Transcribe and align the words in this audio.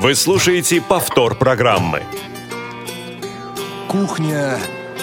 Вы 0.00 0.14
слушаете 0.14 0.80
повтор 0.80 1.36
программы. 1.36 2.02
Кухня 3.86 4.58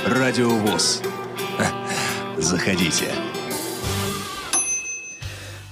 Радиовоз. 0.08 1.04
Заходите. 2.38 3.06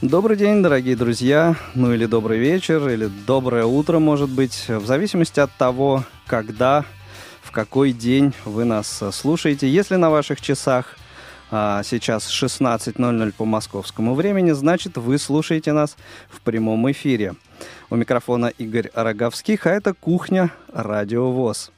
Добрый 0.03 0.37
день, 0.37 0.61
дорогие 0.61 0.95
друзья, 0.95 1.55
ну 1.73 1.91
или 1.91 2.05
добрый 2.05 2.37
вечер, 2.37 2.87
или 2.87 3.09
доброе 3.25 3.65
утро, 3.65 3.97
может 3.97 4.29
быть, 4.29 4.65
в 4.67 4.85
зависимости 4.85 5.39
от 5.39 5.51
того, 5.53 6.03
когда, 6.27 6.85
в 7.41 7.49
какой 7.49 7.93
день 7.93 8.31
вы 8.45 8.63
нас 8.63 9.01
слушаете. 9.11 9.67
Если 9.67 9.95
на 9.95 10.11
ваших 10.11 10.39
часах 10.39 10.97
а, 11.49 11.81
сейчас 11.81 12.29
16.00 12.29 13.31
по 13.31 13.45
московскому 13.45 14.13
времени, 14.13 14.51
значит, 14.51 14.97
вы 14.97 15.17
слушаете 15.17 15.71
нас 15.73 15.97
в 16.29 16.41
прямом 16.41 16.91
эфире. 16.91 17.33
У 17.89 17.95
микрофона 17.95 18.47
Игорь 18.57 18.89
Роговских, 18.93 19.67
а 19.67 19.71
это 19.71 19.93
«Кухня. 19.93 20.51
Радио 20.73 21.31
ВОЗ». 21.31 21.71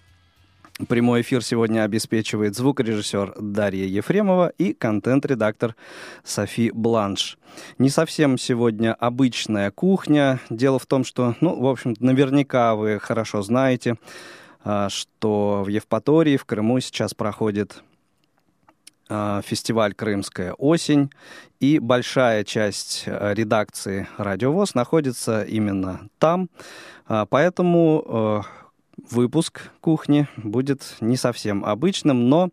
Прямой 0.87 1.21
эфир 1.21 1.43
сегодня 1.43 1.83
обеспечивает 1.83 2.55
звукорежиссер 2.55 3.33
Дарья 3.39 3.85
Ефремова 3.85 4.53
и 4.59 4.73
контент-редактор 4.73 5.75
Софи 6.23 6.69
Бланш. 6.71 7.39
Не 7.79 7.89
совсем 7.89 8.37
сегодня 8.37 8.93
обычная 8.93 9.71
кухня. 9.71 10.39
Дело 10.51 10.77
в 10.77 10.85
том, 10.85 11.03
что, 11.03 11.35
ну, 11.41 11.59
в 11.59 11.65
общем 11.65 11.95
наверняка 11.99 12.75
вы 12.75 12.99
хорошо 12.99 13.41
знаете, 13.41 13.95
а, 14.63 14.89
что 14.89 15.63
в 15.65 15.67
Евпатории, 15.67 16.37
в 16.37 16.45
Крыму 16.45 16.79
сейчас 16.79 17.15
проходит 17.15 17.81
фестиваль 19.09 19.93
«Крымская 19.93 20.53
осень», 20.53 21.11
и 21.59 21.79
большая 21.79 22.43
часть 22.43 23.05
а, 23.07 23.33
редакции 23.33 24.07
«Радиовоз» 24.17 24.75
находится 24.75 25.43
именно 25.43 26.09
там. 26.19 26.49
Поэтому 27.07 28.43
выпуск 29.09 29.69
кухни 29.81 30.27
будет 30.37 30.95
не 31.01 31.17
совсем 31.17 31.63
обычным, 31.63 32.29
но, 32.29 32.49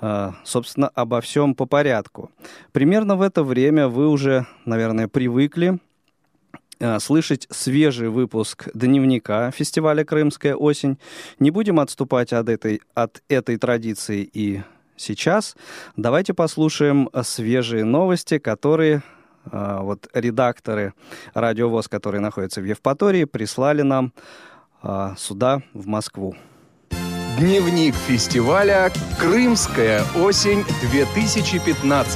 э, 0.00 0.32
собственно, 0.44 0.88
обо 0.88 1.20
всем 1.20 1.54
по 1.54 1.66
порядку. 1.66 2.30
Примерно 2.72 3.16
в 3.16 3.22
это 3.22 3.42
время 3.42 3.88
вы 3.88 4.08
уже, 4.08 4.46
наверное, 4.64 5.08
привыкли 5.08 5.78
э, 6.78 6.98
слышать 6.98 7.46
свежий 7.50 8.08
выпуск 8.08 8.68
дневника 8.74 9.50
фестиваля 9.50 10.04
«Крымская 10.04 10.54
осень». 10.54 10.98
Не 11.38 11.50
будем 11.50 11.80
отступать 11.80 12.32
от 12.32 12.48
этой, 12.48 12.82
от 12.94 13.22
этой 13.28 13.56
традиции 13.56 14.28
и 14.30 14.62
сейчас. 14.96 15.56
Давайте 15.96 16.34
послушаем 16.34 17.08
свежие 17.22 17.84
новости, 17.84 18.38
которые 18.38 19.02
э, 19.50 19.78
вот 19.80 20.08
редакторы 20.14 20.94
радиовоз, 21.34 21.88
которые 21.88 22.20
находятся 22.20 22.60
в 22.60 22.64
Евпатории, 22.64 23.24
прислали 23.24 23.82
нам 23.82 24.12
а, 24.82 25.14
сюда, 25.16 25.62
в 25.74 25.86
Москву. 25.86 26.34
Дневник 27.38 27.94
фестиваля 27.94 28.90
«Крымская 29.18 30.02
осень-2015». 30.14 32.06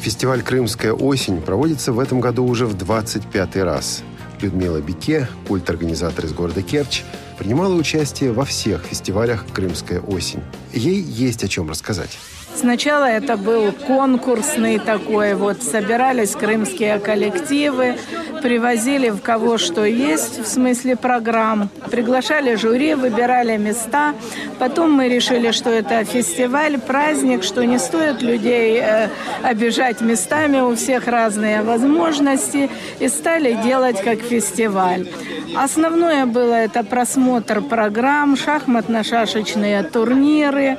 Фестиваль 0.00 0.42
«Крымская 0.42 0.92
осень» 0.92 1.40
проводится 1.40 1.92
в 1.92 1.98
этом 1.98 2.20
году 2.20 2.44
уже 2.44 2.66
в 2.66 2.74
25 2.74 3.56
раз. 3.56 4.04
Людмила 4.40 4.80
Бике, 4.80 5.26
культ-организатор 5.48 6.26
из 6.26 6.32
города 6.32 6.62
Керчь, 6.62 7.02
принимала 7.42 7.74
участие 7.74 8.30
во 8.30 8.44
всех 8.44 8.84
фестивалях 8.84 9.44
«Крымская 9.52 9.98
осень». 9.98 10.44
Ей 10.72 11.00
есть 11.00 11.42
о 11.42 11.48
чем 11.48 11.68
рассказать. 11.68 12.16
Сначала 12.54 13.06
это 13.06 13.36
был 13.36 13.72
конкурсный 13.72 14.78
такой, 14.78 15.34
вот. 15.34 15.62
Собирались 15.62 16.32
крымские 16.32 16.98
коллективы, 16.98 17.96
привозили 18.42 19.08
в 19.08 19.20
кого 19.20 19.58
что 19.58 19.84
есть, 19.84 20.38
в 20.38 20.46
смысле 20.46 20.96
программ, 20.96 21.70
приглашали 21.90 22.54
жюри, 22.54 22.94
выбирали 22.94 23.56
места. 23.56 24.14
Потом 24.58 24.92
мы 24.92 25.08
решили, 25.08 25.50
что 25.50 25.70
это 25.70 26.04
фестиваль, 26.04 26.78
праздник, 26.78 27.42
что 27.42 27.64
не 27.64 27.78
стоит 27.78 28.22
людей 28.22 28.80
э, 28.80 29.08
обижать 29.42 30.00
местами, 30.00 30.60
у 30.60 30.74
всех 30.74 31.06
разные 31.06 31.62
возможности, 31.62 32.70
и 33.00 33.08
стали 33.08 33.54
делать 33.64 34.00
как 34.02 34.20
фестиваль. 34.20 35.08
Основное 35.56 36.26
было 36.26 36.54
это 36.54 36.84
просмотр 36.84 37.60
программ, 37.60 38.36
шахматно-шашечные 38.36 39.82
турниры, 39.82 40.78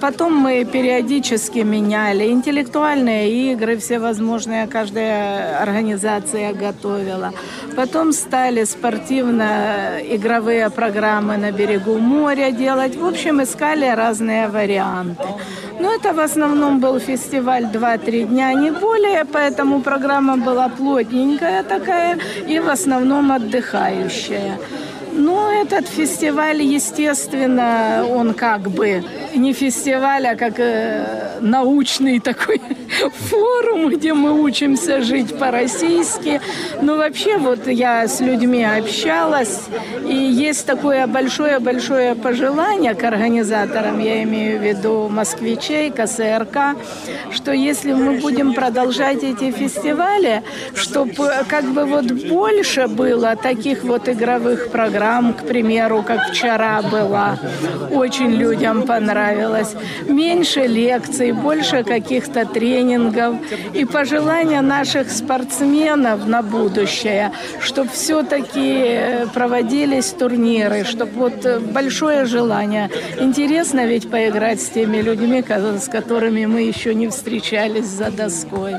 Потом 0.00 0.36
мы 0.36 0.64
периодически 0.64 1.58
меняли 1.58 2.30
интеллектуальные 2.30 3.52
игры, 3.52 3.76
всевозможные, 3.76 4.66
каждая 4.66 5.60
организация 5.60 6.52
готовила. 6.52 7.32
Потом 7.76 8.12
стали 8.12 8.64
спортивно-игровые 8.64 10.70
программы 10.70 11.36
на 11.36 11.52
берегу 11.52 11.98
моря 11.98 12.52
делать. 12.52 12.96
В 12.96 13.04
общем, 13.04 13.42
искали 13.42 13.86
разные 13.86 14.48
варианты. 14.48 15.24
Но 15.80 15.94
это 15.94 16.12
в 16.12 16.20
основном 16.20 16.80
был 16.80 17.00
фестиваль 17.00 17.64
2-3 17.64 18.26
дня, 18.26 18.52
не 18.52 18.70
более, 18.70 19.24
поэтому 19.24 19.80
программа 19.80 20.36
была 20.36 20.68
плотненькая 20.68 21.62
такая 21.62 22.18
и 22.48 22.60
в 22.60 22.68
основном 22.68 23.32
отдыхающая. 23.32 24.58
Ну, 25.18 25.50
этот 25.50 25.88
фестиваль, 25.88 26.62
естественно, 26.62 28.06
он 28.08 28.34
как 28.34 28.70
бы 28.70 29.02
не 29.34 29.52
фестиваль, 29.52 30.28
а 30.28 30.36
как 30.36 30.60
э, 30.60 31.38
научный 31.40 32.20
такой 32.20 32.62
форум, 33.28 33.90
где 33.90 34.14
мы 34.14 34.40
учимся 34.40 35.02
жить 35.02 35.36
по-российски. 35.36 36.40
Но 36.82 36.96
вообще 36.96 37.36
вот 37.36 37.66
я 37.66 38.06
с 38.06 38.20
людьми 38.20 38.62
общалась, 38.62 39.62
и 40.08 40.14
есть 40.14 40.66
такое 40.66 41.08
большое-большое 41.08 42.14
пожелание 42.14 42.94
к 42.94 43.02
организаторам, 43.02 43.98
я 43.98 44.22
имею 44.22 44.60
в 44.60 44.62
виду 44.62 45.08
москвичей, 45.08 45.90
КСРК, 45.90 46.76
что 47.32 47.50
если 47.50 47.92
мы 47.92 48.20
будем 48.20 48.54
продолжать 48.54 49.24
эти 49.24 49.50
фестивали, 49.50 50.44
чтобы 50.76 51.32
как 51.48 51.64
бы 51.64 51.86
вот 51.86 52.06
больше 52.06 52.86
было 52.86 53.34
таких 53.34 53.82
вот 53.82 54.08
игровых 54.08 54.70
программ, 54.70 55.07
программ, 55.08 55.32
к 55.32 55.46
примеру, 55.46 56.02
как 56.02 56.30
вчера 56.30 56.82
была. 56.82 57.38
Очень 57.90 58.32
людям 58.32 58.82
понравилось. 58.82 59.74
Меньше 60.06 60.60
лекций, 60.66 61.32
больше 61.32 61.82
каких-то 61.82 62.44
тренингов. 62.44 63.36
И 63.74 63.84
пожелания 63.84 64.60
наших 64.60 65.10
спортсменов 65.10 66.26
на 66.26 66.42
будущее, 66.42 67.32
чтобы 67.60 67.88
все-таки 67.90 69.26
проводились 69.34 70.10
турниры, 70.10 70.84
чтобы 70.84 71.12
вот 71.12 71.62
большое 71.72 72.24
желание. 72.26 72.90
Интересно 73.18 73.86
ведь 73.86 74.10
поиграть 74.10 74.60
с 74.60 74.68
теми 74.68 74.98
людьми, 74.98 75.42
с 75.42 75.88
которыми 75.88 76.46
мы 76.46 76.60
еще 76.62 76.94
не 76.94 77.08
встречались 77.08 77.86
за 77.86 78.10
доской. 78.10 78.74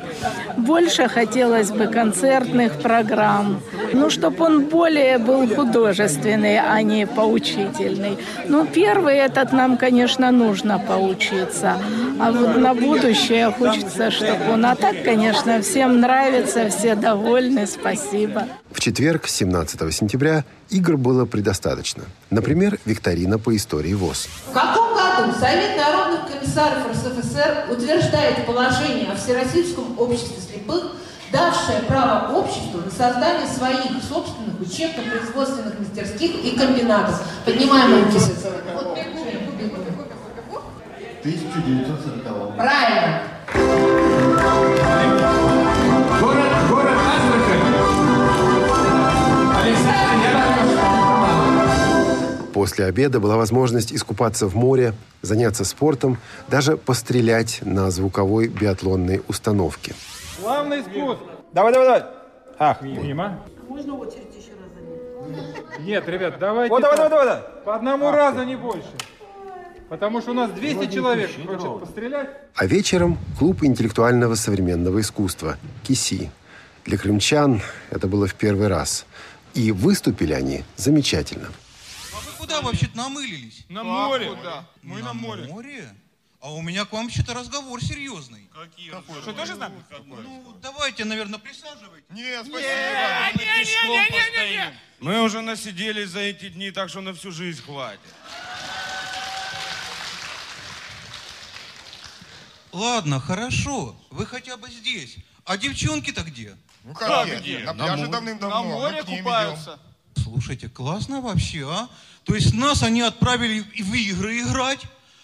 Больше 0.57 1.07
хотелось 1.07 1.71
бы 1.71 1.87
концертных 1.87 2.73
программ. 2.81 3.61
Ну, 3.93 4.09
чтобы 4.09 4.45
он 4.45 4.65
более 4.65 5.17
был 5.17 5.47
художественный 5.47 6.18
художественный, 6.19 6.59
а 6.59 6.81
не 6.81 7.07
поучительный. 7.07 8.17
Ну, 8.47 8.65
первый 8.65 9.17
этот 9.17 9.51
нам, 9.51 9.77
конечно, 9.77 10.31
нужно 10.31 10.79
поучиться. 10.79 11.77
А 12.19 12.31
вот 12.31 12.57
на 12.57 12.73
будущее 12.73 13.51
хочется, 13.51 14.11
чтобы 14.11 14.53
он... 14.53 14.65
А 14.65 14.75
так, 14.75 15.03
конечно, 15.03 15.61
всем 15.61 15.99
нравится, 15.99 16.69
все 16.69 16.95
довольны, 16.95 17.65
спасибо. 17.67 18.47
В 18.71 18.79
четверг, 18.79 19.27
17 19.27 19.93
сентября, 19.93 20.43
игр 20.69 20.97
было 20.97 21.25
предостаточно. 21.25 22.03
Например, 22.29 22.77
викторина 22.85 23.39
по 23.39 23.55
истории 23.55 23.93
ВОЗ. 23.93 24.27
В 24.49 24.53
каком 24.53 24.93
году 24.93 25.33
Совет 25.39 25.77
народных 25.77 26.31
комиссаров 26.31 26.91
РСФСР 26.91 27.71
утверждает 27.71 28.45
положение 28.45 29.11
о 29.11 29.15
Всероссийском 29.15 29.97
обществе 29.99 30.37
слепых 30.41 30.95
давшая 31.31 31.81
право 31.83 32.33
обществу 32.33 32.81
на 32.83 32.91
создание 32.91 33.47
своих 33.47 34.03
собственных 34.07 34.48
учебно-производственных 34.59 35.79
мастерских 35.79 36.43
и 36.43 36.57
комбинатов. 36.57 37.21
Поднимаем 37.45 38.05
руки. 38.05 38.19
Вот 38.73 40.63
1940. 41.21 42.55
Правильно. 42.55 43.23
Город, 46.19 46.45
город 46.69 46.93
Астрахань. 46.93 47.69
После 52.53 52.85
обеда 52.85 53.19
была 53.19 53.37
возможность 53.37 53.93
искупаться 53.93 54.47
в 54.47 54.55
море, 54.55 54.93
заняться 55.21 55.63
спортом, 55.63 56.17
даже 56.49 56.77
пострелять 56.77 57.59
на 57.61 57.89
звуковой 57.89 58.47
биатлонной 58.47 59.21
установке. 59.27 59.93
Главный 60.41 60.81
спуск. 60.81 61.21
Давай, 61.53 61.71
давай, 61.73 61.87
давай. 61.87 62.03
Ах, 62.59 62.81
мимо. 62.81 63.39
Можно 63.67 63.95
очередь? 63.95 64.28
Нет, 65.79 66.07
ребят, 66.07 66.39
давайте. 66.39 66.69
Вот, 66.71 66.81
давай, 66.81 66.97
давай, 66.97 67.09
давай, 67.09 67.25
давай. 67.25 67.63
По 67.65 67.75
одному 67.75 68.11
разу, 68.11 68.43
не 68.43 68.55
больше. 68.55 68.89
Потому 69.89 70.21
что 70.21 70.31
у 70.31 70.33
нас 70.35 70.51
200 70.51 70.93
человек 70.93 71.31
хочет 71.45 71.79
пострелять. 71.79 72.29
А 72.55 72.65
вечером 72.65 73.17
клуб 73.37 73.63
интеллектуального 73.63 74.35
современного 74.35 75.01
искусства 75.01 75.57
КИСИ. 75.83 76.31
Для 76.85 76.97
крымчан 76.97 77.61
это 77.89 78.07
было 78.07 78.27
в 78.27 78.35
первый 78.35 78.67
раз. 78.67 79.05
И 79.55 79.71
выступили 79.71 80.33
они 80.33 80.63
замечательно. 80.75 81.47
А 82.13 82.17
вы 82.17 82.31
куда 82.37 82.61
вообще-то 82.61 82.95
намылились? 82.95 83.65
На 83.67 83.83
море. 83.83 84.29
Мы 84.83 85.01
на 85.01 85.13
море. 85.13 85.49
А 86.41 86.53
у 86.53 86.61
меня 86.61 86.85
к 86.85 86.93
вам 86.93 87.05
вообще-то 87.05 87.33
разговор 87.33 87.83
серьезный. 87.83 88.49
Какие? 88.53 88.93
Что, 89.21 89.33
тоже 89.33 89.55
нами? 89.55 89.83
Ну, 90.05 90.57
давайте, 90.61 91.03
наверное, 91.03 91.37
присаживайтесь. 91.37 92.05
Нет, 92.09 92.45
спасибо. 92.45 92.69
Мы 94.99 95.21
уже 95.21 95.41
насиделись 95.41 96.09
за 96.09 96.21
эти 96.21 96.49
дни, 96.49 96.71
так 96.71 96.89
что 96.89 97.01
на 97.01 97.13
всю 97.13 97.31
жизнь 97.31 97.61
хватит. 97.61 97.99
Ладно, 102.71 103.19
хорошо. 103.19 103.99
Вы 104.09 104.25
хотя 104.25 104.55
бы 104.55 104.69
здесь. 104.69 105.17
А 105.43 105.57
девчонки-то 105.57 106.23
где? 106.23 106.55
Ну 106.85 106.93
как, 106.93 107.27
где? 107.41 107.59
На 107.59 107.73
пляже 107.73 108.07
давным-давно. 108.07 108.55
На 108.55 108.61
море 108.63 108.97
мы 108.97 109.03
к 109.03 109.07
ним 109.07 109.23
купаются. 109.23 109.79
Слушайте, 110.15 110.69
классно 110.69 111.19
вообще, 111.21 111.67
а? 111.69 111.89
То 112.23 112.35
есть 112.35 112.53
нас 112.53 112.83
они 112.83 113.01
отправили 113.01 113.63
и 113.73 113.83
в 113.83 113.93
игры 113.93 114.41
играть, 114.41 114.81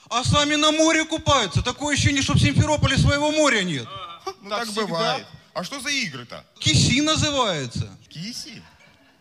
а 0.09 0.23
сами 0.23 0.55
на 0.55 0.71
море 0.71 1.05
купаются. 1.05 1.61
Такое 1.61 1.93
ощущение, 1.95 2.21
что 2.21 2.33
в 2.33 2.39
Симферополе 2.39 2.97
своего 2.97 3.31
моря 3.31 3.63
нет. 3.63 3.83
идем. 3.83 3.89
Ну 4.41 4.49
Так 4.49 4.59
так, 4.59 4.67
всегда. 4.67 4.85
бывает. 4.87 5.27
А 5.53 5.63
что 5.63 5.79
за 5.79 5.89
игры-то? 5.89 6.43
Киси 6.59 7.01
называется. 7.01 7.89
Киси? 8.09 8.61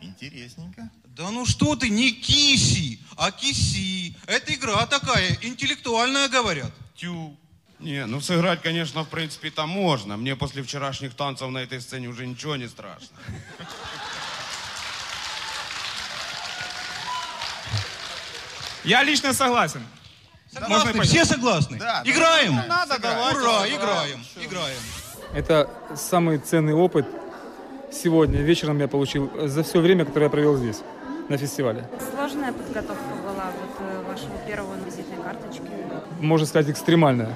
Интересненько. 0.00 0.90
Да 1.04 1.30
ну 1.30 1.46
что 1.46 1.76
ты, 1.76 1.88
не 1.90 2.10
киси, 2.12 2.98
а 3.16 3.30
киси. 3.30 4.16
Это 4.26 4.52
игра 4.52 4.84
такая, 4.86 5.38
интеллектуальная, 5.42 6.28
говорят. 6.28 6.72
Тю. 6.96 7.36
Не, 7.78 8.04
ну 8.06 8.20
сыграть, 8.20 8.62
конечно, 8.62 9.04
в 9.04 9.08
принципе, 9.08 9.50
там 9.50 9.68
можно. 9.68 10.16
Мне 10.16 10.34
после 10.36 10.62
вчерашних 10.62 11.14
танцев 11.14 11.50
на 11.50 11.58
этой 11.58 11.80
сцене 11.80 12.08
уже 12.08 12.26
ничего 12.26 12.56
не 12.56 12.66
страшно. 12.68 13.16
Я 18.84 19.02
лично 19.02 19.32
согласен. 19.32 19.86
Согласны? 20.54 20.92
пойти? 20.92 21.08
Все 21.08 21.24
согласны? 21.24 21.78
Да, 21.78 22.02
да. 22.04 22.10
играем? 22.10 22.54
Надо, 22.68 22.98
давайте. 23.00 23.40
Ура, 23.40 23.68
играем, 23.68 24.20
играем. 24.36 24.78
Это 25.34 25.68
самый 25.96 26.38
ценный 26.38 26.74
опыт 26.74 27.06
сегодня 27.90 28.40
вечером 28.40 28.78
я 28.78 28.88
получил 28.88 29.30
за 29.46 29.62
все 29.62 29.80
время, 29.80 30.04
которое 30.04 30.26
я 30.26 30.30
провел 30.30 30.56
здесь, 30.56 30.80
на 31.28 31.36
фестивале. 31.36 31.88
Сложная 32.14 32.52
подготовка 32.52 33.14
была 33.22 33.46
вот 33.60 33.76
э, 33.80 34.02
вашего 34.10 34.36
первого 34.46 34.74
визитной 34.84 35.22
карточке. 35.22 35.62
Можно 36.20 36.46
сказать, 36.46 36.70
экстремальная. 36.70 37.34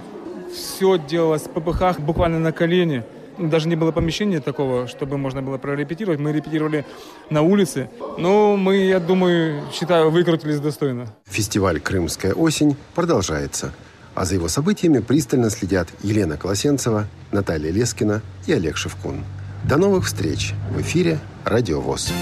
Все 0.55 0.99
делалось 0.99 1.43
в 1.43 1.51
ППХ 1.51 1.99
буквально 2.01 2.39
на 2.39 2.53
колени. 2.53 3.05
Даже 3.39 3.69
не 3.69 3.77
было 3.77 3.93
помещения 3.93 4.41
такого, 4.41 4.89
чтобы 4.89 5.17
можно 5.17 5.43
было 5.43 5.59
прорепетировать. 5.59 6.19
Мы 6.19 6.33
репетировали 6.33 6.85
на 7.31 7.43
улице. 7.43 7.89
Но 8.19 8.57
мы, 8.57 8.77
я 8.77 8.99
думаю, 8.99 9.63
считаю, 9.73 10.11
выкрутились 10.11 10.61
достойно. 10.61 11.07
Фестиваль 11.27 11.81
«Крымская 11.81 12.35
осень» 12.35 12.77
продолжается. 12.95 13.73
А 14.15 14.25
за 14.25 14.35
его 14.35 14.49
событиями 14.49 14.99
пристально 14.99 15.51
следят 15.51 15.89
Елена 16.03 16.37
Колосенцева, 16.37 17.07
Наталья 17.31 17.71
Лескина 17.71 18.23
и 18.47 18.53
Олег 18.53 18.77
Шевкун. 18.77 19.25
До 19.65 19.77
новых 19.77 20.07
встреч 20.07 20.55
в 20.73 20.81
эфире 20.81 21.19
«Радио 21.45 21.81
ВОЗ». 21.81 22.13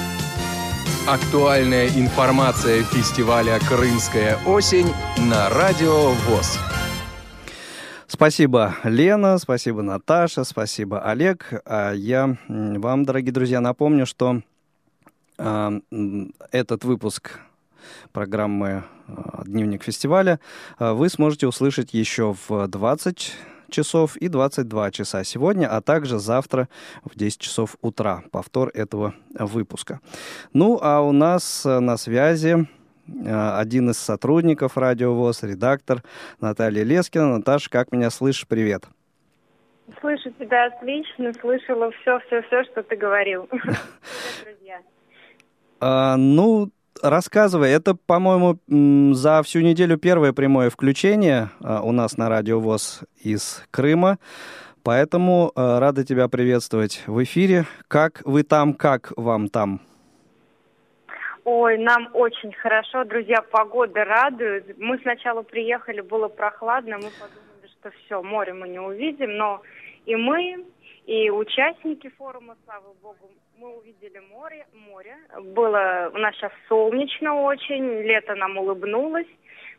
Актуальная 1.06 1.86
информация 1.88 2.82
фестиваля 2.82 3.60
«Крымская 3.68 4.38
осень» 4.44 4.92
на 5.18 5.48
Радио 5.50 6.10
ВОЗ. 6.28 6.58
Спасибо, 8.08 8.76
Лена, 8.84 9.36
спасибо, 9.36 9.82
Наташа, 9.82 10.44
спасибо, 10.44 11.00
Олег. 11.00 11.60
А 11.66 11.92
я 11.92 12.36
вам, 12.48 13.04
дорогие 13.04 13.32
друзья, 13.32 13.60
напомню, 13.60 14.06
что 14.06 14.42
м, 15.38 16.32
этот 16.52 16.84
выпуск 16.84 17.40
программы 18.12 18.84
а, 19.08 19.42
«Дневник 19.44 19.82
фестиваля» 19.82 20.38
а, 20.78 20.94
вы 20.94 21.08
сможете 21.08 21.48
услышать 21.48 21.94
еще 21.94 22.36
в 22.48 22.68
20 22.68 23.32
часов 23.70 24.16
и 24.16 24.28
22 24.28 24.92
часа 24.92 25.24
сегодня, 25.24 25.66
а 25.66 25.80
также 25.80 26.20
завтра 26.20 26.68
в 27.04 27.18
10 27.18 27.40
часов 27.40 27.76
утра. 27.82 28.22
Повтор 28.30 28.70
этого 28.72 29.14
выпуска. 29.36 30.00
Ну, 30.52 30.78
а 30.80 31.00
у 31.00 31.10
нас 31.10 31.66
э, 31.66 31.80
на 31.80 31.96
связи 31.96 32.56
э, 32.56 32.66
один 33.08 33.90
из 33.90 33.98
сотрудников 33.98 34.76
Радио 34.76 35.14
ВОЗ, 35.14 35.42
редактор 35.44 36.02
Наталья 36.40 36.82
Лескина. 36.82 37.36
Наташа, 37.36 37.70
как 37.70 37.92
меня 37.92 38.10
слышишь? 38.10 38.46
Привет. 38.46 38.84
Слышу 40.00 40.30
тебя 40.32 40.66
отлично, 40.66 41.32
слышала 41.40 41.90
все-все-все, 42.02 42.64
что 42.64 42.82
ты 42.82 42.96
говорил. 42.96 43.48
Друзья. 43.50 44.80
А, 45.80 46.16
ну, 46.16 46.70
рассказывай, 47.02 47.70
это, 47.70 47.94
по-моему, 47.94 48.58
за 49.14 49.42
всю 49.42 49.60
неделю 49.60 49.96
первое 49.96 50.32
прямое 50.32 50.70
включение 50.70 51.50
а, 51.62 51.82
у 51.82 51.92
нас 51.92 52.16
на 52.16 52.28
Радио 52.28 52.58
ВОЗ 52.58 53.02
из 53.22 53.62
Крыма. 53.70 54.18
Поэтому 54.82 55.52
а, 55.54 55.78
рада 55.78 56.04
тебя 56.04 56.28
приветствовать 56.28 57.04
в 57.06 57.22
эфире. 57.22 57.64
Как 57.86 58.22
вы 58.24 58.42
там, 58.42 58.74
как 58.74 59.12
вам 59.16 59.48
там? 59.48 59.80
Ой, 61.48 61.78
нам 61.78 62.08
очень 62.12 62.52
хорошо, 62.54 63.04
друзья, 63.04 63.40
погода 63.40 64.04
радует. 64.04 64.76
Мы 64.78 64.98
сначала 64.98 65.42
приехали, 65.42 66.00
было 66.00 66.26
прохладно, 66.26 66.96
мы 66.96 67.10
подумали, 67.10 67.68
что 67.78 67.92
все, 67.92 68.20
море 68.20 68.52
мы 68.52 68.68
не 68.68 68.80
увидим, 68.80 69.36
но 69.36 69.62
и 70.06 70.16
мы, 70.16 70.64
и 71.06 71.30
участники 71.30 72.08
форума, 72.18 72.56
слава 72.64 72.92
богу, 73.00 73.30
мы 73.58 73.76
увидели 73.76 74.18
море, 74.28 74.66
море. 74.72 75.16
Было 75.40 76.10
у 76.12 76.18
нас 76.18 76.34
сейчас 76.34 76.50
солнечно 76.68 77.40
очень, 77.42 78.02
лето 78.02 78.34
нам 78.34 78.58
улыбнулось. 78.58 79.28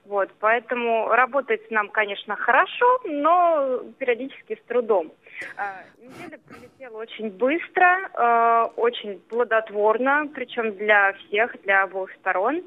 Вот, 0.07 0.29
поэтому 0.39 1.09
работать 1.09 1.69
нам, 1.69 1.89
конечно, 1.89 2.37
хорошо, 2.37 2.99
но 3.03 3.81
периодически 3.97 4.55
с 4.55 4.67
трудом. 4.67 5.11
А, 5.57 5.81
Неделя 6.01 6.39
пролетела 6.47 6.97
очень 6.97 7.29
быстро, 7.29 8.09
э, 8.13 8.69
очень 8.77 9.19
плодотворно, 9.29 10.31
причем 10.33 10.71
для 10.77 11.11
всех, 11.13 11.61
для 11.63 11.83
обоих 11.83 12.11
сторон. 12.21 12.63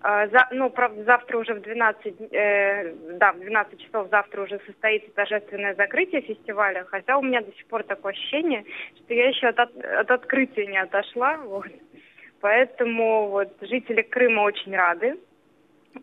А, 0.00 0.28
за- 0.28 0.48
ну, 0.52 0.70
правда, 0.70 1.04
завтра 1.04 1.38
уже 1.38 1.54
в 1.54 1.60
12, 1.60 2.14
э, 2.32 2.94
да, 3.18 3.32
в 3.32 3.40
12 3.40 3.80
часов 3.80 4.08
завтра 4.10 4.42
уже 4.42 4.58
состоится 4.64 5.10
торжественное 5.10 5.74
закрытие 5.74 6.22
фестиваля, 6.22 6.84
хотя 6.84 7.18
у 7.18 7.22
меня 7.22 7.42
до 7.42 7.52
сих 7.52 7.66
пор 7.66 7.82
такое 7.82 8.12
ощущение, 8.12 8.64
что 8.96 9.12
я 9.12 9.28
еще 9.28 9.48
от- 9.48 9.58
от 9.76 10.10
открытия 10.10 10.66
не 10.66 10.78
отошла, 10.78 11.36
вот. 11.36 11.66
Поэтому 12.40 13.28
вот 13.28 13.48
жители 13.60 14.02
Крыма 14.02 14.42
очень 14.42 14.74
рады. 14.74 15.18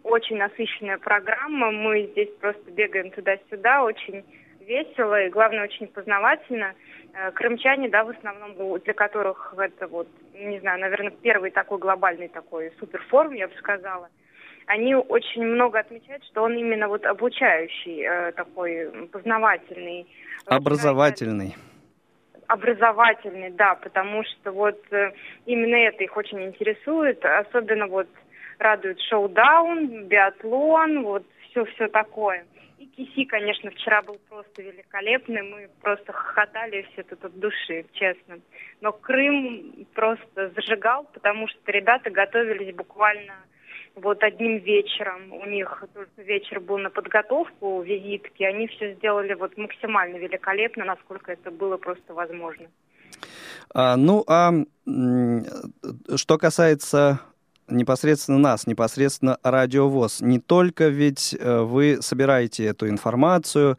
Очень 0.04 0.38
насыщенная 0.38 0.98
программа. 0.98 1.72
Мы 1.72 2.10
здесь 2.12 2.30
просто 2.40 2.72
бегаем 2.72 3.12
туда-сюда. 3.12 3.84
Очень 3.84 4.24
весело 4.62 5.22
и, 5.22 5.30
главное, 5.30 5.64
очень 5.64 5.88
познавательно. 5.88 6.74
Э, 7.14 7.32
Крымчане, 7.32 7.90
да, 7.90 8.04
в 8.04 8.10
основном, 8.10 8.80
для 8.80 8.94
которых 8.94 9.54
это 9.58 9.88
вот, 9.88 10.08
не 10.34 10.60
знаю, 10.60 10.80
наверное, 10.80 11.12
первый 11.12 11.52
такой 11.52 11.80
глобальный 11.80 12.28
такой 12.28 12.72
суперфорум, 12.80 13.34
я 13.34 13.48
бы 13.48 13.54
сказала, 13.56 14.10
они 14.68 14.96
очень 14.96 15.44
много 15.44 15.80
отмечают, 15.80 16.24
что 16.25 16.44
он 16.44 16.54
именно 16.54 16.88
вот 16.88 17.06
обучающий, 17.06 18.02
э, 18.02 18.32
такой 18.34 19.08
познавательный. 19.12 20.08
Образовательный. 20.46 21.56
Образовательный, 22.48 23.50
да, 23.52 23.75
потому 23.75 24.24
что 24.24 24.52
вот 24.52 24.82
э, 24.92 25.14
именно 25.46 25.75
это 25.75 26.04
их 26.04 26.18
очень 26.18 26.44
интересует, 26.44 27.24
особенно 27.24 27.88
вот 27.88 28.08
радует 28.59 29.00
шоу-даун, 29.01 30.05
биатлон, 30.05 31.03
вот 31.03 31.25
все-все 31.50 31.88
такое. 31.88 32.45
И 32.77 32.88
Киси, 32.88 33.25
конечно, 33.25 33.71
вчера 33.71 34.01
был 34.01 34.19
просто 34.29 34.62
великолепный, 34.62 35.41
мы 35.41 35.69
просто 35.81 36.12
хохотали 36.12 36.85
все 36.91 37.03
тут 37.03 37.24
от 37.24 37.39
души, 37.39 37.85
честно. 37.93 38.39
Но 38.81 38.91
Крым 38.91 39.88
просто 39.93 40.51
зажигал, 40.55 41.05
потому 41.13 41.47
что 41.47 41.71
ребята 41.71 42.09
готовились 42.09 42.75
буквально 42.75 43.35
вот 43.95 44.21
одним 44.24 44.57
вечером. 44.57 45.31
У 45.31 45.45
них 45.45 45.83
только 45.93 46.21
вечер 46.21 46.59
был 46.59 46.77
на 46.77 46.89
подготовку 46.89 47.81
визитки, 47.81 48.43
они 48.43 48.67
все 48.67 48.93
сделали 48.95 49.33
вот 49.33 49.57
максимально 49.57 50.17
великолепно, 50.17 50.85
насколько 50.85 51.31
это 51.31 51.51
было 51.51 51.77
просто 51.77 52.13
возможно. 52.13 52.67
А, 53.74 53.95
ну, 53.95 54.24
а 54.27 54.51
что 56.15 56.38
касается 56.38 57.21
непосредственно 57.67 58.38
нас, 58.38 58.67
непосредственно 58.67 59.38
радиовоз, 59.43 60.22
не 60.22 60.39
только 60.39 60.88
ведь 60.88 61.36
э, 61.39 61.60
вы 61.62 62.01
собираете 62.01 62.65
эту 62.65 62.89
информацию, 62.89 63.77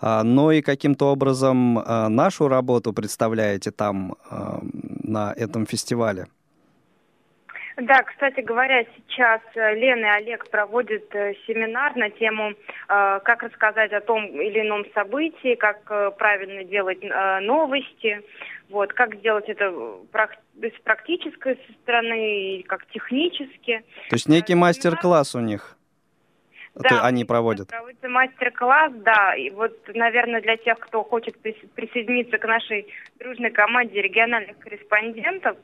а, 0.00 0.22
но 0.22 0.52
и 0.52 0.62
каким-то 0.62 1.06
образом 1.06 1.78
а, 1.78 2.08
нашу 2.08 2.48
работу 2.48 2.92
представляете 2.92 3.70
там, 3.70 4.16
а, 4.30 4.60
на 5.02 5.32
этом 5.36 5.66
фестивале. 5.66 6.26
Да, 7.76 8.02
кстати 8.04 8.40
говоря, 8.40 8.86
сейчас 8.96 9.42
э, 9.54 9.74
Лена 9.74 10.06
и 10.06 10.22
Олег 10.22 10.48
проводят 10.48 11.14
э, 11.14 11.34
семинар 11.46 11.94
на 11.94 12.08
тему, 12.08 12.54
как 12.88 13.42
рассказать 13.42 13.92
о 13.92 14.00
том 14.00 14.24
или 14.24 14.60
ином 14.60 14.84
событии, 14.94 15.56
как 15.56 16.16
правильно 16.16 16.64
делать 16.64 17.02
новости. 17.42 18.22
Вот, 18.70 18.92
как 18.92 19.16
сделать 19.16 19.48
это 19.48 19.70
с 20.60 20.80
практической 20.82 21.58
стороны, 21.82 22.58
и 22.58 22.62
как 22.62 22.86
технически. 22.86 23.84
То 24.08 24.16
есть 24.16 24.28
некий 24.28 24.54
мастер-класс 24.54 25.34
у 25.34 25.40
них 25.40 25.76
Да, 26.74 27.04
они 27.04 27.24
проводят. 27.24 27.68
Проводится 27.68 28.08
мастер-класс, 28.08 28.92
да. 28.96 29.34
И 29.34 29.50
вот, 29.50 29.72
наверное, 29.94 30.40
для 30.40 30.56
тех, 30.56 30.78
кто 30.78 31.02
хочет 31.04 31.36
прис- 31.42 31.68
присоединиться 31.74 32.38
к 32.38 32.44
нашей 32.46 32.86
дружной 33.18 33.50
команде 33.50 34.02
региональных 34.02 34.58
корреспондентов, 34.58 35.56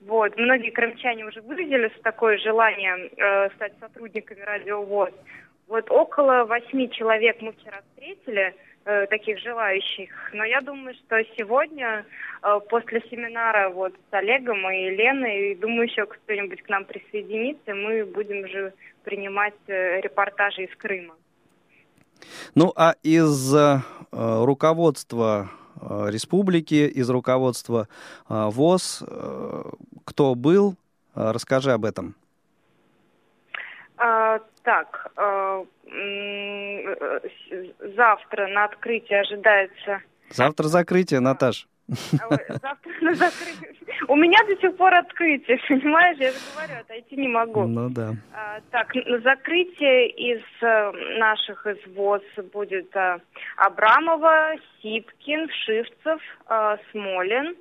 вот, 0.00 0.36
многие 0.36 0.70
крымчане 0.70 1.26
уже 1.26 1.40
выразили 1.42 1.90
такое 2.02 2.38
желание 2.38 3.10
э, 3.16 3.50
стать 3.56 3.72
сотрудниками 3.80 4.40
Радио 4.40 4.82
ВОЗ. 4.82 5.10
Вот 5.68 5.90
около 5.90 6.44
восьми 6.44 6.90
человек 6.90 7.40
мы 7.40 7.52
вчера 7.52 7.80
встретили, 7.90 8.54
э, 8.84 9.06
таких 9.06 9.38
желающих. 9.38 10.10
Но 10.32 10.44
я 10.44 10.60
думаю, 10.60 10.94
что 10.94 11.22
сегодня, 11.36 12.04
э, 12.42 12.60
после 12.68 13.02
семинара 13.10 13.70
вот 13.70 13.94
с 14.10 14.14
Олегом 14.14 14.70
и 14.70 14.90
Леной, 14.90 15.52
и 15.52 15.54
думаю, 15.54 15.88
еще 15.88 16.06
кто-нибудь 16.06 16.62
к 16.62 16.68
нам 16.68 16.84
присоединится, 16.84 17.74
мы 17.74 18.04
будем 18.04 18.44
уже 18.44 18.72
принимать 19.04 19.54
э, 19.66 20.00
репортажи 20.00 20.64
из 20.64 20.76
Крыма. 20.76 21.14
Ну, 22.54 22.72
а 22.76 22.94
из 23.02 23.54
э, 23.54 23.78
руководства 24.12 25.50
э, 25.80 26.10
республики, 26.10 26.86
из 26.86 27.08
руководства 27.08 27.88
э, 28.28 28.48
ВОЗ, 28.50 29.02
э, 29.06 29.62
кто 30.04 30.34
был, 30.34 30.76
Э, 31.14 31.32
расскажи 31.32 31.72
об 31.72 31.84
этом. 31.84 32.14
А, 34.62 34.64
так, 34.64 35.12
а, 35.16 35.64
э, 35.86 36.96
завтра 37.96 38.46
на 38.48 38.64
открытии 38.64 39.14
ожидается... 39.14 40.02
Завтра 40.30 40.68
закрытие, 40.68 41.20
Наташ. 41.20 41.66
Завтра 41.88 42.58
на 43.00 43.14
закрытие. 43.14 43.74
У 44.08 44.16
меня 44.16 44.38
до 44.46 44.56
сих 44.60 44.76
пор 44.76 44.94
открытие, 44.94 45.58
понимаешь? 45.68 46.18
Я 46.18 46.30
же 46.32 46.38
говорю, 46.54 46.80
отойти 46.80 47.16
не 47.16 47.28
могу. 47.28 47.64
Ну 47.66 47.90
да. 47.90 48.14
А, 48.32 48.60
Так, 48.70 48.94
на 48.94 49.18
закрытие 49.20 50.08
из 50.10 50.42
э, 50.62 50.92
наших 51.18 51.66
из 51.66 51.78
ВОЗ 51.94 52.22
будет 52.52 52.94
э, 52.94 53.18
Абрамова, 53.56 54.54
Сипкин, 54.80 55.48
Шивцев, 55.64 56.20
э, 56.48 56.76
Смолин. 56.90 57.56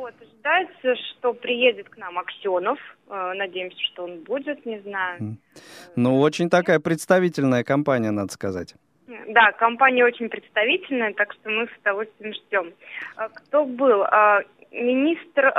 Вот, 0.00 0.14
ожидается, 0.18 0.96
что 0.96 1.34
приедет 1.34 1.90
к 1.90 1.98
нам 1.98 2.18
Аксенов. 2.18 2.78
Э, 3.10 3.34
Надеемся, 3.34 3.78
что 3.92 4.04
он 4.04 4.20
будет, 4.20 4.64
не 4.64 4.78
знаю. 4.78 5.36
Ну, 5.94 6.18
очень 6.20 6.48
такая 6.48 6.80
представительная 6.80 7.64
компания, 7.64 8.10
надо 8.10 8.32
сказать. 8.32 8.74
Да, 9.28 9.52
компания 9.52 10.02
очень 10.06 10.30
представительная, 10.30 11.12
так 11.12 11.34
что 11.34 11.50
мы 11.50 11.66
с 11.66 11.70
удовольствием 11.82 12.32
ждем. 12.32 12.72
А, 13.16 13.28
Кто 13.28 13.66
был? 13.66 14.02
А, 14.04 14.40
Министр, 14.72 15.52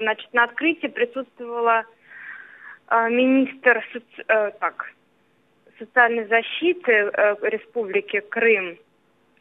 значит, 0.00 0.32
на 0.32 0.44
открытии 0.44 0.88
присутствовала 0.88 1.84
министр 2.90 3.84
соци- 3.92 4.24
э, 4.26 4.50
так, 4.58 4.90
социальной 5.78 6.26
защиты 6.26 6.90
э, 6.92 7.36
Республики 7.42 8.18
Крым. 8.20 8.78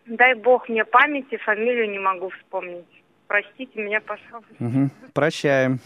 Дай 0.05 0.33
бог 0.35 0.69
мне 0.69 0.85
памяти, 0.85 1.37
фамилию 1.37 1.89
не 1.89 1.99
могу 1.99 2.29
вспомнить. 2.29 3.02
Простите 3.27 3.81
меня, 3.81 4.01
пожалуйста. 4.01 4.53
Мгм. 4.59 4.91
Прощаем. 5.13 5.79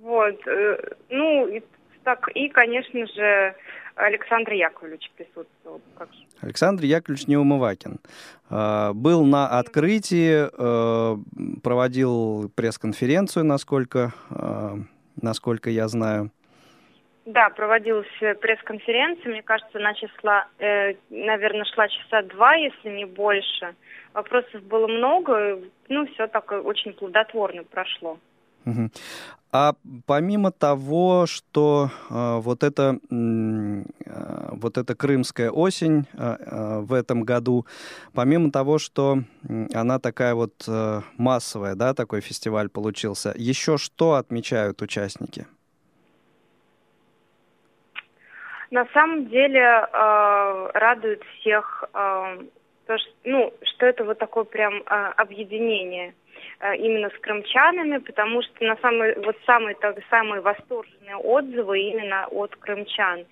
Вот, 0.00 0.46
э, 0.46 0.78
ну, 1.08 1.46
и, 1.48 1.62
так, 2.04 2.28
и, 2.34 2.48
конечно 2.48 3.06
же, 3.06 3.54
Александр 3.96 4.52
Яковлевич 4.52 5.10
присутствовал. 5.16 5.80
Как 5.96 6.12
же. 6.12 6.18
Александр 6.42 6.84
Яковлевич 6.84 7.26
Неумывакин. 7.26 8.00
Э, 8.50 8.92
Был 8.92 9.24
на 9.24 9.58
открытии, 9.58 10.48
э, 10.52 11.16
проводил 11.62 12.50
пресс-конференцию, 12.54 13.44
насколько, 13.44 14.12
насколько 15.20 15.70
я 15.70 15.88
знаю. 15.88 16.30
Да, 17.26 17.48
проводилась 17.48 18.06
пресс-конференция, 18.40 19.32
мне 19.32 19.42
кажется, 19.42 19.78
она 19.78 19.94
числа, 19.94 20.46
э, 20.58 20.92
наверное, 21.08 21.64
шла 21.64 21.88
часа 21.88 22.20
два, 22.22 22.54
если 22.54 22.90
не 22.90 23.06
больше. 23.06 23.74
Вопросов 24.14 24.62
было 24.62 24.86
много, 24.86 25.58
ну, 25.88 26.06
все 26.06 26.28
так 26.28 26.50
очень 26.52 26.92
плодотворно 26.92 27.64
прошло. 27.64 28.18
А 29.52 29.74
помимо 30.06 30.50
того, 30.50 31.26
что 31.26 31.90
э, 32.10 32.38
вот 32.38 32.62
эта 32.64 32.98
э, 33.10 33.82
вот 34.52 34.78
эта 34.78 34.94
крымская 34.96 35.50
осень 35.50 36.06
э, 36.14 36.36
э, 36.40 36.80
в 36.80 36.92
этом 36.92 37.22
году, 37.22 37.66
помимо 38.14 38.50
того, 38.50 38.78
что 38.78 39.18
она 39.74 39.98
такая 39.98 40.34
вот 40.34 40.54
э, 40.66 41.02
массовая, 41.18 41.74
да, 41.74 41.94
такой 41.94 42.20
фестиваль 42.20 42.68
получился, 42.68 43.32
еще 43.36 43.76
что 43.76 44.14
отмечают 44.14 44.82
участники? 44.82 45.46
На 48.70 48.86
самом 48.92 49.28
деле 49.28 49.60
э, 49.60 50.70
радует 50.74 51.22
всех 51.38 51.84
э, 51.94 52.38
то, 52.86 52.98
что, 52.98 53.10
ну, 53.24 53.52
что 53.62 53.86
это 53.86 54.04
вот 54.04 54.18
такое 54.18 54.44
прям 54.44 54.74
э, 54.74 55.12
объединение 55.16 56.14
э, 56.60 56.76
именно 56.76 57.10
с 57.10 57.18
крымчанами, 57.20 57.98
потому 57.98 58.42
что 58.42 58.64
на 58.64 58.76
самые, 58.76 59.14
вот 59.20 59.36
самые, 59.46 59.74
так, 59.76 59.96
самые 60.10 60.40
восторженные 60.40 61.16
отзывы 61.16 61.80
именно 61.80 62.26
от 62.26 62.54
крымчан. 62.56 63.24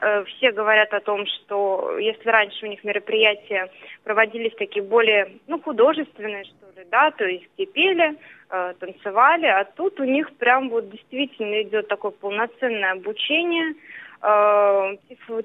Э, 0.00 0.24
все 0.24 0.52
говорят 0.52 0.92
о 0.94 1.00
том, 1.00 1.26
что 1.26 1.98
если 1.98 2.28
раньше 2.28 2.66
у 2.66 2.68
них 2.68 2.84
мероприятия 2.84 3.70
проводились 4.04 4.54
такие 4.56 4.84
более, 4.84 5.32
ну, 5.46 5.60
художественные, 5.60 6.44
что 6.44 6.80
ли, 6.80 6.86
да, 6.90 7.10
то 7.10 7.24
есть 7.24 7.48
и 7.56 7.66
пели, 7.66 8.16
э, 8.50 8.74
танцевали, 8.78 9.46
а 9.46 9.64
тут 9.64 10.00
у 10.00 10.04
них 10.04 10.32
прям 10.36 10.70
вот 10.70 10.90
действительно 10.90 11.62
идет 11.62 11.88
такое 11.88 12.12
полноценное 12.12 12.92
обучение, 12.92 13.74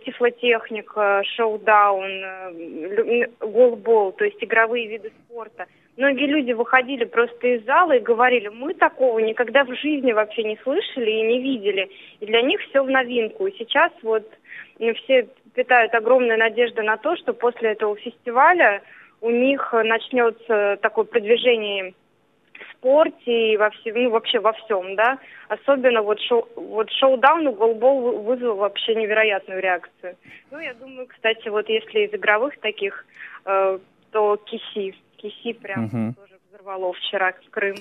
тифлотехника, 0.03 1.23
шоу-даун, 1.35 2.23
э, 2.23 2.51
лю- 2.53 3.31
голбол, 3.39 4.11
то 4.11 4.25
есть 4.25 4.43
игровые 4.43 4.87
виды 4.87 5.11
спорта. 5.25 5.65
Многие 5.97 6.27
люди 6.27 6.51
выходили 6.51 7.05
просто 7.05 7.55
из 7.55 7.63
зала 7.65 7.93
и 7.93 8.01
говорили, 8.01 8.49
мы 8.49 8.73
такого 8.73 9.19
никогда 9.19 9.63
в 9.63 9.73
жизни 9.75 10.11
вообще 10.11 10.43
не 10.43 10.57
слышали 10.57 11.09
и 11.09 11.21
не 11.21 11.41
видели. 11.41 11.89
И 12.19 12.25
для 12.25 12.41
них 12.41 12.59
все 12.61 12.83
в 12.83 12.89
новинку. 12.89 13.47
И 13.47 13.57
сейчас 13.57 13.93
вот 14.03 14.29
м, 14.79 14.93
все 14.95 15.27
питают 15.53 15.95
огромную 15.95 16.37
надежду 16.37 16.83
на 16.83 16.97
то, 16.97 17.15
что 17.15 17.33
после 17.33 17.71
этого 17.71 17.95
фестиваля 17.95 18.81
у 19.21 19.29
них 19.29 19.69
э, 19.73 19.83
начнется 19.83 20.77
такое 20.81 21.05
продвижение 21.05 21.93
в 22.59 22.77
спорте 22.77 23.53
и 23.53 23.57
во 23.57 23.69
всем, 23.69 23.95
ну, 23.95 24.09
вообще 24.11 24.39
во 24.39 24.53
всем, 24.53 24.95
да. 24.95 25.17
Особенно 25.49 26.01
вот, 26.01 26.19
шоу, 26.21 26.47
вот 26.55 26.89
шоу-даун 26.91 27.47
и 27.49 27.53
голбол 27.53 28.01
вы- 28.01 28.19
вызвал 28.23 28.55
вообще 28.55 28.95
невероятную 28.95 29.61
реакцию. 29.61 30.15
Ну, 30.51 30.59
я 30.59 30.73
думаю, 30.73 31.07
кстати, 31.07 31.47
вот 31.49 31.67
если 31.69 32.05
из 32.07 32.13
игровых 32.13 32.57
таких, 32.59 33.05
э, 33.45 33.79
то 34.11 34.37
Киси. 34.37 34.95
Киси 35.17 35.53
прям 35.53 35.85
Мгм. 35.85 36.13
тоже 36.13 36.37
взорвало 36.49 36.93
вчера 36.93 37.33
Крым. 37.51 37.75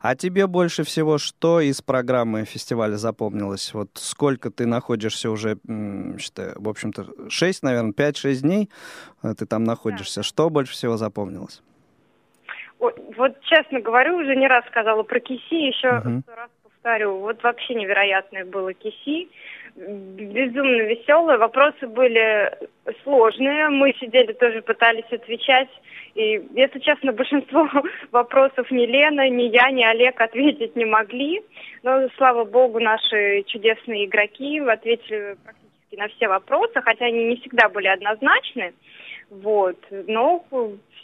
А 0.00 0.14
тебе 0.16 0.46
больше 0.46 0.82
всего 0.84 1.18
что 1.18 1.60
из 1.60 1.82
программы 1.82 2.44
фестиваля 2.44 2.96
запомнилось? 2.96 3.74
Вот 3.74 3.88
сколько 3.94 4.50
ты 4.50 4.66
находишься 4.66 5.30
уже, 5.30 5.58
м, 5.68 6.18
считай, 6.18 6.52
в 6.56 6.68
общем-то, 6.68 7.28
6, 7.28 7.62
наверное, 7.62 7.92
5-6 7.92 8.42
дней 8.42 8.70
э, 9.22 9.34
ты 9.38 9.46
там 9.46 9.64
находишься. 9.64 10.22
Что 10.22 10.48
больше 10.50 10.72
всего 10.72 10.96
запомнилось? 10.96 11.62
Ой, 12.78 12.92
Вот, 13.16 13.40
честно 13.42 13.80
говорю, 13.80 14.16
уже 14.16 14.36
не 14.36 14.46
раз 14.46 14.64
сказала 14.66 15.02
про 15.02 15.20
Киси, 15.20 15.68
еще 15.68 16.00
сто 16.00 16.34
раз 16.36 16.50
повторю. 16.62 17.18
Вот 17.18 17.42
вообще 17.42 17.74
невероятное 17.74 18.44
было 18.44 18.72
Киси. 18.74 19.28
Безумно 19.76 20.82
веселые. 20.82 21.38
Вопросы 21.38 21.86
были 21.86 22.52
сложные. 23.02 23.68
Мы 23.68 23.94
сидели 24.00 24.32
тоже 24.32 24.62
пытались 24.62 25.10
отвечать. 25.10 25.68
И, 26.14 26.42
если 26.54 26.78
честно, 26.78 27.12
большинство 27.12 27.68
вопросов 28.10 28.70
ни 28.70 28.86
Лена, 28.86 29.28
ни 29.28 29.44
я, 29.44 29.70
ни 29.70 29.82
Олег 29.82 30.20
ответить 30.20 30.76
не 30.76 30.86
могли. 30.86 31.42
Но, 31.82 32.08
слава 32.16 32.44
богу, 32.44 32.80
наши 32.80 33.42
чудесные 33.46 34.06
игроки 34.06 34.60
ответили 34.60 35.36
практически 35.44 35.96
на 35.96 36.08
все 36.08 36.28
вопросы, 36.28 36.80
хотя 36.82 37.06
они 37.06 37.24
не 37.24 37.36
всегда 37.36 37.68
были 37.68 37.88
однозначны. 37.88 38.72
Вот. 39.28 39.76
Но 39.90 40.44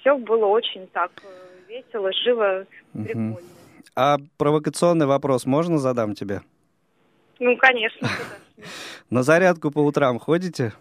все 0.01 0.17
было 0.17 0.47
очень 0.47 0.87
так 0.89 1.11
э, 1.25 1.52
весело, 1.73 2.13
живо, 2.13 2.67
Мгм. 2.93 3.37
А 3.95 4.17
провокационный 4.39 5.07
вопрос 5.07 5.47
можно 5.47 5.79
задам 5.79 6.15
тебе? 6.15 6.41
Ну, 7.39 7.57
конечно. 7.59 8.09
На 9.11 9.23
зарядку 9.23 9.71
по 9.71 9.81
утрам 9.81 10.19
ходите? 10.19 10.73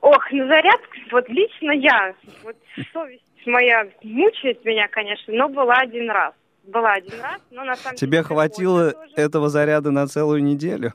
Ох, 0.00 0.30
на 0.32 0.46
зарядку, 0.46 0.92
вот 1.12 1.28
лично 1.28 1.72
я, 1.72 2.14
вот 2.42 2.56
совесть 2.92 3.22
моя 3.46 3.88
мучает 4.02 4.64
меня, 4.64 4.86
конечно, 4.88 5.32
но 5.32 5.48
была 5.48 5.76
один 5.78 6.10
раз. 6.10 6.34
Была 6.64 6.92
один 6.92 7.20
раз, 7.20 7.40
но 7.50 7.64
на 7.64 7.76
самом 7.76 7.96
Тебе 7.96 8.18
деле... 8.18 8.22
хватило 8.24 8.94
этого 9.16 9.48
заряда 9.48 9.90
на 9.90 10.06
целую 10.06 10.42
неделю? 10.42 10.92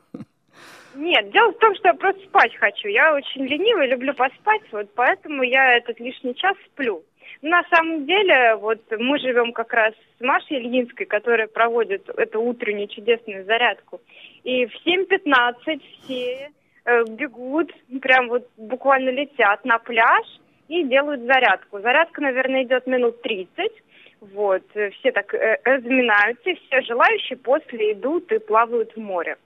Нет, 0.96 1.32
дело 1.32 1.51
в 1.51 1.58
том, 1.60 1.75
что 1.75 1.89
я 1.89 1.94
просто 1.94 2.22
спать 2.25 2.56
хочу. 2.58 2.88
Я 2.88 3.13
очень 3.13 3.46
ленивая, 3.46 3.88
люблю 3.88 4.13
поспать, 4.13 4.62
вот 4.72 4.94
поэтому 4.96 5.44
я 5.44 5.78
этот 5.78 6.00
лишний 6.00 6.36
час 6.36 6.56
сплю. 6.72 7.04
На 7.41 7.63
самом 7.69 8.05
деле, 8.05 8.55
вот 8.55 8.81
мы 8.91 9.17
живем 9.19 9.53
как 9.53 9.72
раз 9.72 9.93
с 10.17 10.22
Машей 10.22 10.58
Ильинской, 10.58 11.05
которая 11.05 11.48
проводит 11.48 12.10
эту 12.10 12.41
утреннюю 12.41 12.89
чудесную 12.89 13.46
зарядку. 13.46 14.01
И 14.43 14.65
в 14.65 14.72
7.15 14.86 15.81
все 16.03 16.51
э, 16.86 17.03
бегут, 17.05 17.72
прям 18.01 18.27
вот 18.27 18.46
буквально 18.58 19.10
летят 19.12 19.63
на 19.63 19.79
пляж 19.79 20.25
и 20.67 20.84
делают 20.84 21.22
зарядку. 21.22 21.79
Зарядка, 21.79 22.22
наверное, 22.22 22.63
идет 22.63 22.88
минут 22.88 23.22
30. 23.22 23.72
Вот, 24.19 24.63
э, 24.74 24.89
все 24.91 25.13
так 25.13 25.34
э, 25.34 25.62
разминаются, 25.63 26.50
все 26.67 26.81
желающие 26.81 27.38
после 27.38 27.93
идут 27.93 28.29
и 28.34 28.39
плавают 28.39 28.91
в 28.98 29.00
море. 29.00 29.38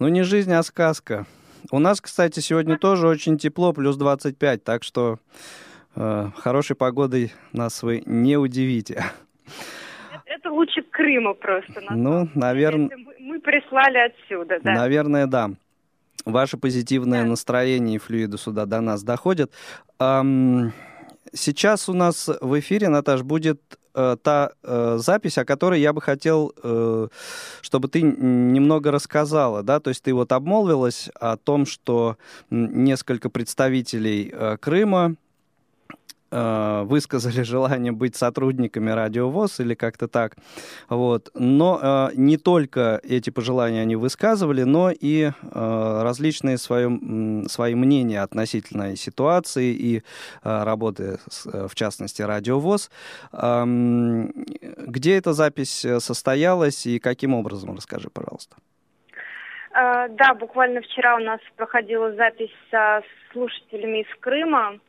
Ну, 0.00 0.08
не 0.08 0.24
жизнь, 0.24 0.52
а 0.52 0.62
сказка. 0.64 1.24
У 1.70 1.78
нас, 1.78 2.00
кстати, 2.00 2.40
сегодня 2.40 2.78
тоже 2.78 3.06
очень 3.06 3.38
тепло, 3.38 3.72
плюс 3.72 3.96
25, 3.96 4.64
так 4.64 4.82
что 4.82 5.18
хорошей 5.96 6.76
погодой 6.76 7.32
нас 7.52 7.82
вы 7.82 8.02
не 8.06 8.36
удивите. 8.36 9.04
Это 10.26 10.50
лучше 10.50 10.82
Крыма 10.82 11.34
просто. 11.34 11.82
Ну, 11.90 12.28
наверное... 12.34 12.90
Мы, 13.18 13.40
прислали 13.40 13.98
отсюда, 13.98 14.58
да. 14.62 14.72
Наверное, 14.74 15.26
да. 15.26 15.50
Ваше 16.24 16.56
позитивное 16.56 17.22
да. 17.22 17.28
настроение 17.28 17.96
и 17.96 17.98
флюиды 17.98 18.36
сюда 18.38 18.66
до 18.66 18.80
нас 18.80 19.02
доходят. 19.02 19.52
Сейчас 21.32 21.88
у 21.88 21.94
нас 21.94 22.30
в 22.40 22.58
эфире, 22.60 22.88
Наташ, 22.88 23.22
будет 23.22 23.60
э, 23.94 24.16
та 24.22 24.52
э, 24.62 24.96
запись, 24.98 25.38
о 25.38 25.44
которой 25.44 25.80
я 25.80 25.92
бы 25.92 26.00
хотел, 26.00 26.52
э, 26.62 27.08
чтобы 27.62 27.88
ты 27.88 28.02
немного 28.02 28.90
рассказала, 28.90 29.62
да, 29.62 29.80
то 29.80 29.90
есть 29.90 30.04
ты 30.04 30.14
вот 30.14 30.32
обмолвилась 30.32 31.10
о 31.18 31.36
том, 31.36 31.66
что 31.66 32.16
несколько 32.50 33.28
представителей 33.28 34.30
э, 34.32 34.56
Крыма 34.58 35.16
Э, 36.32 36.82
высказали 36.84 37.42
желание 37.44 37.92
быть 37.92 38.16
сотрудниками 38.16 38.90
радиовоз 38.90 39.60
или 39.60 39.74
как-то 39.74 40.08
так. 40.08 40.36
Вот. 40.88 41.30
Но 41.34 41.78
э, 41.80 42.08
не 42.16 42.36
только 42.36 43.00
эти 43.04 43.30
пожелания 43.30 43.82
они 43.82 43.94
высказывали, 43.94 44.64
но 44.64 44.90
и 44.90 45.30
э, 45.30 46.02
различные 46.02 46.58
свои, 46.58 47.46
свои 47.46 47.74
мнения 47.76 48.22
относительно 48.22 48.96
ситуации 48.96 49.72
и 49.72 49.98
э, 49.98 50.64
работы, 50.64 51.18
в 51.44 51.74
частности, 51.74 52.22
радиовоз. 52.22 52.90
Э, 53.32 53.64
где 53.64 55.16
эта 55.16 55.32
запись 55.32 55.86
состоялась 55.98 56.86
и 56.86 56.98
каким 56.98 57.34
образом? 57.34 57.76
Расскажи, 57.76 58.10
пожалуйста. 58.10 58.56
Э, 59.76 60.08
да, 60.08 60.34
буквально 60.34 60.80
вчера 60.80 61.16
у 61.16 61.20
нас 61.20 61.40
проходила 61.56 62.12
запись 62.14 62.54
со 62.70 63.02
слушателями 63.32 64.00
из 64.00 64.20
Крыма. 64.20 64.80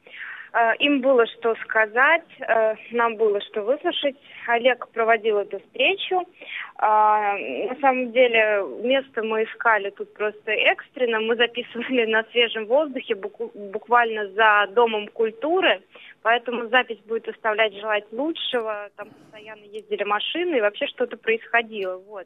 Э, 0.57 0.75
им 0.79 1.01
было 1.01 1.25
что 1.27 1.55
сказать, 1.63 2.25
э, 2.39 2.75
нам 2.91 3.15
было 3.15 3.39
что 3.41 3.61
выслушать. 3.61 4.15
Олег 4.47 4.87
проводил 4.89 5.37
эту 5.37 5.59
встречу. 5.59 6.21
Э, 6.21 7.67
на 7.69 7.75
самом 7.79 8.11
деле 8.11 8.65
место 8.81 9.23
мы 9.23 9.43
искали 9.43 9.91
тут 9.91 10.11
просто 10.13 10.51
экстренно. 10.51 11.19
Мы 11.19 11.35
записывали 11.35 12.05
на 12.05 12.23
свежем 12.31 12.65
воздухе, 12.65 13.15
буквально 13.15 14.29
за 14.29 14.67
Домом 14.71 15.07
культуры. 15.09 15.81
Поэтому 16.23 16.67
запись 16.69 16.99
будет 17.05 17.27
оставлять 17.27 17.75
желать 17.75 18.05
лучшего. 18.11 18.89
Там 18.95 19.09
постоянно 19.09 19.63
ездили 19.65 20.03
машины 20.03 20.57
и 20.57 20.61
вообще 20.61 20.87
что-то 20.87 21.17
происходило. 21.17 21.97
Вот. 21.97 22.25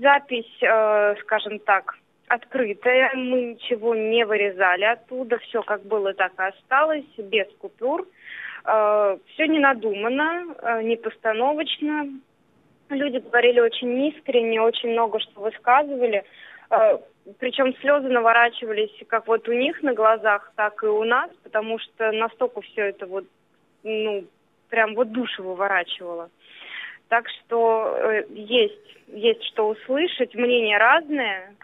Запись, 0.00 0.50
скажем 1.20 1.58
так, 1.58 1.96
открытая, 2.28 3.12
мы 3.14 3.42
ничего 3.42 3.94
не 3.94 4.24
вырезали 4.24 4.84
оттуда, 4.84 5.38
все 5.38 5.62
как 5.62 5.82
было, 5.82 6.14
так 6.14 6.32
и 6.38 6.42
осталось, 6.42 7.04
без 7.18 7.46
купюр. 7.58 8.06
Э, 8.64 9.16
все 9.28 9.46
не 9.46 9.58
надумано, 9.58 10.54
э, 10.62 10.82
не 10.82 10.96
постановочно. 10.96 12.08
Люди 12.90 13.18
говорили 13.18 13.60
очень 13.60 14.06
искренне, 14.06 14.60
очень 14.60 14.90
много 14.90 15.20
что 15.20 15.40
высказывали. 15.40 16.24
Э, 16.70 16.98
причем 17.38 17.74
слезы 17.76 18.08
наворачивались 18.08 18.92
как 19.08 19.26
вот 19.26 19.48
у 19.48 19.52
них 19.52 19.82
на 19.82 19.94
глазах, 19.94 20.52
так 20.56 20.82
и 20.82 20.86
у 20.86 21.04
нас, 21.04 21.30
потому 21.42 21.78
что 21.78 22.12
настолько 22.12 22.60
все 22.62 22.88
это 22.88 23.06
вот, 23.06 23.24
ну, 23.82 24.24
прям 24.68 24.94
вот 24.94 25.12
душу 25.12 25.42
выворачивало. 25.42 26.30
Так 27.08 27.28
что 27.28 27.98
есть, 28.30 28.96
есть 29.08 29.44
что 29.44 29.68
услышать, 29.68 30.34
мнения 30.34 30.78
разные. 30.78 31.54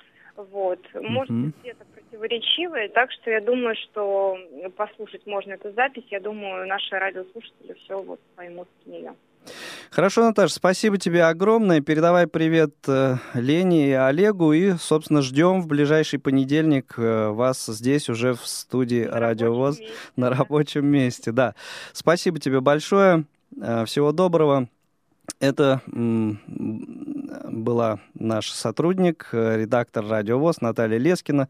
Вот. 0.51 0.81
Может 0.95 1.35
быть, 1.35 1.55
где-то 1.61 1.85
противоречивые, 1.95 2.89
так 2.89 3.11
что 3.13 3.31
я 3.31 3.41
думаю, 3.41 3.75
что 3.77 4.37
послушать 4.77 5.27
можно 5.27 5.53
эту 5.53 5.73
запись. 5.73 6.05
Я 6.11 6.21
думаю, 6.21 6.67
наши 6.67 6.99
радиослушатели 6.99 7.75
все 7.85 8.01
вот 8.03 8.21
поймут 8.37 8.69
с 8.83 8.87
нее. 8.87 9.15
Хорошо, 9.91 10.23
Наташа, 10.23 10.55
спасибо 10.55 10.99
тебе 10.99 11.25
огромное. 11.25 11.81
Передавай 11.81 12.27
привет 12.27 12.75
э, 12.87 13.17
Лене 13.35 13.89
и 13.89 13.93
Олегу. 13.93 14.53
И, 14.53 14.73
собственно, 14.75 15.23
ждем 15.23 15.61
в 15.63 15.67
ближайший 15.67 16.19
понедельник 16.21 16.95
э, 16.97 17.31
вас 17.31 17.67
здесь 17.67 18.09
уже 18.09 18.35
в 18.35 18.47
студии 18.47 19.05
на 19.05 19.19
Радио 19.19 19.53
ВОЗ 19.53 19.81
месте, 19.81 19.95
на 20.17 20.31
рабочем 20.31 20.87
месте. 20.87 21.33
Да. 21.33 21.55
Спасибо 21.93 22.39
тебе 22.39 22.61
большое. 22.61 23.25
Э, 23.61 23.85
всего 23.85 24.13
доброго. 24.13 24.69
Это 25.41 25.81
была 27.45 28.01
наш 28.15 28.51
сотрудник, 28.51 29.29
э, 29.33 29.59
редактор 29.59 30.07
«Радиовоз» 30.07 30.61
Наталья 30.61 30.99
Лескина 30.99 31.49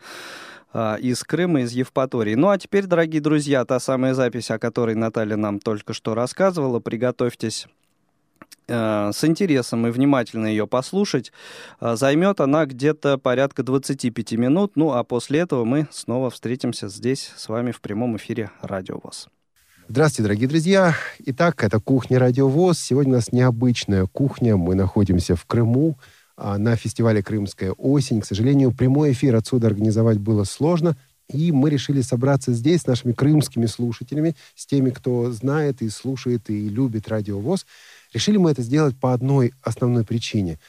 а, 0.73 0.97
из 0.97 1.23
Крыма, 1.25 1.63
из 1.63 1.73
Евпатории. 1.73 2.35
Ну 2.35 2.49
а 2.49 2.59
теперь, 2.59 2.87
дорогие 2.87 3.21
друзья, 3.21 3.65
та 3.65 3.81
самая 3.81 4.15
запись, 4.15 4.51
о 4.51 4.59
которой 4.59 4.95
Наталья 4.95 5.37
нам 5.37 5.59
только 5.59 5.93
что 5.93 6.15
рассказывала, 6.15 6.79
приготовьтесь 6.79 7.67
э, 8.69 9.11
с 9.13 9.25
интересом 9.25 9.87
и 9.87 9.91
внимательно 9.91 10.47
ее 10.47 10.67
послушать. 10.67 11.33
Займет 11.81 12.41
она 12.41 12.67
где-то 12.67 13.19
порядка 13.19 13.63
25 13.63 14.33
минут. 14.33 14.73
Ну 14.77 14.93
а 14.93 15.03
после 15.03 15.41
этого 15.41 15.65
мы 15.65 15.89
снова 15.91 16.31
встретимся 16.31 16.89
здесь 16.89 17.33
с 17.37 17.49
вами 17.49 17.73
в 17.73 17.81
прямом 17.81 18.17
эфире 18.17 18.51
«Радио 18.63 19.01
ВОЗ». 19.03 19.29
Здравствуйте, 19.91 20.23
дорогие 20.23 20.49
друзья. 20.49 20.95
Итак, 21.19 21.65
это 21.65 21.81
кухня 21.81 22.21
Радиовоз. 22.21 22.79
Сегодня 22.79 23.15
у 23.15 23.17
нас 23.17 23.33
необычная 23.33 24.07
кухня. 24.07 24.57
Мы 24.57 24.77
находимся 24.77 25.35
в 25.35 25.45
Крыму 25.47 25.99
а, 26.37 26.59
на 26.59 26.77
фестивале 26.77 27.25
«Крымская 27.25 27.73
осень». 27.73 28.21
К 28.21 28.25
сожалению, 28.25 28.71
прямой 28.71 29.11
эфир 29.11 29.35
отсюда 29.35 29.67
организовать 29.67 30.19
было 30.19 30.45
сложно. 30.45 30.97
И 31.29 31.51
мы 31.51 31.71
решили 31.71 32.03
собраться 32.03 32.53
здесь 32.53 32.83
с 32.83 32.87
нашими 32.87 33.11
крымскими 33.11 33.67
слушателями, 33.67 34.37
с 34.55 34.65
теми, 34.65 34.91
кто 34.91 35.33
знает 35.33 35.83
и 35.83 35.89
слушает 35.89 36.51
и 36.51 36.69
любит 36.69 37.09
радиовоз. 37.09 37.67
Решили 38.15 38.37
мы 38.37 38.53
это 38.53 38.63
сделать 38.63 38.97
по 38.97 39.13
одной 39.13 39.55
основной 39.61 40.05
причине. 40.05 40.61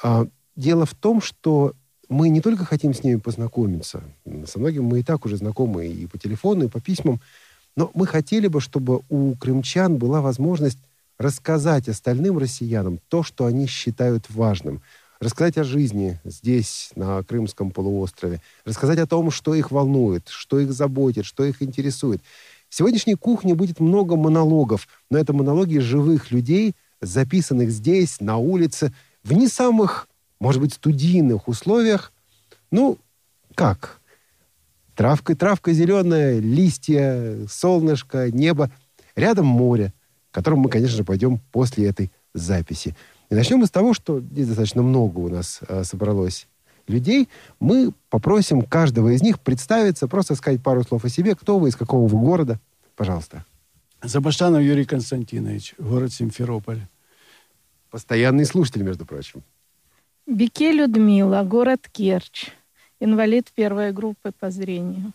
А, 0.00 0.28
дело 0.54 0.86
в 0.86 0.94
том, 0.94 1.20
что 1.20 1.72
мы 2.08 2.28
не 2.28 2.40
только 2.40 2.64
хотим 2.64 2.94
с 2.94 3.02
ними 3.02 3.18
познакомиться, 3.18 4.04
со 4.46 4.60
многими 4.60 4.82
мы 4.82 5.00
и 5.00 5.02
так 5.02 5.26
уже 5.26 5.36
знакомы 5.36 5.88
и 5.88 6.06
по 6.06 6.16
телефону, 6.16 6.66
и 6.66 6.68
по 6.68 6.80
письмам, 6.80 7.20
но 7.78 7.92
мы 7.94 8.08
хотели 8.08 8.48
бы, 8.48 8.60
чтобы 8.60 9.02
у 9.08 9.36
крымчан 9.36 9.98
была 9.98 10.20
возможность 10.20 10.78
рассказать 11.16 11.88
остальным 11.88 12.36
россиянам 12.36 12.98
то, 13.08 13.22
что 13.22 13.46
они 13.46 13.68
считают 13.68 14.28
важным. 14.30 14.82
Рассказать 15.20 15.58
о 15.58 15.62
жизни 15.62 16.18
здесь, 16.24 16.90
на 16.96 17.22
Крымском 17.22 17.70
полуострове. 17.70 18.42
Рассказать 18.64 18.98
о 18.98 19.06
том, 19.06 19.30
что 19.30 19.54
их 19.54 19.70
волнует, 19.70 20.26
что 20.26 20.58
их 20.58 20.72
заботит, 20.72 21.24
что 21.24 21.44
их 21.44 21.62
интересует. 21.62 22.20
В 22.68 22.74
сегодняшней 22.74 23.14
кухне 23.14 23.54
будет 23.54 23.78
много 23.78 24.16
монологов, 24.16 24.88
но 25.08 25.16
это 25.16 25.32
монологи 25.32 25.78
живых 25.78 26.32
людей, 26.32 26.74
записанных 27.00 27.70
здесь, 27.70 28.20
на 28.20 28.38
улице, 28.38 28.92
в 29.22 29.34
не 29.34 29.46
самых, 29.46 30.08
может 30.40 30.60
быть, 30.60 30.74
студийных 30.74 31.46
условиях. 31.46 32.12
Ну, 32.72 32.98
как? 33.54 33.97
Травка, 34.98 35.36
травка 35.36 35.72
зеленая, 35.72 36.40
листья, 36.40 37.46
солнышко, 37.48 38.32
небо. 38.32 38.68
Рядом 39.14 39.46
море, 39.46 39.92
к 40.32 40.34
которому 40.34 40.62
мы, 40.62 40.70
конечно 40.70 40.96
же, 40.96 41.04
пойдем 41.04 41.38
после 41.52 41.86
этой 41.86 42.10
записи. 42.34 42.96
И 43.30 43.34
начнем 43.36 43.58
мы 43.58 43.66
с 43.66 43.70
того, 43.70 43.94
что 43.94 44.18
здесь 44.18 44.48
достаточно 44.48 44.82
много 44.82 45.20
у 45.20 45.28
нас 45.28 45.60
э, 45.68 45.84
собралось 45.84 46.48
людей. 46.88 47.28
Мы 47.60 47.92
попросим 48.10 48.62
каждого 48.62 49.10
из 49.10 49.22
них 49.22 49.38
представиться, 49.38 50.08
просто 50.08 50.34
сказать 50.34 50.64
пару 50.64 50.82
слов 50.82 51.04
о 51.04 51.08
себе. 51.08 51.36
Кто 51.36 51.60
вы, 51.60 51.68
из 51.68 51.76
какого 51.76 52.08
вы 52.08 52.18
города? 52.18 52.58
Пожалуйста. 52.96 53.44
Забаштанов 54.02 54.62
Юрий 54.62 54.84
Константинович, 54.84 55.76
город 55.78 56.12
Симферополь. 56.12 56.80
Постоянный 57.92 58.46
слушатель, 58.46 58.82
между 58.82 59.06
прочим. 59.06 59.44
Бике 60.26 60.72
Людмила, 60.72 61.44
город 61.44 61.88
Керчь 61.92 62.50
инвалид 63.00 63.50
первой 63.54 63.92
группы 63.92 64.32
по 64.32 64.50
зрению. 64.50 65.12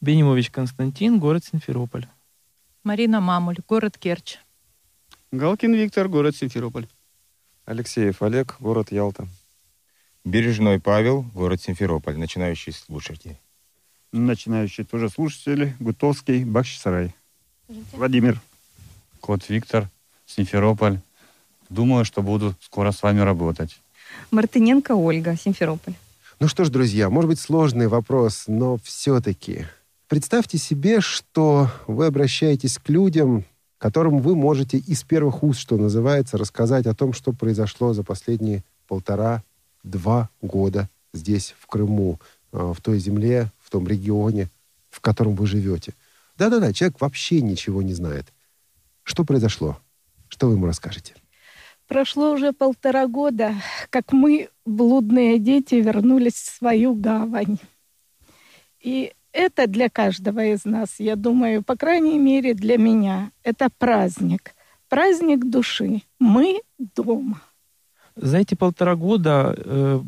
Бенимович 0.00 0.50
Константин, 0.50 1.18
город 1.18 1.44
Симферополь. 1.44 2.06
Марина 2.84 3.20
Мамуль, 3.20 3.58
город 3.68 3.98
Керчь. 3.98 4.38
Галкин 5.32 5.74
Виктор, 5.74 6.08
город 6.08 6.34
Симферополь. 6.34 6.88
Алексеев 7.66 8.22
Олег, 8.22 8.56
город 8.60 8.90
Ялта. 8.90 9.28
Бережной 10.24 10.80
Павел, 10.80 11.22
город 11.34 11.60
Симферополь, 11.60 12.16
начинающий 12.16 12.72
слушатель. 12.72 13.36
Начинающий 14.12 14.84
тоже 14.84 15.08
слушатели, 15.08 15.76
Гутовский, 15.78 16.44
Бахчисарай. 16.44 17.14
Владимир. 17.92 18.40
Кот 19.20 19.48
Виктор, 19.48 19.88
Симферополь. 20.26 20.98
Думаю, 21.68 22.04
что 22.04 22.22
буду 22.22 22.54
скоро 22.60 22.90
с 22.90 23.02
вами 23.02 23.20
работать. 23.20 23.80
Мартыненко 24.30 24.92
Ольга, 24.92 25.36
Симферополь. 25.36 25.94
Ну 26.40 26.48
что 26.48 26.64
ж, 26.64 26.70
друзья, 26.70 27.10
может 27.10 27.28
быть 27.28 27.38
сложный 27.38 27.86
вопрос, 27.86 28.44
но 28.46 28.78
все-таки 28.78 29.66
представьте 30.08 30.56
себе, 30.56 31.02
что 31.02 31.70
вы 31.86 32.06
обращаетесь 32.06 32.78
к 32.78 32.88
людям, 32.88 33.44
которым 33.76 34.20
вы 34.20 34.34
можете 34.34 34.78
из 34.78 35.02
первых 35.02 35.42
уст, 35.42 35.60
что 35.60 35.76
называется, 35.76 36.38
рассказать 36.38 36.86
о 36.86 36.94
том, 36.94 37.12
что 37.12 37.34
произошло 37.34 37.92
за 37.92 38.04
последние 38.04 38.64
полтора-два 38.88 40.30
года 40.40 40.88
здесь, 41.12 41.54
в 41.58 41.66
Крыму, 41.66 42.18
э, 42.52 42.72
в 42.74 42.80
той 42.80 43.00
земле, 43.00 43.52
в 43.58 43.68
том 43.68 43.86
регионе, 43.86 44.48
в 44.88 45.02
котором 45.02 45.34
вы 45.34 45.46
живете. 45.46 45.92
Да-да-да, 46.38 46.72
человек 46.72 47.02
вообще 47.02 47.42
ничего 47.42 47.82
не 47.82 47.92
знает. 47.92 48.32
Что 49.02 49.24
произошло? 49.24 49.78
Что 50.28 50.46
вы 50.46 50.54
ему 50.54 50.64
расскажете? 50.64 51.16
Прошло 51.90 52.30
уже 52.30 52.52
полтора 52.52 53.08
года, 53.08 53.52
как 53.90 54.12
мы, 54.12 54.48
блудные 54.64 55.40
дети, 55.40 55.74
вернулись 55.74 56.34
в 56.34 56.56
свою 56.56 56.94
гавань. 56.94 57.58
И 58.80 59.12
это 59.32 59.66
для 59.66 59.88
каждого 59.88 60.44
из 60.44 60.64
нас, 60.64 61.00
я 61.00 61.16
думаю, 61.16 61.64
по 61.64 61.74
крайней 61.74 62.16
мере 62.16 62.54
для 62.54 62.78
меня, 62.78 63.32
это 63.42 63.70
праздник. 63.76 64.54
Праздник 64.88 65.50
души. 65.50 66.02
Мы 66.20 66.62
дома. 66.78 67.42
За 68.14 68.38
эти 68.38 68.54
полтора 68.54 68.94
года 68.94 69.52
э, 69.56 70.00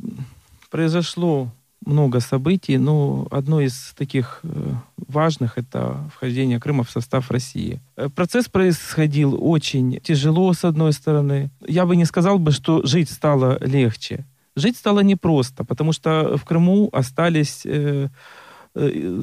произошло 0.70 1.48
много 1.86 2.20
событий, 2.20 2.78
но 2.78 3.26
одно 3.30 3.60
из 3.60 3.94
таких 3.96 4.40
э, 4.42 4.74
важных 4.96 5.58
это 5.58 6.10
вхождение 6.14 6.60
Крыма 6.60 6.84
в 6.84 6.90
состав 6.90 7.30
России. 7.30 7.80
Э, 7.96 8.08
процесс 8.08 8.48
происходил 8.48 9.36
очень 9.40 10.00
тяжело, 10.00 10.52
с 10.52 10.64
одной 10.64 10.92
стороны. 10.92 11.50
Я 11.66 11.86
бы 11.86 11.96
не 11.96 12.04
сказал 12.04 12.38
бы, 12.38 12.52
что 12.52 12.84
жить 12.86 13.10
стало 13.10 13.58
легче. 13.64 14.24
Жить 14.56 14.76
стало 14.76 15.00
непросто, 15.00 15.64
потому 15.64 15.92
что 15.92 16.36
в 16.36 16.44
Крыму 16.44 16.88
остались 16.92 17.62
э, 17.64 18.08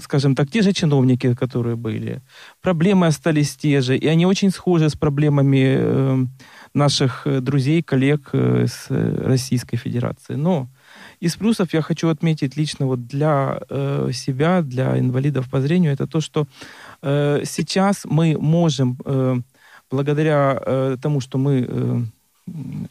скажем 0.03 0.35
так, 0.35 0.51
те 0.51 0.61
же 0.61 0.73
чиновники, 0.73 1.33
которые 1.33 1.75
были. 1.75 2.21
Проблемы 2.61 3.07
остались 3.07 3.55
те 3.55 3.81
же, 3.81 3.97
и 3.97 4.05
они 4.05 4.27
очень 4.27 4.51
схожи 4.51 4.89
с 4.89 4.95
проблемами 4.95 6.29
наших 6.75 7.25
друзей, 7.41 7.81
коллег 7.81 8.29
с 8.31 8.85
Российской 8.89 9.77
Федерации. 9.77 10.35
Но 10.35 10.67
из 11.19 11.35
плюсов 11.35 11.73
я 11.73 11.81
хочу 11.81 12.09
отметить 12.09 12.57
лично 12.57 12.85
вот 12.85 13.07
для 13.07 13.59
э, 13.69 14.11
себя, 14.13 14.61
для 14.61 14.97
инвалидов 14.97 15.49
по 15.49 15.61
зрению, 15.61 15.93
это 15.93 16.07
то, 16.07 16.21
что 16.21 16.47
э, 17.01 17.41
сейчас 17.45 18.05
мы 18.05 18.37
можем, 18.39 18.97
э, 19.05 19.41
благодаря 19.91 20.61
э, 20.65 20.97
тому, 21.01 21.21
что 21.21 21.37
мы 21.37 21.65
э, 21.67 22.01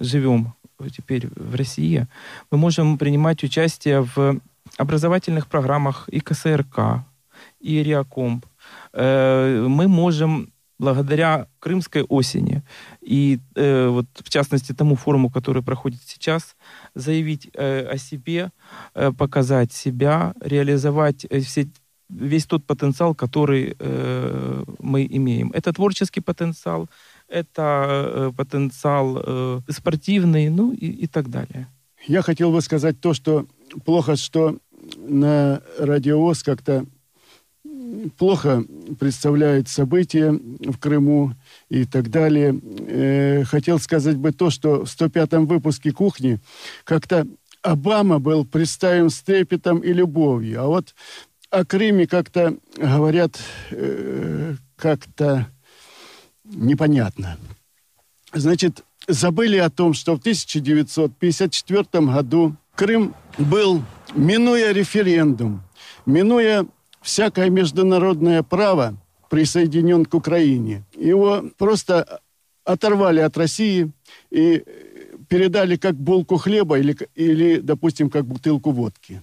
живем 0.01 0.53
теперь 0.97 1.29
в 1.35 1.55
России, 1.55 2.07
мы 2.51 2.59
можем 2.59 2.99
принимать 2.99 3.43
участие 3.43 4.03
в 4.03 4.41
образовательных 4.77 5.47
программах 5.47 6.09
и 6.09 6.21
КСРК, 6.21 7.05
и 7.61 7.83
Реакомп. 7.83 8.47
Э, 8.93 9.67
мы 9.69 9.89
можем 9.89 10.53
благодаря 10.79 11.49
крымской 11.59 12.03
осени 12.03 12.63
и 13.01 13.41
э, 13.55 13.89
вот 13.89 14.07
в 14.15 14.31
частности 14.31 14.73
тому 14.73 14.95
форуму, 14.97 15.31
который 15.31 15.63
проходит 15.63 16.01
сейчас, 16.07 16.57
заявить 16.95 17.51
э, 17.55 17.87
о 17.95 17.99
себе, 17.99 18.51
э, 18.95 19.13
показать 19.13 19.73
себя, 19.73 20.35
реализовать 20.41 21.27
э, 21.31 21.41
все, 21.41 21.69
весь 22.09 22.47
тот 22.47 22.65
потенциал, 22.65 23.15
который 23.15 23.77
э, 23.79 24.65
мы 24.79 25.07
имеем. 25.11 25.51
Это 25.53 25.73
творческий 25.73 26.21
потенциал, 26.21 26.89
это 27.29 28.31
э, 28.31 28.33
потенциал 28.37 29.19
э, 29.23 29.61
спортивный, 29.69 30.49
ну 30.49 30.73
и, 30.73 30.87
и 30.87 31.07
так 31.07 31.29
далее. 31.29 31.67
Я 32.07 32.23
хотел 32.23 32.53
бы 32.53 32.61
сказать 32.63 33.01
то, 33.01 33.15
что 33.15 33.47
плохо, 33.85 34.17
что 34.17 34.59
на 34.97 35.61
радиовоз 35.79 36.43
как-то 36.43 36.87
плохо 38.17 38.65
представляют 38.99 39.69
события 39.69 40.31
в 40.33 40.79
Крыму 40.79 41.35
и 41.69 41.85
так 41.85 42.11
далее. 42.11 42.59
Э, 42.87 43.45
хотел 43.45 43.79
сказать 43.79 44.17
бы 44.17 44.33
то, 44.33 44.51
что 44.51 44.85
в 44.85 44.89
105-м 44.89 45.47
выпуске 45.47 45.93
«Кухни» 45.93 46.41
как-то 46.85 47.27
Обама 47.63 48.19
был 48.21 48.45
представлен 48.45 49.11
с 49.11 49.21
трепетом 49.21 49.81
и 49.81 49.93
любовью. 49.93 50.63
А 50.63 50.67
вот 50.67 50.95
о 51.51 51.65
Крыме 51.65 52.07
как-то 52.07 52.57
говорят 52.77 53.39
э, 53.71 54.55
как-то 54.77 55.49
непонятно. 56.45 57.37
Значит, 58.33 58.85
забыли 59.07 59.57
о 59.57 59.71
том, 59.71 59.95
что 59.95 60.17
в 60.17 60.21
1954 60.21 62.07
году 62.07 62.57
Крым 62.75 63.15
был, 63.39 63.83
минуя 64.15 64.73
референдум, 64.73 65.63
минуя 66.07 66.65
всякое 67.01 67.51
международное 67.51 68.43
право 68.43 68.97
присоединен 69.31 70.05
к 70.05 70.15
Украине. 70.15 70.85
Его 70.97 71.45
просто 71.57 72.21
оторвали 72.65 73.21
от 73.21 73.37
России 73.37 73.91
и 74.31 74.65
передали 75.29 75.77
как 75.77 75.95
булку 75.95 76.37
хлеба 76.37 76.79
или, 76.79 76.97
или 77.15 77.59
допустим, 77.61 78.11
как 78.11 78.25
бутылку 78.25 78.71
водки. 78.71 79.23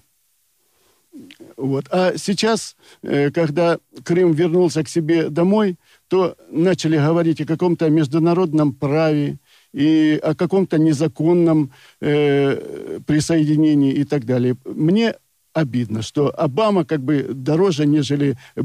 Вот. 1.57 1.85
А 1.91 2.17
сейчас, 2.17 2.75
э, 3.01 3.31
когда 3.31 3.77
Крым 4.03 4.33
вернулся 4.33 4.83
к 4.83 4.89
себе 4.89 5.29
домой, 5.29 5.77
то 6.09 6.35
начали 6.51 6.97
говорить 6.97 7.41
о 7.41 7.45
каком-то 7.45 7.89
международном 7.89 8.73
праве 8.73 9.37
и 9.73 10.19
о 10.21 10.35
каком-то 10.35 10.77
незаконном 10.77 11.71
э, 12.01 12.99
присоединении 13.07 13.93
и 13.93 14.03
так 14.03 14.25
далее. 14.25 14.57
Мне 14.65 15.15
обидно, 15.55 16.01
что 16.01 16.29
Обама 16.37 16.85
как 16.85 17.01
бы 17.01 17.29
дороже, 17.33 17.87
нежели 17.87 18.37
э, 18.55 18.61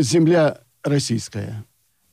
земля 0.00 0.58
российская. 0.82 1.64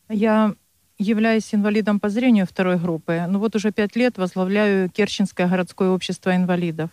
Я 0.10 0.54
являюсь 0.98 1.54
инвалидом 1.54 2.00
по 2.00 2.10
зрению 2.10 2.46
второй 2.48 2.78
группы. 2.78 3.24
Ну 3.30 3.40
вот 3.40 3.56
уже 3.56 3.72
пять 3.72 3.96
лет 3.96 4.18
возглавляю 4.18 4.90
Керченское 4.90 5.48
городское 5.48 5.90
общество 5.90 6.36
инвалидов. 6.36 6.90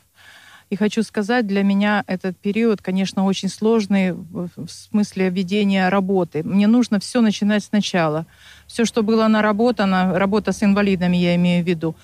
И 0.68 0.77
хочу 0.77 1.03
сказать, 1.03 1.47
для 1.47 1.62
меня 1.62 2.03
этот 2.07 2.38
период, 2.38 2.81
конечно, 2.81 3.25
очень 3.25 3.49
сложный 3.49 4.12
в 4.12 4.68
смысле 4.68 5.29
ведения 5.29 5.88
работы. 5.88 6.42
Мне 6.42 6.66
нужно 6.66 6.99
все 6.99 7.21
начинать 7.21 7.64
сначала. 7.64 8.27
Все, 8.66 8.85
что 8.85 9.03
было 9.03 9.29
наработано, 9.29 10.18
работа 10.18 10.53
с 10.53 10.62
инвалидами, 10.62 11.16
я 11.18 11.37
имею 11.37 11.62
в 11.62 11.68
виду, 11.68 11.95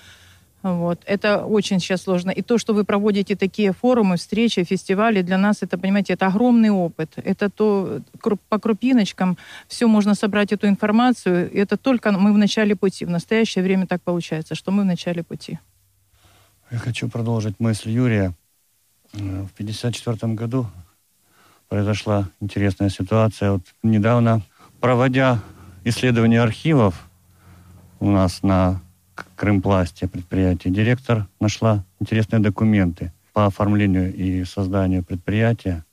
вот. 0.63 1.03
Это 1.07 1.45
очень 1.45 1.79
сейчас 1.79 2.03
сложно. 2.03 2.31
И 2.31 2.43
то, 2.43 2.59
что 2.59 2.75
вы 2.75 2.85
проводите 2.85 3.37
такие 3.37 3.73
форумы, 3.73 4.17
встречи, 4.17 4.65
фестивали, 4.65 5.23
для 5.23 5.39
нас 5.39 5.63
это, 5.63 5.79
понимаете, 5.79 6.15
это 6.15 6.27
огромный 6.27 6.71
опыт. 6.71 7.13
Это 7.17 7.49
то, 7.49 8.01
по 8.49 8.59
крупиночкам 8.59 9.39
все 9.69 9.87
можно 9.87 10.15
собрать 10.15 10.53
эту 10.53 10.67
информацию. 10.67 11.51
И 11.51 11.59
это 11.59 11.77
только 11.77 12.11
мы 12.13 12.33
в 12.33 12.39
начале 12.39 12.75
пути. 12.75 13.05
В 13.05 13.11
настоящее 13.11 13.63
время 13.63 13.87
так 13.87 14.03
получается, 14.03 14.55
что 14.55 14.73
мы 14.73 14.83
в 14.83 14.87
начале 14.87 15.23
пути. 15.23 15.59
Я 16.71 16.79
хочу 16.79 17.09
продолжить 17.09 17.61
мысль 17.61 17.91
Юрия. 17.91 18.35
Э, 19.13 19.19
в 19.19 19.53
1954 19.53 20.35
году 20.35 20.67
произошла 21.69 22.29
интересная 22.41 22.91
ситуация. 22.91 23.53
Вот 23.53 23.63
недавно, 23.83 24.43
проводя 24.81 25.41
исследование 25.85 26.43
архивов 26.43 27.09
у 28.01 28.11
нас 28.11 28.43
на 28.43 28.81
Крымпласте 29.37 30.09
предприятия, 30.09 30.71
директор 30.71 31.27
нашла 31.41 31.85
интересные 32.01 32.41
документы 32.41 33.13
по 33.33 33.47
оформлению 33.47 34.15
и 34.15 34.45
созданию 34.45 35.05
предприятия 35.05 35.85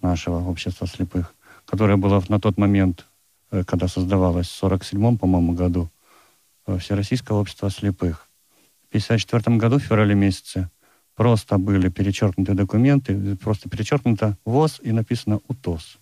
нашего 0.00 0.48
общества 0.48 0.86
слепых, 0.86 1.34
которое 1.64 1.96
было 1.96 2.22
на 2.28 2.38
тот 2.38 2.56
момент, 2.56 3.06
э, 3.50 3.64
когда 3.64 3.88
создавалось 3.88 4.48
в 4.48 4.52
47 4.52 5.18
по-моему, 5.18 5.52
году, 5.52 5.90
э, 6.66 6.78
Всероссийское 6.78 7.36
общество 7.36 7.70
слепых. 7.70 8.28
В 8.86 8.90
1954 8.90 9.58
году, 9.58 9.78
в 9.78 9.82
феврале 9.82 10.14
месяце, 10.14 10.70
просто 11.14 11.58
были 11.58 11.88
перечеркнуты 11.88 12.54
документы, 12.54 13.36
просто 13.36 13.68
перечеркнуто 13.68 14.36
ВОЗ 14.44 14.80
и 14.82 14.92
написано 14.92 15.40
УТОС. 15.48 15.98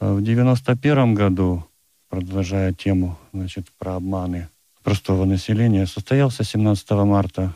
Э, 0.00 0.12
в 0.12 0.20
1991 0.20 1.14
году, 1.14 1.64
продолжая 2.08 2.72
тему 2.72 3.18
значит, 3.32 3.72
про 3.78 3.96
обманы 3.96 4.48
простого 4.82 5.24
населения 5.24 5.86
состоялся 5.86 6.44
17 6.44 6.90
марта 6.90 7.54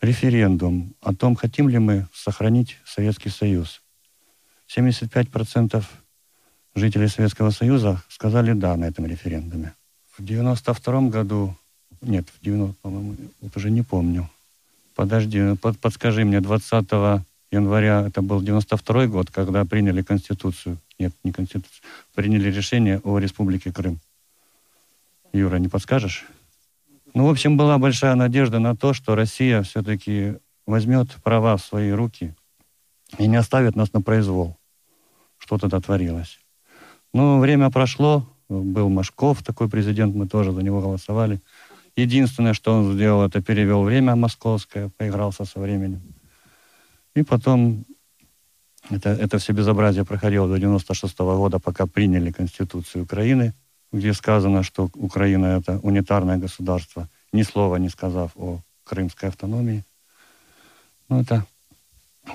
референдум 0.00 0.94
о 1.00 1.14
том, 1.14 1.34
хотим 1.36 1.68
ли 1.68 1.78
мы 1.78 2.06
сохранить 2.12 2.76
Советский 2.84 3.30
Союз. 3.30 3.82
75% 4.74 5.84
жителей 6.74 7.08
Советского 7.08 7.50
Союза 7.50 8.02
сказали 8.08 8.52
«да» 8.52 8.76
на 8.76 8.84
этом 8.84 9.06
референдуме. 9.06 9.74
В 10.16 10.24
92 10.24 11.08
году, 11.08 11.56
нет, 12.02 12.26
в 12.28 12.44
90, 12.44 12.74
по-моему, 12.82 13.16
вот 13.40 13.56
уже 13.56 13.70
не 13.70 13.82
помню. 13.82 14.28
Подожди, 14.94 15.56
под, 15.56 15.78
подскажи 15.78 16.24
мне, 16.24 16.40
20 16.40 17.22
января, 17.50 18.06
это 18.06 18.22
был 18.22 18.42
92 18.42 19.06
год, 19.06 19.30
когда 19.30 19.64
приняли 19.64 20.02
Конституцию, 20.02 20.78
нет, 20.98 21.12
не 21.22 21.32
Конституцию, 21.32 21.82
приняли 22.14 22.50
решение 22.50 23.00
о 23.04 23.18
Республике 23.18 23.72
Крым. 23.72 24.00
Юра, 25.32 25.56
не 25.56 25.68
подскажешь? 25.68 26.26
Ну, 27.14 27.26
в 27.26 27.30
общем, 27.30 27.56
была 27.56 27.78
большая 27.78 28.14
надежда 28.14 28.58
на 28.58 28.76
то, 28.76 28.92
что 28.92 29.14
Россия 29.14 29.62
все-таки 29.62 30.36
возьмет 30.66 31.08
права 31.22 31.56
в 31.56 31.62
свои 31.62 31.90
руки 31.90 32.34
и 33.18 33.26
не 33.26 33.36
оставит 33.36 33.76
нас 33.76 33.92
на 33.92 34.02
произвол. 34.02 34.56
Что 35.38 35.58
тогда 35.58 35.80
творилось? 35.80 36.38
Ну, 37.14 37.38
время 37.38 37.70
прошло, 37.70 38.28
был 38.48 38.88
Машков, 38.88 39.42
такой 39.42 39.68
президент, 39.68 40.14
мы 40.14 40.28
тоже 40.28 40.52
за 40.52 40.62
него 40.62 40.80
голосовали. 40.80 41.40
Единственное, 41.96 42.52
что 42.52 42.74
он 42.74 42.92
сделал, 42.92 43.26
это 43.26 43.40
перевел 43.40 43.82
время 43.82 44.16
московское, 44.16 44.90
поигрался 44.96 45.44
со 45.44 45.58
временем. 45.60 46.02
И 47.14 47.22
потом 47.22 47.86
это, 48.90 49.10
это 49.10 49.38
все 49.38 49.52
безобразие 49.52 50.04
проходило 50.04 50.46
до 50.46 50.58
96 50.58 51.18
-го 51.18 51.36
года, 51.36 51.58
пока 51.58 51.86
приняли 51.86 52.30
Конституцию 52.30 53.04
Украины, 53.04 53.54
где 53.96 54.12
сказано, 54.12 54.62
что 54.62 54.90
Украина— 54.94 55.46
это 55.58 55.78
унитарное 55.78 56.36
государство, 56.36 57.08
ни 57.32 57.42
слова 57.42 57.76
не 57.76 57.88
сказав 57.88 58.32
о 58.36 58.60
крымской 58.84 59.30
автономии. 59.30 59.84
Ну, 61.08 61.20
это 61.20 61.46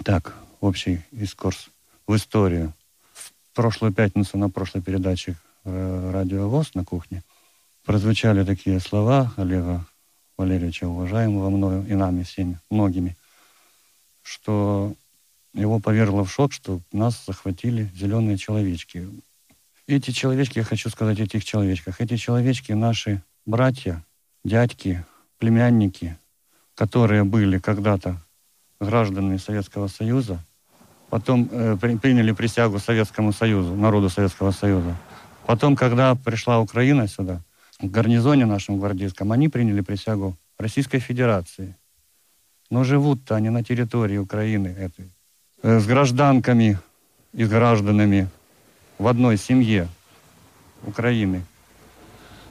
так, 0.04 0.36
общий 0.60 1.02
экскурс 1.12 1.70
в 2.08 2.16
историю. 2.16 2.74
В 3.14 3.32
прошлую 3.54 3.94
пятницу 3.94 4.38
на 4.38 4.50
прошлой 4.50 4.82
передаче 4.82 5.36
э, 5.64 6.12
«Радио 6.12 6.50
ВОЗ» 6.50 6.74
на 6.74 6.84
кухне 6.84 7.22
прозвучали 7.86 8.44
такие 8.44 8.80
слова 8.80 9.34
Олега 9.38 9.86
Валерьевича, 10.38 10.88
уважаемого 10.88 11.50
мною 11.50 11.86
и 11.88 11.94
нами 11.94 12.24
всеми, 12.24 12.60
многими, 12.70 13.16
что 14.24 14.96
его 15.54 15.80
повергло 15.80 16.24
в 16.24 16.32
шок, 16.32 16.54
что 16.54 16.80
нас 16.92 17.24
захватили 17.26 17.90
зеленые 17.94 18.38
человечки. 18.38 19.08
Эти 19.88 20.12
человечки, 20.12 20.60
я 20.60 20.64
хочу 20.64 20.90
сказать 20.90 21.20
о 21.20 21.24
этих 21.24 21.44
человечках, 21.44 22.02
эти 22.02 22.16
человечки 22.16 22.72
наши 22.72 23.22
братья, 23.46 24.04
дядьки, 24.44 25.04
племянники, 25.38 26.18
которые 26.76 27.24
были 27.24 27.58
когда-то 27.58 28.18
гражданами 28.80 29.38
Советского 29.38 29.88
Союза, 29.88 30.44
потом 31.10 31.50
э, 31.52 31.78
при, 31.80 31.98
приняли 31.98 32.32
присягу 32.32 32.80
Советскому 32.80 33.34
Союзу, 33.34 33.76
народу 33.76 34.10
Советского 34.10 34.52
Союза. 34.52 34.96
Потом, 35.46 35.76
когда 35.76 36.16
пришла 36.16 36.60
Украина 36.60 37.08
сюда, 37.08 37.42
в 37.80 37.90
гарнизоне 37.90 38.46
нашем 38.46 38.80
гвардейском, 38.80 39.32
они 39.32 39.50
приняли 39.50 39.82
присягу 39.82 40.38
Российской 40.58 41.00
Федерации. 41.00 41.76
Но 42.70 42.84
живут-то 42.84 43.36
они 43.36 43.50
на 43.50 43.64
территории 43.64 44.18
Украины 44.18 44.68
этой, 44.68 45.12
э, 45.64 45.80
с 45.80 45.86
гражданками 45.86 46.80
и 47.34 47.44
с 47.44 47.50
гражданами 47.50 48.30
в 49.02 49.08
одной 49.08 49.36
семье 49.38 49.88
Украины. 50.86 51.44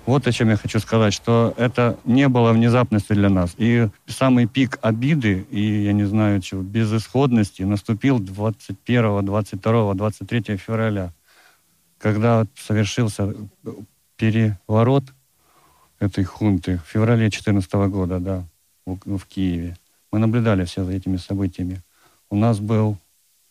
Вот 0.05 0.27
о 0.27 0.33
чем 0.33 0.49
я 0.49 0.57
хочу 0.57 0.81
сказать, 0.81 1.15
что 1.15 1.55
это 1.57 1.97
не 2.05 2.29
было 2.29 2.53
внезапностью 2.53 3.15
для 3.15 3.29
нас. 3.29 3.55
И 3.57 3.89
самый 4.09 4.47
пик 4.47 4.79
обиды 4.83 5.47
и, 5.51 5.85
я 5.85 5.93
не 5.93 6.05
знаю 6.05 6.41
чего, 6.41 6.63
безысходности 6.63 7.63
наступил 7.63 8.19
21, 8.19 9.25
22, 9.25 9.95
23 9.95 10.57
февраля, 10.57 11.13
когда 11.99 12.45
совершился 12.57 13.33
переворот 14.17 15.05
этой 16.01 16.25
хунты 16.25 16.79
в 16.79 16.91
феврале 16.91 17.29
2014 17.29 17.73
года, 17.75 18.19
да, 18.19 18.45
в, 18.87 19.19
в 19.19 19.27
Киеве. 19.27 19.77
Мы 20.11 20.19
наблюдали 20.19 20.65
все 20.65 20.83
за 20.83 20.93
этими 20.93 21.17
событиями. 21.17 21.81
У 22.29 22.35
нас 22.35 22.59
был, 22.59 22.97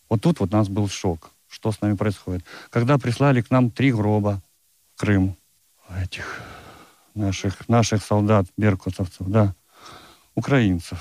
вот 0.09 0.21
тут 0.21 0.41
вот 0.41 0.53
у 0.53 0.57
нас 0.57 0.67
был 0.67 0.89
шок, 0.89 1.31
что 1.49 1.71
с 1.71 1.81
нами 1.81 1.95
происходит. 1.95 2.45
Когда 2.69 2.97
прислали 2.97 3.41
к 3.41 3.49
нам 3.49 3.71
три 3.71 3.91
гроба 3.91 4.41
в 4.95 4.99
Крым, 4.99 5.35
этих 6.01 6.41
наших, 7.15 7.67
наших 7.67 8.03
солдат, 8.03 8.45
беркутовцев, 8.57 9.27
да, 9.27 9.55
украинцев, 10.35 10.99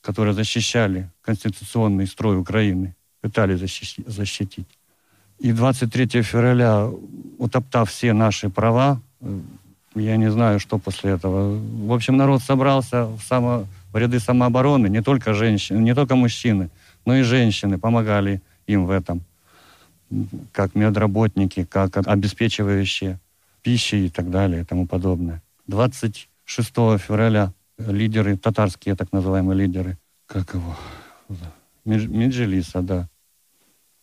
которые 0.00 0.34
защищали 0.34 1.10
конституционный 1.22 2.06
строй 2.06 2.38
Украины, 2.38 2.94
пытались 3.20 3.60
защитить. 4.06 4.68
И 5.38 5.52
23 5.52 6.22
февраля, 6.22 6.88
утоптав 7.38 7.90
все 7.90 8.12
наши 8.12 8.50
права, 8.50 9.00
я 9.94 10.16
не 10.16 10.30
знаю, 10.30 10.60
что 10.60 10.78
после 10.78 11.12
этого. 11.12 11.58
В 11.86 11.92
общем, 11.92 12.16
народ 12.16 12.42
собрался 12.42 13.06
в, 13.06 13.20
само, 13.22 13.66
в 13.92 13.96
ряды 13.96 14.20
самообороны, 14.20 14.88
не 14.88 15.02
только 15.02 15.34
женщины, 15.34 15.78
не 15.78 15.94
только 15.94 16.14
мужчины, 16.14 16.70
но 17.06 17.16
и 17.16 17.22
женщины 17.22 17.78
помогали 17.78 18.40
им 18.66 18.86
в 18.86 18.90
этом, 18.90 19.22
как 20.52 20.74
медработники, 20.74 21.64
как 21.64 21.96
обеспечивающие 21.96 23.18
пищей 23.62 24.06
и 24.06 24.10
так 24.10 24.30
далее 24.30 24.62
и 24.62 24.64
тому 24.64 24.86
подобное. 24.86 25.42
26 25.66 26.68
февраля 26.98 27.52
лидеры, 27.78 28.36
татарские 28.36 28.96
так 28.96 29.12
называемые 29.12 29.58
лидеры, 29.58 29.98
как 30.26 30.54
его, 30.54 30.76
Меджилиса, 31.84 32.82
да, 32.82 33.08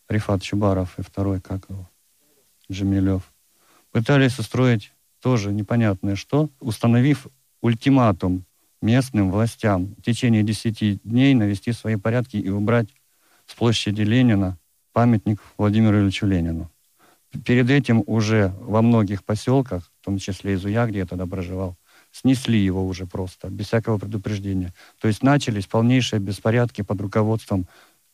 Рифат 0.08 0.42
Чубаров 0.42 0.98
и 0.98 1.02
второй, 1.02 1.40
как 1.40 1.68
его, 1.68 1.88
Джемилев, 2.70 3.22
пытались 3.92 4.38
устроить 4.38 4.92
тоже 5.20 5.52
непонятное 5.52 6.16
что, 6.16 6.48
установив 6.60 7.26
ультиматум 7.60 8.44
местным 8.80 9.30
властям 9.30 9.94
в 9.98 10.02
течение 10.02 10.42
10 10.42 11.02
дней 11.02 11.34
навести 11.34 11.72
свои 11.72 11.96
порядки 11.96 12.36
и 12.36 12.48
убрать 12.48 12.88
с 13.46 13.54
площади 13.54 14.02
Ленина 14.02 14.58
памятник 14.92 15.40
Владимиру 15.56 16.00
Ильичу 16.00 16.26
Ленину. 16.26 16.70
Перед 17.44 17.68
этим 17.70 18.02
уже 18.06 18.54
во 18.60 18.82
многих 18.82 19.24
поселках, 19.24 19.90
в 20.00 20.04
том 20.04 20.18
числе 20.18 20.54
Изуя, 20.54 20.86
где 20.86 21.00
я 21.00 21.06
тогда 21.06 21.26
проживал, 21.26 21.76
снесли 22.10 22.58
его 22.58 22.86
уже 22.86 23.06
просто, 23.06 23.48
без 23.48 23.66
всякого 23.66 23.98
предупреждения. 23.98 24.72
То 25.00 25.08
есть 25.08 25.22
начались 25.22 25.66
полнейшие 25.66 26.20
беспорядки 26.20 26.82
под 26.82 27.00
руководством 27.00 27.66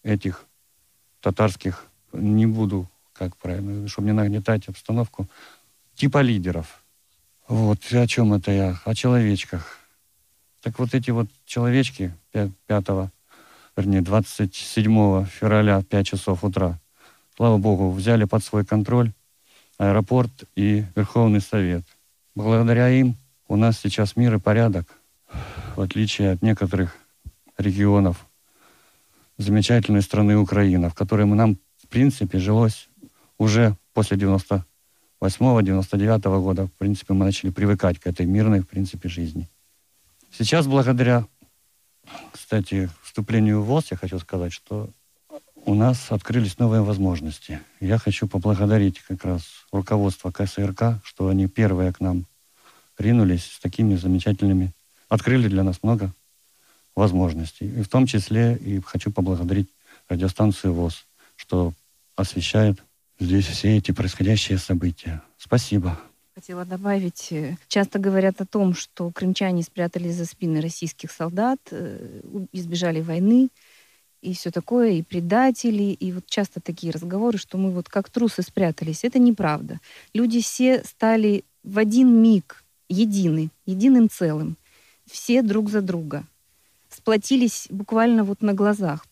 этих 0.03 0.45
татарских, 1.21 1.87
не 2.13 2.47
буду, 2.47 2.89
как 3.13 3.37
правильно, 3.37 3.89
чтобы 3.89 4.09
не 4.09 4.13
нагнетать 4.13 4.69
обстановку, 4.69 5.29
типа 5.95 6.21
лидеров. 6.21 6.83
Вот, 7.49 7.79
о 7.93 8.07
чем 8.07 8.35
это 8.35 8.51
я? 8.51 8.81
О 8.85 8.95
человечках. 8.95 9.79
Так 10.63 10.79
вот 10.79 10.95
эти 10.95 11.11
вот 11.11 11.29
человечки 11.45 12.15
5, 12.33 12.51
5 12.67 13.11
вернее, 13.77 14.03
27 14.03 15.27
февраля, 15.27 15.83
5 15.83 16.07
часов 16.07 16.45
утра, 16.45 16.79
слава 17.37 17.59
богу, 17.59 17.91
взяли 17.91 18.25
под 18.25 18.45
свой 18.45 18.65
контроль 18.65 19.13
аэропорт 19.79 20.45
и 20.55 20.85
Верховный 20.95 21.41
Совет. 21.41 21.85
Благодаря 22.35 22.89
им 22.89 23.17
у 23.49 23.57
нас 23.57 23.79
сейчас 23.79 24.17
мир 24.17 24.35
и 24.35 24.41
порядок, 24.41 24.87
в 25.77 25.81
отличие 25.81 26.33
от 26.33 26.43
некоторых 26.43 26.97
регионов 27.59 28.27
замечательной 29.39 30.03
страны 30.03 30.37
Украина, 30.37 30.91
в 30.91 30.95
которой 30.95 31.27
мы, 31.27 31.37
нам, 31.37 31.57
в 31.83 31.89
принципе, 31.89 32.39
жилось 32.39 32.89
уже 33.39 33.77
после 33.93 34.17
98-99 34.17 36.41
года. 36.41 36.67
В 36.67 36.73
принципе, 36.73 37.15
мы 37.15 37.25
начали 37.25 37.51
привыкать 37.51 37.99
к 37.99 38.07
этой 38.07 38.27
мирной, 38.27 38.61
в 38.61 38.69
принципе, 38.69 39.09
жизни. 39.09 39.49
Сейчас, 40.31 40.67
благодаря, 40.67 41.27
кстати, 42.33 42.91
вступлению 43.15 43.63
в 43.63 43.67
ВОЗ, 43.67 43.93
я 43.93 43.97
хочу 43.97 44.19
сказать, 44.19 44.53
что 44.53 44.91
у 45.67 45.75
нас 45.77 46.11
открылись 46.11 46.59
новые 46.59 46.83
возможности. 46.83 47.61
Я 47.79 47.97
хочу 47.97 48.27
поблагодарить 48.27 48.99
как 48.99 49.25
раз 49.25 49.43
руководство 49.71 50.33
КСРК, 50.33 51.01
что 51.05 51.29
они 51.29 51.47
первые 51.47 51.93
к 51.93 52.01
нам 52.01 52.27
ринулись 52.99 53.45
с 53.45 53.61
такими 53.61 53.95
замечательными, 53.95 54.73
открыли 55.09 55.47
для 55.47 55.63
нас 55.63 55.85
много 55.85 56.11
возможностей. 56.97 57.67
И 57.67 57.83
в 57.83 57.89
том 57.89 58.07
числе 58.07 58.57
и 58.57 58.81
хочу 58.81 59.13
поблагодарить 59.13 59.69
радиостанцию 60.09 60.73
ВОЗ, 60.73 61.07
что 61.37 61.73
освещает 62.17 62.83
здесь 63.21 63.47
все 63.47 63.77
эти 63.77 63.93
происходящие 63.93 64.59
события. 64.59 65.23
Спасибо. 65.39 66.01
Хотела 66.35 66.65
добавить, 66.65 67.29
э, 67.31 67.57
часто 67.69 68.01
говорят 68.01 68.41
о 68.41 68.47
том, 68.47 68.75
что 68.75 69.09
крымчане 69.13 69.63
спрятались 69.63 70.17
за 70.17 70.27
спины 70.27 70.61
российских 70.61 71.13
солдат, 71.13 71.61
э, 71.71 72.23
избежали 72.51 73.01
войны, 73.01 73.51
и 74.21 74.35
все 74.35 74.51
такое, 74.51 74.95
и 74.95 75.03
предатели, 75.03 75.85
и 75.93 76.11
вот 76.11 76.27
часто 76.27 76.61
такие 76.61 76.93
разговоры, 76.93 77.39
что 77.39 77.57
мы 77.57 77.71
вот 77.71 77.89
как 77.89 78.11
трусы 78.11 78.43
спрятались. 78.43 79.05
Это 79.05 79.21
неправда. 79.21 79.79
Люди 80.13 80.41
все 80.41 80.83
стали 80.83 81.45
в 81.63 81.79
один 81.79 82.21
миг 82.21 82.65
едины, 82.89 83.51
единым 83.65 84.11
целым. 84.11 84.57
Все 85.07 85.41
друг 85.41 85.71
за 85.71 85.83
друга. 85.83 86.25
Сплотились 86.89 87.69
буквально 87.71 88.25
вот 88.25 88.43
на 88.43 88.55
глазах. 88.55 89.07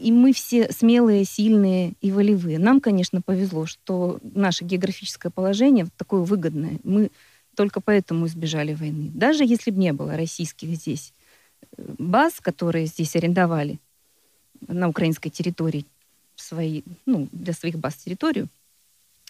И 0.00 0.12
мы 0.12 0.32
все 0.32 0.72
смелые, 0.72 1.24
сильные 1.24 1.92
и 2.00 2.10
волевые. 2.10 2.58
Нам, 2.58 2.80
конечно, 2.80 3.20
повезло, 3.20 3.66
что 3.66 4.18
наше 4.22 4.64
географическое 4.64 5.30
положение 5.30 5.86
такое 5.98 6.22
выгодное. 6.22 6.78
Мы 6.84 7.10
только 7.54 7.80
поэтому 7.80 8.26
избежали 8.26 8.72
войны. 8.72 9.10
Даже 9.12 9.44
если 9.44 9.70
бы 9.70 9.78
не 9.78 9.92
было 9.92 10.16
российских 10.16 10.68
здесь 10.68 11.12
э, 11.76 11.82
баз, 11.98 12.40
которые 12.40 12.86
здесь 12.86 13.14
арендовали, 13.14 13.78
на 14.68 14.88
украинской 14.88 15.30
территории 15.30 15.84
свои, 16.36 16.82
ну, 17.06 17.28
для 17.32 17.52
своих 17.52 17.78
баз 17.78 17.96
территорию, 17.96 18.48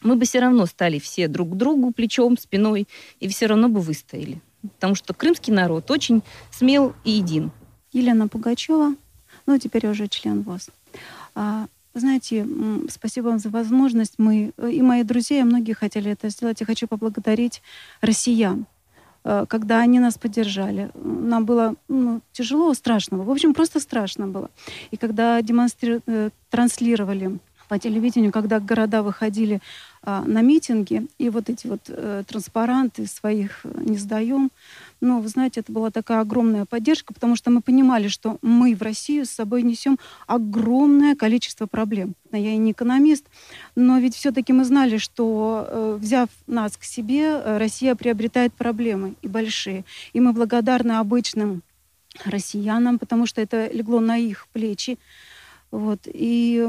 мы 0.02 0.16
бы 0.16 0.24
все 0.24 0.38
равно 0.40 0.66
стали 0.66 0.98
все 0.98 1.28
друг 1.28 1.50
к 1.50 1.56
другу 1.56 1.90
плечом, 1.92 2.38
спиной, 2.38 2.86
и 3.18 3.28
все 3.28 3.46
равно 3.46 3.68
бы 3.68 3.80
выстояли. 3.80 4.40
Потому 4.62 4.94
что 4.94 5.14
крымский 5.14 5.52
народ 5.52 5.90
очень 5.90 6.22
смел 6.50 6.94
и 7.04 7.10
един. 7.10 7.50
Елена 7.92 8.28
Пугачева, 8.28 8.94
ну, 9.50 9.58
теперь 9.58 9.88
уже 9.88 10.06
член 10.06 10.42
ВОЗ. 10.42 10.70
А, 11.34 11.66
знаете, 11.94 12.46
спасибо 12.88 13.26
вам 13.26 13.40
за 13.40 13.48
возможность. 13.48 14.14
Мы 14.18 14.52
и 14.56 14.80
мои 14.80 15.02
друзья, 15.02 15.40
и 15.40 15.44
многие 15.44 15.72
хотели 15.72 16.12
это 16.12 16.28
сделать. 16.28 16.60
Я 16.60 16.66
хочу 16.66 16.86
поблагодарить 16.86 17.62
россиян, 18.00 18.66
э, 19.24 19.46
когда 19.48 19.80
они 19.80 19.98
нас 19.98 20.16
поддержали. 20.18 20.90
Нам 20.94 21.44
было 21.46 21.74
ну, 21.88 22.20
тяжело, 22.32 22.72
страшно. 22.74 23.18
В 23.18 23.30
общем, 23.30 23.52
просто 23.52 23.80
страшно 23.80 24.28
было. 24.28 24.50
И 24.92 24.96
когда 24.96 25.42
демонстри... 25.42 26.00
Э, 26.06 26.30
транслировали 26.50 27.38
по 27.70 27.78
телевидению, 27.78 28.32
когда 28.32 28.58
города 28.58 29.02
выходили 29.02 29.60
а, 30.02 30.24
на 30.26 30.42
митинги, 30.42 31.06
и 31.18 31.30
вот 31.30 31.48
эти 31.48 31.68
вот 31.68 31.82
э, 31.86 32.24
транспаранты 32.26 33.06
своих 33.06 33.60
э, 33.62 33.82
не 33.84 33.96
сдаем. 33.96 34.50
Но, 35.00 35.20
вы 35.20 35.28
знаете, 35.28 35.60
это 35.60 35.72
была 35.72 35.90
такая 35.90 36.20
огромная 36.20 36.66
поддержка, 36.66 37.14
потому 37.14 37.36
что 37.36 37.50
мы 37.50 37.60
понимали, 37.62 38.08
что 38.08 38.38
мы 38.42 38.74
в 38.74 38.82
Россию 38.82 39.24
с 39.24 39.30
собой 39.30 39.62
несем 39.62 39.98
огромное 40.26 41.16
количество 41.16 41.66
проблем. 41.66 42.14
Я 42.32 42.52
и 42.52 42.56
не 42.58 42.72
экономист, 42.72 43.24
но 43.74 43.98
ведь 43.98 44.14
все-таки 44.14 44.52
мы 44.52 44.64
знали, 44.64 44.98
что, 44.98 45.66
э, 45.68 45.98
взяв 46.00 46.28
нас 46.46 46.76
к 46.76 46.84
себе, 46.84 47.22
э, 47.22 47.58
Россия 47.58 47.94
приобретает 47.94 48.52
проблемы 48.52 49.14
и 49.22 49.28
большие. 49.28 49.84
И 50.12 50.20
мы 50.20 50.32
благодарны 50.32 50.92
обычным 50.92 51.62
россиянам, 52.24 52.98
потому 52.98 53.26
что 53.26 53.40
это 53.40 53.70
легло 53.72 54.00
на 54.00 54.18
их 54.18 54.48
плечи. 54.52 54.98
Вот. 55.70 56.00
И 56.06 56.66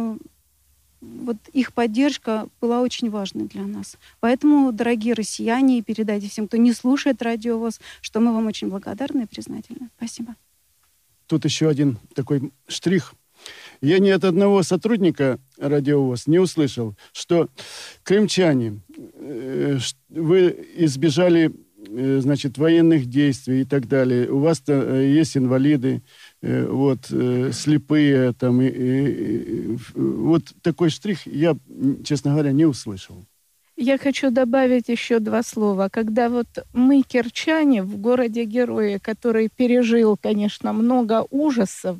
вот 1.01 1.37
их 1.51 1.73
поддержка 1.73 2.47
была 2.61 2.81
очень 2.81 3.09
важной 3.09 3.47
для 3.47 3.63
нас. 3.63 3.97
Поэтому, 4.19 4.71
дорогие 4.71 5.13
россияне, 5.13 5.81
передайте 5.81 6.29
всем, 6.29 6.47
кто 6.47 6.57
не 6.57 6.73
слушает 6.73 7.21
радио 7.21 7.57
ВОЗ, 7.57 7.79
что 8.01 8.19
мы 8.19 8.33
вам 8.33 8.47
очень 8.47 8.69
благодарны 8.69 9.23
и 9.23 9.27
признательны. 9.27 9.89
Спасибо. 9.97 10.35
Тут 11.27 11.45
еще 11.45 11.69
один 11.69 11.97
такой 12.13 12.51
штрих. 12.67 13.13
Я 13.81 13.97
ни 13.99 14.09
от 14.09 14.23
одного 14.23 14.61
сотрудника 14.63 15.39
радиовоз 15.57 16.27
не 16.27 16.37
услышал, 16.37 16.95
что 17.13 17.49
крымчане, 18.03 18.81
э, 18.95 19.79
вы 20.09 20.67
избежали 20.75 21.51
э, 21.87 22.19
значит, 22.21 22.59
военных 22.59 23.07
действий 23.07 23.61
и 23.61 23.65
так 23.65 23.87
далее. 23.87 24.29
У 24.29 24.39
вас-то 24.39 24.73
э, 24.73 25.07
есть 25.07 25.35
инвалиды, 25.35 26.03
вот, 26.41 27.11
э, 27.11 27.51
слепые, 27.53 28.33
там, 28.33 28.61
и, 28.61 28.67
и, 28.67 29.73
и, 29.73 29.77
вот 29.95 30.43
такой 30.63 30.89
штрих 30.89 31.27
я, 31.27 31.55
честно 32.03 32.31
говоря, 32.31 32.51
не 32.51 32.65
услышал. 32.65 33.25
Я 33.77 33.97
хочу 33.97 34.31
добавить 34.31 34.89
еще 34.89 35.19
два 35.19 35.43
слова. 35.43 35.89
Когда 35.91 36.29
вот 36.29 36.47
мы, 36.73 37.01
керчане, 37.01 37.83
в 37.83 37.97
городе 37.97 38.43
Герои, 38.43 38.97
который 38.97 39.49
пережил, 39.49 40.17
конечно, 40.21 40.73
много 40.73 41.25
ужасов, 41.29 41.97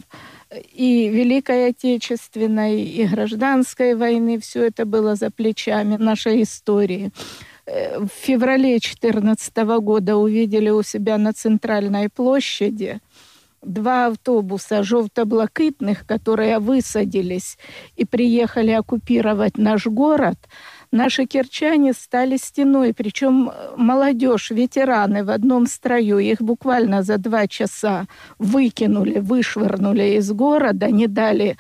и 0.74 1.08
Великой 1.08 1.70
Отечественной, 1.70 2.84
и 2.84 3.06
Гражданской 3.06 3.96
войны, 3.96 4.40
все 4.40 4.66
это 4.66 4.86
было 4.86 5.16
за 5.16 5.32
плечами 5.32 5.98
нашей 5.98 6.44
истории. 6.44 7.12
Э, 7.66 8.00
в 8.00 8.10
феврале 8.10 8.80
2014 8.80 9.56
года 9.82 10.18
увидели 10.18 10.70
у 10.70 10.84
себя 10.84 11.18
на 11.18 11.32
центральной 11.32 12.10
площади– 12.10 13.00
два 13.62 14.08
автобуса 14.08 14.84
желто-блакитных, 14.84 16.06
которые 16.06 16.60
высадились 16.60 17.58
и 17.95 18.06
приехали 18.06 18.71
оккупировать 18.71 19.58
наш 19.58 19.86
город, 19.86 20.38
наши 20.91 21.26
керчане 21.26 21.93
стали 21.93 22.38
стеной, 22.38 22.93
причем 22.93 23.50
э, 23.50 23.76
молодежь, 23.78 24.52
ветераны 24.52 25.24
в 25.24 25.30
одном 25.30 25.67
строю, 25.67 26.19
их 26.19 26.41
буквально 26.41 27.04
за 27.04 27.17
два 27.17 27.47
часа 27.47 28.08
выкинули, 28.39 29.19
вышвырнули 29.19 30.17
из 30.17 30.32
города, 30.32 30.89
не 30.89 31.08
дали 31.08 31.58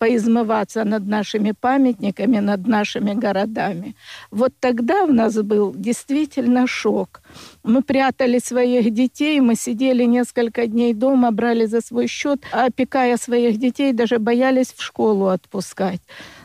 поизмываться 0.00 0.84
над 0.84 1.06
нашими 1.06 1.52
памятниками, 1.52 2.40
над 2.40 2.66
нашими 2.66 3.12
городами. 3.12 3.94
Вот 4.30 4.52
тогда 4.58 5.04
у 5.04 5.12
нас 5.12 5.34
был 5.34 5.74
действительно 5.76 6.66
шок. 6.66 7.20
Мы 7.62 7.82
прятали 7.82 8.38
своих 8.38 8.94
детей, 8.94 9.40
мы 9.40 9.56
сидели 9.56 10.04
несколько 10.04 10.66
дней 10.66 10.94
дома, 10.94 11.30
брали 11.32 11.66
за 11.66 11.82
свой 11.82 12.06
счет, 12.06 12.40
а 12.50 12.64
опекая 12.64 13.18
своих 13.18 13.58
детей, 13.58 13.92
даже 13.92 14.18
боялись 14.18 14.72
в 14.72 14.82
школу 14.82 15.26
отпускать. 15.26 16.00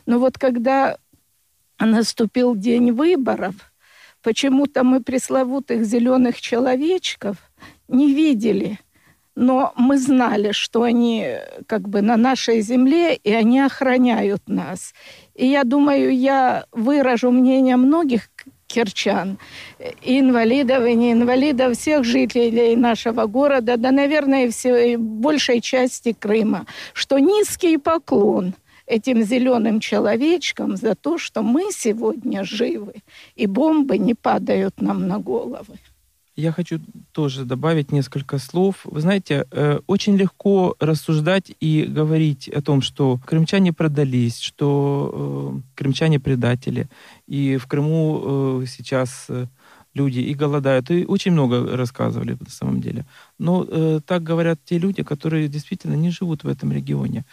Но 0.06 0.20
вот 0.20 0.38
когда 0.38 0.98
наступил 1.80 2.56
день 2.56 2.92
выборов, 2.92 3.56
почему-то 4.22 4.84
мы 4.84 5.02
пресловутых 5.02 5.86
зеленых 5.86 6.42
человечков 6.42 7.38
не 7.88 8.14
видели– 8.14 8.80
но 9.36 9.74
мы 9.76 9.98
знали, 9.98 10.52
что 10.52 10.84
они 10.84 11.38
как 11.68 11.88
бы 11.88 12.02
на 12.02 12.18
нашей 12.18 12.62
земле, 12.62 13.16
и 13.16 13.32
они 13.34 13.60
охраняют 13.60 14.44
нас. 14.48 14.94
И 15.36 15.46
я 15.46 15.64
думаю, 15.64 16.16
я 16.18 16.66
выражу 16.72 17.32
мнение 17.32 17.76
многих 17.76 18.30
керчан, 18.68 19.38
и 20.02 20.20
инвалидов, 20.20 20.86
и 20.86 20.96
не 20.96 21.12
инвалидов, 21.12 21.78
всех 21.78 22.04
жителей 22.04 22.76
нашего 22.76 23.26
города, 23.26 23.78
да, 23.78 23.92
наверное, 23.92 24.50
всей 24.50 24.98
большей 24.98 25.62
части 25.62 26.14
Крыма, 26.14 26.66
что 26.94 27.20
низкий 27.20 27.78
поклон 27.78 28.54
этим 28.88 29.24
зеленым 29.24 29.80
человечкам 29.80 30.78
за 30.78 30.96
то, 30.96 31.18
что 31.18 31.42
мы 31.42 31.72
сегодня 31.72 32.44
живы, 32.44 32.96
и 33.36 33.48
бомбы 33.48 33.98
не 33.98 34.14
падают 34.14 34.82
нам 34.82 35.08
на 35.08 35.20
головы. 35.20 35.78
Я 36.36 36.52
хочу 36.52 36.80
тоже 37.14 37.46
добавить 37.46 37.94
несколько 37.94 38.40
слов. 38.40 38.82
Вы 38.84 39.00
знаете, 39.00 39.46
э, 39.52 39.80
очень 39.88 40.18
легко 40.18 40.76
рассуждать 40.80 41.52
и 41.62 41.84
говорить 41.84 42.50
о 42.50 42.62
том, 42.62 42.82
что 42.82 43.20
крымчане 43.26 43.72
продались, 43.72 44.40
что 44.40 45.54
э, 45.56 45.62
крымчане 45.76 46.20
предатели, 46.20 46.90
и 47.26 47.56
в 47.56 47.68
Крыму 47.68 48.62
э, 48.62 48.66
сейчас 48.68 49.28
люди 49.94 50.20
и 50.20 50.34
голодают, 50.34 50.92
и 50.92 51.06
очень 51.06 51.32
много 51.32 51.78
рассказывали 51.78 52.38
на 52.38 52.50
самом 52.50 52.82
деле. 52.82 53.06
Но 53.40 53.66
э, 53.66 54.02
так 54.06 54.22
говорят 54.24 54.60
те 54.66 54.78
люди, 54.78 55.04
которые 55.04 55.48
действительно 55.48 55.96
не 55.96 56.10
живут 56.10 56.44
в 56.44 56.50
этом 56.50 56.74
регионе. 56.74 57.24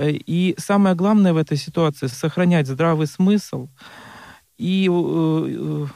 И 0.00 0.56
самое 0.58 0.96
главное 0.96 1.32
в 1.32 1.36
этой 1.36 1.56
ситуации— 1.56 2.06
сохранять 2.08 2.66
здравый 2.66 3.06
смысл 3.06 3.68
и 4.58 4.88
э, 4.90 5.86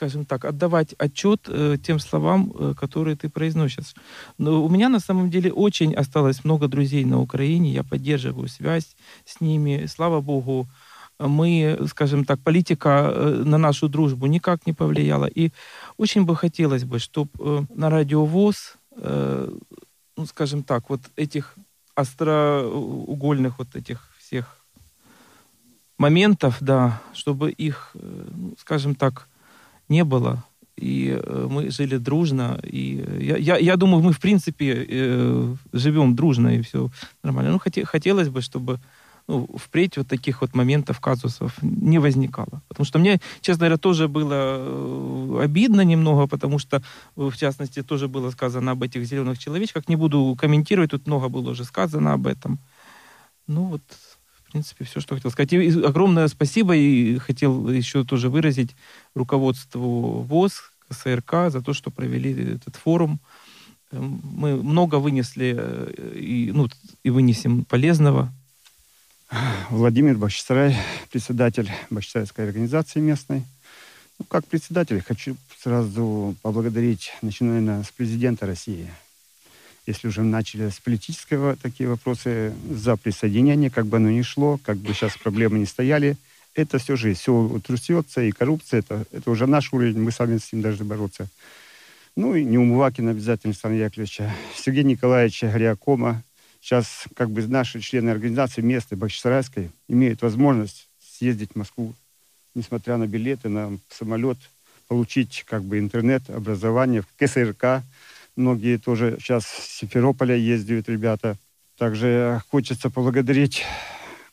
скажем 0.00 0.24
так, 0.24 0.46
отдавать 0.46 0.94
отчет 0.98 1.40
э, 1.48 1.76
тем 1.82 1.98
словам, 1.98 2.52
э, 2.58 2.74
которые 2.74 3.16
ты 3.16 3.28
произносишь. 3.28 3.94
Но 4.38 4.64
у 4.64 4.68
меня 4.70 4.88
на 4.88 5.00
самом 5.00 5.28
деле 5.28 5.52
очень 5.52 5.94
осталось 5.94 6.44
много 6.44 6.68
друзей 6.68 7.04
на 7.04 7.20
Украине, 7.20 7.70
я 7.70 7.84
поддерживаю 7.84 8.48
связь 8.48 8.96
с 9.26 9.42
ними. 9.42 9.86
Слава 9.86 10.22
Богу, 10.22 10.66
мы, 11.18 11.78
скажем 11.86 12.24
так, 12.24 12.40
политика 12.40 12.88
э, 12.88 13.42
на 13.44 13.58
нашу 13.58 13.88
дружбу 13.88 14.26
никак 14.26 14.66
не 14.66 14.72
повлияла. 14.72 15.26
И 15.26 15.50
очень 15.98 16.24
бы 16.24 16.34
хотелось 16.34 16.84
бы, 16.84 16.98
чтобы 16.98 17.30
э, 17.38 17.64
на 17.74 17.90
радиовоз, 17.90 18.76
э, 18.96 19.52
ну, 20.16 20.26
скажем 20.26 20.62
так, 20.62 20.88
вот 20.88 21.00
этих 21.16 21.56
остроугольных 21.94 23.58
вот 23.58 23.76
этих 23.76 24.08
всех 24.18 24.56
моментов, 25.98 26.56
да, 26.60 27.02
чтобы 27.12 27.50
их, 27.50 27.90
ну, 27.92 28.54
скажем 28.58 28.94
так, 28.94 29.26
не 29.90 30.04
было. 30.04 30.42
И 30.80 31.10
э, 31.10 31.48
мы 31.50 31.70
жили 31.70 31.98
дружно. 31.98 32.58
И 32.72 33.04
я, 33.20 33.36
я, 33.36 33.58
я 33.58 33.76
думаю, 33.76 34.02
мы, 34.02 34.12
в 34.12 34.18
принципе, 34.18 34.86
э, 34.88 35.56
живем 35.72 36.14
дружно, 36.14 36.48
и 36.48 36.62
все 36.62 36.88
нормально. 37.22 37.52
Ну, 37.52 37.58
хоте, 37.58 37.84
хотелось 37.84 38.28
бы, 38.28 38.40
чтобы 38.40 38.78
ну, 39.28 39.46
впредь 39.56 39.96
вот 39.98 40.08
таких 40.08 40.40
вот 40.40 40.54
моментов, 40.54 41.00
казусов 41.00 41.62
не 41.62 41.98
возникало. 42.00 42.62
Потому 42.68 42.86
что 42.86 42.98
мне, 42.98 43.20
честно 43.40 43.66
говоря, 43.66 43.76
тоже 43.76 44.08
было 44.08 44.56
э, 44.58 45.40
обидно 45.44 45.82
немного, 45.84 46.26
потому 46.26 46.58
что, 46.58 46.82
в 47.16 47.36
частности, 47.36 47.82
тоже 47.82 48.08
было 48.08 48.30
сказано 48.30 48.72
об 48.72 48.82
этих 48.82 49.04
зеленых 49.04 49.38
человечках. 49.38 49.88
Не 49.88 49.96
буду 49.96 50.36
комментировать, 50.40 50.90
тут 50.90 51.06
много 51.06 51.28
было 51.28 51.50
уже 51.50 51.64
сказано 51.64 52.12
об 52.12 52.26
этом. 52.26 52.58
Ну 53.46 53.64
вот, 53.64 53.82
в 54.50 54.52
принципе, 54.52 54.84
все, 54.84 54.98
что 54.98 55.14
хотел 55.14 55.30
сказать. 55.30 55.52
И 55.52 55.80
огромное 55.80 56.26
спасибо 56.26 56.74
и 56.74 57.18
хотел 57.18 57.68
еще 57.68 58.04
тоже 58.04 58.28
выразить 58.28 58.74
руководству 59.14 60.22
ВОЗ, 60.22 60.72
КСРК 60.88 61.52
за 61.52 61.62
то, 61.62 61.72
что 61.72 61.92
провели 61.92 62.54
этот 62.54 62.74
форум. 62.74 63.20
Эм, 63.92 64.20
мы 64.24 64.56
много 64.60 64.96
вынесли 64.96 65.54
э, 65.56 66.16
и, 66.16 66.50
ну, 66.52 66.68
и 67.04 67.10
вынесем 67.10 67.64
полезного. 67.64 68.32
Владимир 69.70 70.16
Бахчисарай, 70.16 70.76
председатель 71.12 71.70
Бахчисарайской 71.90 72.44
организации 72.44 72.98
местной. 72.98 73.44
Ну, 74.18 74.24
как 74.24 74.44
председатель 74.46 75.00
хочу 75.00 75.36
сразу 75.62 76.34
поблагодарить, 76.42 77.12
начиная 77.22 77.84
с 77.84 77.92
президента 77.92 78.46
России 78.46 78.88
если 79.90 80.08
уже 80.08 80.22
начали 80.22 80.68
с 80.68 80.78
политического 80.78 81.56
такие 81.56 81.88
вопросы, 81.88 82.54
за 82.70 82.96
присоединение, 82.96 83.70
как 83.70 83.86
бы 83.86 83.98
оно 83.98 84.10
ни 84.10 84.22
шло, 84.22 84.58
как 84.64 84.78
бы 84.78 84.94
сейчас 84.94 85.16
проблемы 85.16 85.58
не 85.58 85.66
стояли, 85.66 86.16
это 86.54 86.78
все 86.78 86.96
жизнь, 86.96 87.18
все 87.18 87.32
утрясется, 87.32 88.22
и 88.22 88.32
коррупция, 88.32 88.80
это, 88.80 89.04
это 89.12 89.30
уже 89.30 89.46
наш 89.46 89.72
уровень, 89.72 90.00
мы 90.00 90.10
сами 90.12 90.38
с 90.38 90.52
ним 90.52 90.62
должны 90.62 90.84
бороться. 90.84 91.28
Ну 92.16 92.34
и 92.34 92.44
Неумывакина 92.44 93.12
обязательно, 93.12 93.52
Александра 93.52 93.78
Яковлевича, 93.78 94.34
Сергея 94.56 94.84
Николаевича 94.84 95.50
Гриакома. 95.50 96.22
Сейчас 96.60 97.04
как 97.14 97.30
бы 97.30 97.46
наши 97.46 97.80
члены 97.80 98.10
организации 98.10 98.60
местной 98.60 98.98
Бахчисарайской 98.98 99.70
имеют 99.88 100.22
возможность 100.22 100.88
съездить 101.00 101.52
в 101.52 101.56
Москву, 101.56 101.94
несмотря 102.54 102.96
на 102.96 103.06
билеты, 103.06 103.48
на 103.48 103.78
самолет, 103.88 104.38
получить 104.88 105.44
как 105.48 105.62
бы 105.62 105.78
интернет, 105.78 106.28
образование 106.28 107.02
в 107.02 107.06
КСРК. 107.16 107.82
Многие 108.40 108.78
тоже 108.78 109.18
сейчас 109.20 109.44
с 109.44 109.80
Симферополя 109.80 110.34
ездят 110.34 110.88
ребята. 110.88 111.36
Также 111.76 112.40
хочется 112.48 112.88
поблагодарить 112.88 113.66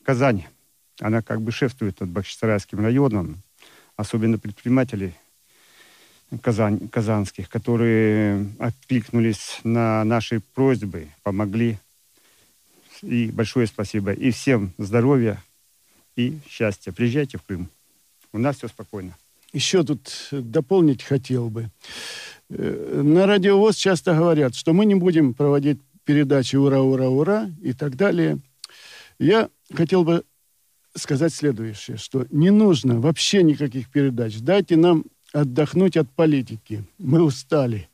Казань. 0.01 0.45
Она 1.01 1.21
как 1.21 1.41
бы 1.41 1.51
шефствует 1.51 1.99
над 1.99 2.11
Бахчисарайским 2.11 2.79
районом, 2.79 3.43
особенно 3.97 4.39
предпринимателей 4.39 5.13
казань, 6.41 6.87
казанских, 6.87 7.49
которые 7.49 8.49
откликнулись 8.59 9.59
на 9.65 10.05
наши 10.05 10.39
просьбы, 10.39 11.09
помогли. 11.23 11.77
И 13.01 13.29
большое 13.29 13.67
спасибо. 13.67 14.13
И 14.13 14.31
всем 14.31 14.71
здоровья 14.77 15.43
и 16.15 16.39
счастья. 16.47 16.93
Приезжайте 16.93 17.39
в 17.39 17.41
Крым. 17.41 17.69
У 18.31 18.37
нас 18.37 18.55
все 18.55 18.69
спокойно. 18.69 19.17
Еще 19.51 19.83
тут 19.83 20.29
дополнить 20.31 21.03
хотел 21.03 21.49
бы. 21.49 21.69
Э, 22.49 23.01
на 23.03 23.25
радиовоз 23.25 23.75
часто 23.75 24.15
говорят, 24.15 24.55
что 24.55 24.73
мы 24.73 24.85
не 24.85 24.95
будем 24.95 25.33
проводить 25.33 25.79
передачи 26.05 26.55
«Ура, 26.55 26.81
ура, 26.81 27.09
ура» 27.09 27.49
и 27.61 27.73
так 27.73 27.95
далее. 27.95 28.39
Я 29.19 29.49
хотел 29.73 30.03
бы 30.03 30.23
сказать 30.95 31.33
следующее, 31.33 31.97
что 31.97 32.25
не 32.31 32.49
нужно 32.49 32.99
вообще 32.99 33.43
никаких 33.43 33.89
передач. 33.89 34.37
Дайте 34.39 34.77
нам 34.77 35.03
отдохнуть 35.33 35.97
от 35.97 36.09
политики. 36.09 36.85
Мы 36.97 37.21
устали. 37.21 37.89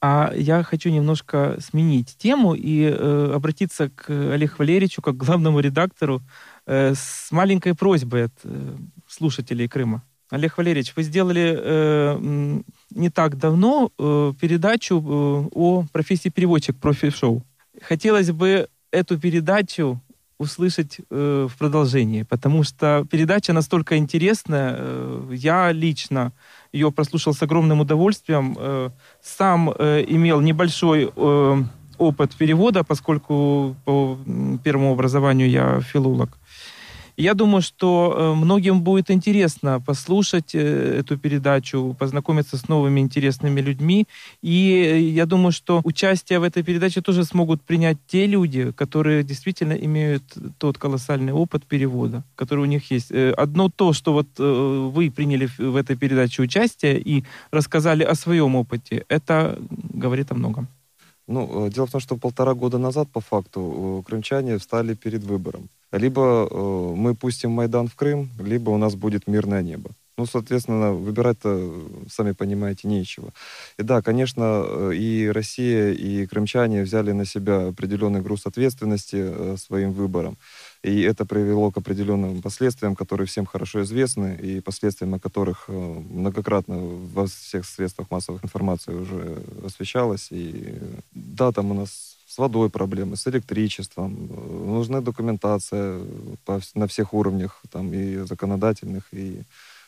А 0.00 0.32
я 0.34 0.62
хочу 0.62 0.90
немножко 0.90 1.56
сменить 1.60 2.16
тему 2.18 2.54
и 2.54 2.82
э, 2.82 3.32
обратиться 3.34 3.88
к 3.88 4.10
Олегу 4.10 4.54
Валерьевичу, 4.58 5.00
как 5.00 5.16
главному 5.16 5.60
редактору, 5.60 6.20
э, 6.66 6.94
с 6.94 7.28
маленькой 7.30 7.74
просьбой 7.74 8.24
от 8.24 8.34
э, 8.44 8.76
слушателей 9.08 9.68
Крыма. 9.68 10.02
Олег 10.30 10.58
Валерьевич, 10.58 10.92
вы 10.96 11.04
сделали 11.04 11.56
э, 11.56 12.60
не 12.94 13.10
так 13.10 13.36
давно 13.36 13.90
э, 13.98 14.32
передачу 14.40 14.96
э, 14.96 15.48
о 15.54 15.84
профессии 15.92 16.30
переводчик 16.30 16.76
профи-шоу. 16.76 17.42
Хотелось 17.82 18.30
бы 18.30 18.68
эту 18.90 19.18
передачу 19.18 20.00
услышать 20.38 21.00
э, 21.10 21.48
в 21.50 21.58
продолжении, 21.58 22.22
потому 22.22 22.64
что 22.64 23.06
передача 23.10 23.52
настолько 23.52 23.96
интересная. 23.96 24.76
Э, 24.78 25.28
я 25.32 25.72
лично 25.72 26.32
ее 26.72 26.90
прослушал 26.90 27.34
с 27.34 27.42
огромным 27.42 27.80
удовольствием. 27.80 28.56
Э, 28.58 28.90
сам 29.22 29.70
э, 29.70 30.04
имел 30.08 30.40
небольшой 30.40 31.10
э, 31.14 31.62
опыт 31.98 32.34
перевода, 32.36 32.82
поскольку 32.84 33.76
по 33.84 34.18
первому 34.64 34.92
образованию 34.92 35.48
я 35.48 35.80
филолог. 35.80 36.38
Я 37.16 37.34
думаю, 37.34 37.62
что 37.62 38.14
э, 38.16 38.34
многим 38.34 38.82
будет 38.82 39.10
интересно 39.10 39.80
послушать 39.80 40.54
э, 40.54 40.98
эту 40.98 41.16
передачу, 41.16 41.94
познакомиться 41.98 42.56
с 42.56 42.68
новыми 42.68 43.00
интересными 43.00 43.60
людьми. 43.60 44.06
И 44.42 44.72
э, 44.72 45.00
я 45.00 45.24
думаю, 45.26 45.52
что 45.52 45.80
участие 45.84 46.40
в 46.40 46.42
этой 46.42 46.64
передаче 46.64 47.00
тоже 47.02 47.24
смогут 47.24 47.62
принять 47.62 47.98
те 48.08 48.26
люди, 48.26 48.72
которые 48.72 49.22
действительно 49.22 49.74
имеют 49.74 50.24
тот 50.58 50.76
колоссальный 50.76 51.32
опыт 51.32 51.64
перевода, 51.64 52.24
который 52.34 52.60
у 52.60 52.66
них 52.66 52.90
есть. 52.90 53.12
Одно 53.12 53.68
то, 53.68 53.92
что 53.92 54.12
вот 54.12 54.28
вы 54.38 55.10
приняли 55.10 55.48
в 55.58 55.76
этой 55.76 55.96
передаче 55.96 56.42
участие 56.42 57.00
и 57.00 57.24
рассказали 57.52 58.02
о 58.02 58.14
своем 58.14 58.56
опыте, 58.56 59.04
это 59.08 59.58
говорит 59.70 60.32
о 60.32 60.34
многом. 60.34 60.66
Ну, 61.26 61.68
дело 61.70 61.86
в 61.86 61.90
том, 61.90 62.00
что 62.00 62.16
полтора 62.16 62.54
года 62.54 62.78
назад, 62.78 63.08
по 63.12 63.20
факту, 63.20 64.04
крымчане 64.06 64.58
встали 64.58 64.94
перед 64.94 65.22
выбором. 65.22 65.68
Либо 65.96 66.48
э, 66.50 66.94
мы 66.96 67.14
пустим 67.14 67.52
Майдан 67.52 67.86
в 67.86 67.94
Крым, 67.94 68.30
либо 68.40 68.70
у 68.70 68.78
нас 68.78 68.94
будет 68.94 69.28
мирное 69.28 69.62
небо. 69.62 69.90
Ну, 70.16 70.26
соответственно, 70.26 70.92
выбирать-то, 70.92 71.72
сами 72.08 72.32
понимаете, 72.32 72.86
нечего. 72.86 73.32
И 73.78 73.82
да, 73.82 74.00
конечно, 74.00 74.62
э, 74.64 74.92
и 74.94 75.28
Россия, 75.28 75.92
и 75.92 76.26
крымчане 76.26 76.82
взяли 76.82 77.12
на 77.12 77.24
себя 77.24 77.68
определенный 77.68 78.20
груз 78.20 78.46
ответственности 78.46 79.16
э, 79.18 79.56
своим 79.56 79.92
выбором. 79.92 80.36
И 80.84 81.00
это 81.00 81.24
привело 81.26 81.72
к 81.72 81.78
определенным 81.78 82.42
последствиям, 82.42 82.94
которые 82.94 83.26
всем 83.26 83.46
хорошо 83.46 83.82
известны, 83.82 84.38
и 84.40 84.60
последствиям, 84.60 85.14
о 85.14 85.18
которых 85.18 85.64
э, 85.68 85.72
многократно 85.72 86.76
во 87.14 87.26
всех 87.26 87.64
средствах 87.64 88.08
массовой 88.10 88.38
информации 88.42 88.94
уже 88.94 89.42
освещалось. 89.64 90.28
И 90.30 90.78
да, 91.12 91.50
там 91.50 91.72
у 91.72 91.74
нас 91.74 92.18
с 92.34 92.38
водой 92.38 92.68
проблемы, 92.68 93.16
с 93.16 93.28
электричеством. 93.28 94.28
Нужна 94.66 95.00
документация 95.00 96.00
по, 96.44 96.60
на 96.74 96.86
всех 96.86 97.14
уровнях, 97.14 97.62
там 97.70 97.92
и 97.94 98.26
законодательных, 98.26 99.04
и 99.12 99.42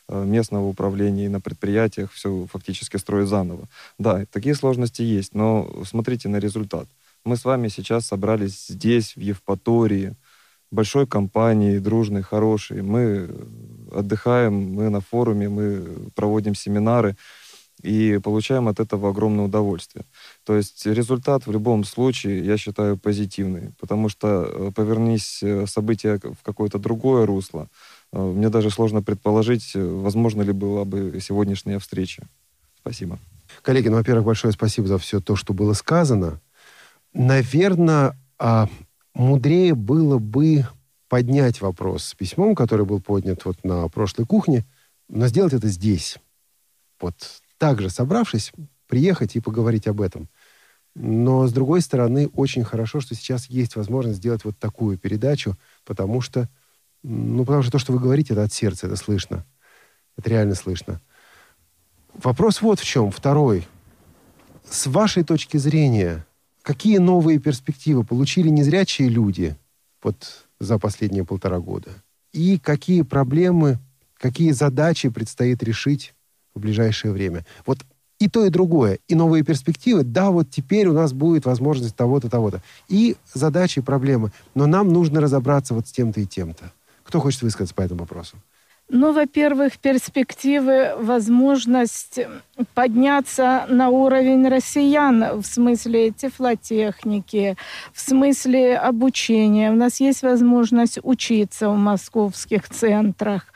э, 0.08 0.24
местного 0.24 0.68
управления, 0.68 1.24
и 1.26 1.28
на 1.28 1.40
предприятиях 1.40 2.12
все 2.12 2.46
фактически 2.52 2.98
строить 2.98 3.28
заново. 3.28 3.66
Да, 3.98 4.24
такие 4.30 4.54
сложности 4.54 5.02
есть, 5.02 5.34
но 5.34 5.68
смотрите 5.84 6.28
на 6.28 6.36
результат. 6.36 6.86
Мы 7.24 7.36
с 7.36 7.44
вами 7.44 7.66
сейчас 7.66 8.06
собрались 8.06 8.68
здесь, 8.68 9.16
в 9.16 9.20
Евпатории, 9.20 10.14
большой 10.70 11.06
компании, 11.08 11.78
дружной, 11.78 12.22
хорошей. 12.22 12.82
Мы 12.82 13.28
отдыхаем, 13.92 14.54
мы 14.54 14.88
на 14.88 15.00
форуме, 15.00 15.48
мы 15.48 16.10
проводим 16.14 16.54
семинары 16.54 17.16
и 17.82 18.18
получаем 18.22 18.68
от 18.68 18.80
этого 18.80 19.10
огромное 19.10 19.44
удовольствие. 19.44 20.04
То 20.44 20.56
есть 20.56 20.86
результат 20.86 21.46
в 21.46 21.52
любом 21.52 21.84
случае, 21.84 22.44
я 22.44 22.56
считаю, 22.56 22.96
позитивный, 22.96 23.72
потому 23.78 24.08
что 24.08 24.44
э, 24.48 24.72
повернись 24.74 25.42
э, 25.42 25.66
события 25.66 26.18
в 26.18 26.42
какое-то 26.42 26.78
другое 26.78 27.26
русло, 27.26 27.68
э, 28.12 28.18
мне 28.18 28.48
даже 28.48 28.70
сложно 28.70 29.02
предположить, 29.02 29.72
возможно 29.74 30.42
ли 30.42 30.52
была 30.52 30.84
бы 30.84 31.18
сегодняшняя 31.20 31.78
встреча. 31.78 32.26
Спасибо. 32.80 33.18
Коллеги, 33.62 33.88
ну, 33.88 33.96
во-первых, 33.96 34.24
большое 34.24 34.52
спасибо 34.52 34.86
за 34.88 34.98
все 34.98 35.20
то, 35.20 35.36
что 35.36 35.52
было 35.52 35.72
сказано. 35.72 36.40
Наверное, 37.12 38.16
а, 38.38 38.68
мудрее 39.14 39.74
было 39.74 40.18
бы 40.18 40.66
поднять 41.08 41.60
вопрос 41.60 42.04
с 42.04 42.14
письмом, 42.14 42.54
который 42.54 42.84
был 42.84 43.00
поднят 43.00 43.44
вот 43.44 43.62
на 43.64 43.88
прошлой 43.88 44.26
кухне, 44.26 44.64
но 45.08 45.26
сделать 45.28 45.52
это 45.52 45.68
здесь. 45.68 46.18
Вот 47.00 47.14
также 47.58 47.90
собравшись, 47.90 48.52
приехать 48.86 49.36
и 49.36 49.40
поговорить 49.40 49.86
об 49.86 50.00
этом. 50.00 50.28
Но, 50.94 51.46
с 51.46 51.52
другой 51.52 51.82
стороны, 51.82 52.28
очень 52.28 52.64
хорошо, 52.64 53.00
что 53.00 53.14
сейчас 53.14 53.46
есть 53.46 53.76
возможность 53.76 54.18
сделать 54.18 54.44
вот 54.44 54.58
такую 54.58 54.96
передачу, 54.96 55.56
потому 55.84 56.22
что, 56.22 56.48
ну, 57.02 57.44
потому 57.44 57.62
что 57.62 57.72
то, 57.72 57.78
что 57.78 57.92
вы 57.92 57.98
говорите, 57.98 58.32
это 58.32 58.44
от 58.44 58.52
сердца, 58.52 58.86
это 58.86 58.96
слышно. 58.96 59.44
Это 60.16 60.30
реально 60.30 60.54
слышно. 60.54 61.02
Вопрос 62.14 62.62
вот 62.62 62.80
в 62.80 62.84
чем. 62.84 63.10
Второй. 63.10 63.66
С 64.68 64.86
вашей 64.86 65.22
точки 65.22 65.58
зрения, 65.58 66.24
какие 66.62 66.96
новые 66.96 67.38
перспективы 67.38 68.02
получили 68.02 68.48
незрячие 68.48 69.10
люди 69.10 69.54
вот 70.02 70.46
за 70.58 70.78
последние 70.78 71.26
полтора 71.26 71.58
года? 71.58 71.90
И 72.32 72.58
какие 72.58 73.02
проблемы, 73.02 73.78
какие 74.16 74.52
задачи 74.52 75.10
предстоит 75.10 75.62
решить 75.62 76.14
в 76.56 76.60
ближайшее 76.60 77.12
время. 77.12 77.44
Вот 77.64 77.78
и 78.18 78.28
то, 78.28 78.44
и 78.44 78.50
другое. 78.50 78.98
И 79.08 79.14
новые 79.14 79.44
перспективы. 79.44 80.02
Да, 80.02 80.30
вот 80.30 80.50
теперь 80.50 80.88
у 80.88 80.92
нас 80.92 81.12
будет 81.12 81.44
возможность 81.44 81.94
того-то, 81.94 82.30
того-то. 82.30 82.62
И 82.88 83.16
задачи, 83.32 83.80
и 83.80 83.82
проблемы. 83.82 84.32
Но 84.54 84.66
нам 84.66 84.88
нужно 84.88 85.20
разобраться 85.20 85.74
вот 85.74 85.86
с 85.86 85.92
тем-то 85.92 86.20
и 86.20 86.26
тем-то. 86.26 86.72
Кто 87.04 87.20
хочет 87.20 87.42
высказаться 87.42 87.74
по 87.74 87.82
этому 87.82 88.00
вопросу? 88.00 88.36
Ну, 88.88 89.12
во-первых, 89.12 89.78
перспективы, 89.78 90.92
возможность 91.00 92.20
подняться 92.74 93.66
на 93.68 93.88
уровень 93.88 94.48
россиян 94.48 95.40
в 95.40 95.44
смысле 95.44 96.12
тефлотехники, 96.12 97.56
в 97.92 98.00
смысле 98.00 98.78
обучения. 98.78 99.72
У 99.72 99.74
нас 99.74 99.98
есть 99.98 100.22
возможность 100.22 101.00
учиться 101.02 101.68
в 101.68 101.76
московских 101.76 102.68
центрах 102.68 103.52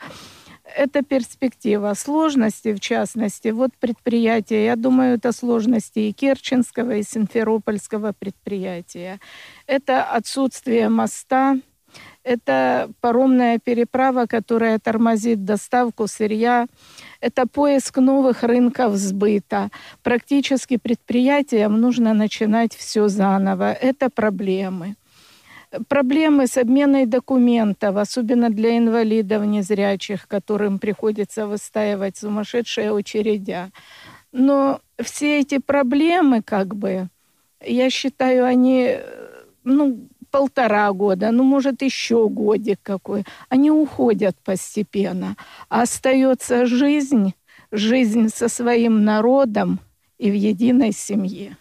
это 0.75 1.03
перспектива. 1.03 1.93
Сложности, 1.93 2.73
в 2.73 2.79
частности, 2.79 3.49
вот 3.49 3.71
предприятия, 3.79 4.65
я 4.65 4.75
думаю, 4.75 5.15
это 5.15 5.31
сложности 5.31 5.99
и 5.99 6.13
Керченского, 6.13 6.95
и 6.97 7.03
Симферопольского 7.03 8.13
предприятия. 8.17 9.19
Это 9.67 10.03
отсутствие 10.03 10.89
моста, 10.89 11.57
Это 12.23 12.89
паромная 13.01 13.59
переправа, 13.59 14.25
которая 14.27 14.79
тормозит 14.79 15.43
доставку 15.43 16.07
сырья. 16.07 16.67
Это 17.19 17.47
поиск 17.47 17.97
новых 17.97 18.43
рынков 18.43 18.95
сбыта. 18.95 19.69
Практически 20.03 20.77
предприятиям 20.77 21.81
нужно 21.81 22.13
начинать 22.13 22.75
все 22.75 23.07
заново. 23.07 23.73
Это 23.73 24.09
проблемы 24.09 24.95
проблемы 25.87 26.47
с 26.47 26.57
обменой 26.57 27.05
документов, 27.05 27.95
особенно 27.97 28.49
для 28.49 28.77
инвалидов 28.77 29.45
незрячих, 29.45 30.27
которым 30.27 30.79
приходится 30.79 31.47
выстаивать 31.47 32.17
сумасшедшие 32.17 32.95
очередя. 32.95 33.71
Но 34.31 34.79
все 35.01 35.39
эти 35.39 35.57
проблемы, 35.57 36.41
как 36.41 36.75
бы, 36.75 37.09
я 37.65 37.89
считаю, 37.89 38.45
они, 38.45 38.97
ну, 39.63 40.07
полтора 40.29 40.91
года, 40.93 41.31
ну, 41.31 41.43
может, 41.43 41.81
еще 41.81 42.29
годик 42.29 42.79
какой, 42.81 43.25
они 43.49 43.69
уходят 43.69 44.37
постепенно. 44.43 45.35
А 45.69 45.81
остается 45.81 46.65
жизнь, 46.65 47.33
жизнь 47.71 48.29
со 48.29 48.47
своим 48.47 49.03
народом 49.03 49.79
и 50.17 50.31
в 50.31 50.35
единой 50.35 50.93
семье. 50.93 51.57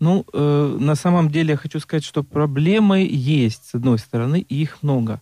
Ну, 0.00 0.26
э, 0.32 0.76
на 0.80 0.94
самом 0.94 1.30
деле 1.30 1.50
я 1.50 1.56
хочу 1.56 1.80
сказать, 1.80 2.04
что 2.04 2.22
проблемы 2.22 3.08
есть, 3.10 3.70
с 3.70 3.74
одной 3.74 3.98
стороны, 3.98 4.40
и 4.40 4.62
их 4.62 4.82
много. 4.82 5.20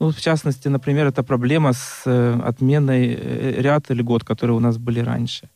Ну, 0.00 0.10
в 0.10 0.20
частности, 0.20 0.68
например, 0.68 1.06
это 1.06 1.22
проблема 1.22 1.72
с 1.72 2.02
э, 2.06 2.40
отменой 2.44 3.14
э, 3.14 3.62
ряд 3.62 3.90
льгот, 3.90 4.24
которые 4.24 4.56
у 4.56 4.60
нас 4.60 4.78
были 4.78 4.98
раньше. 5.00 5.48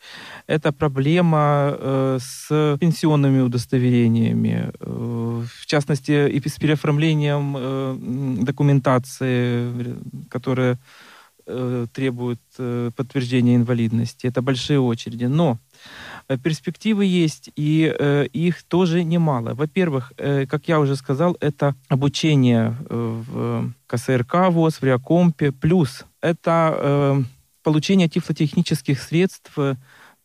Это 0.47 0.73
проблема 0.73 1.75
э, 1.79 2.19
с 2.21 2.77
пенсионными 2.81 3.41
удостоверениями, 3.41 4.71
э, 4.81 5.45
в 5.61 5.67
частности, 5.67 6.29
и 6.29 6.49
с 6.49 6.57
переоформлением 6.59 7.57
э, 7.59 7.97
документации, 8.45 9.97
которая 10.31 10.79
э, 11.51 11.87
требует 11.93 12.41
э, 12.59 12.91
подтверждения 12.97 13.57
инвалидности. 13.57 14.27
Это 14.27 14.43
большие 14.43 14.79
очереди. 14.81 15.25
Но 15.25 15.59
Э, 16.31 16.39
перспективы 16.39 17.05
есть, 17.05 17.51
и 17.57 17.93
э, 17.99 18.27
их 18.33 18.63
тоже 18.63 19.05
немало. 19.05 19.55
Во-первых, 19.55 20.13
э, 20.17 20.47
как 20.47 20.69
я 20.69 20.79
уже 20.79 20.97
сказал, 20.97 21.37
это 21.41 21.75
обучение 21.89 22.77
э, 22.89 23.23
в 23.27 23.73
КСРК 23.87 24.51
ВОЗ, 24.51 24.81
в 24.81 24.85
Реакомпе, 24.85 25.53
плюс 25.53 26.05
это 26.21 26.75
э, 26.77 27.23
получение 27.63 28.09
тифлотехнических 28.09 29.01
средств 29.03 29.53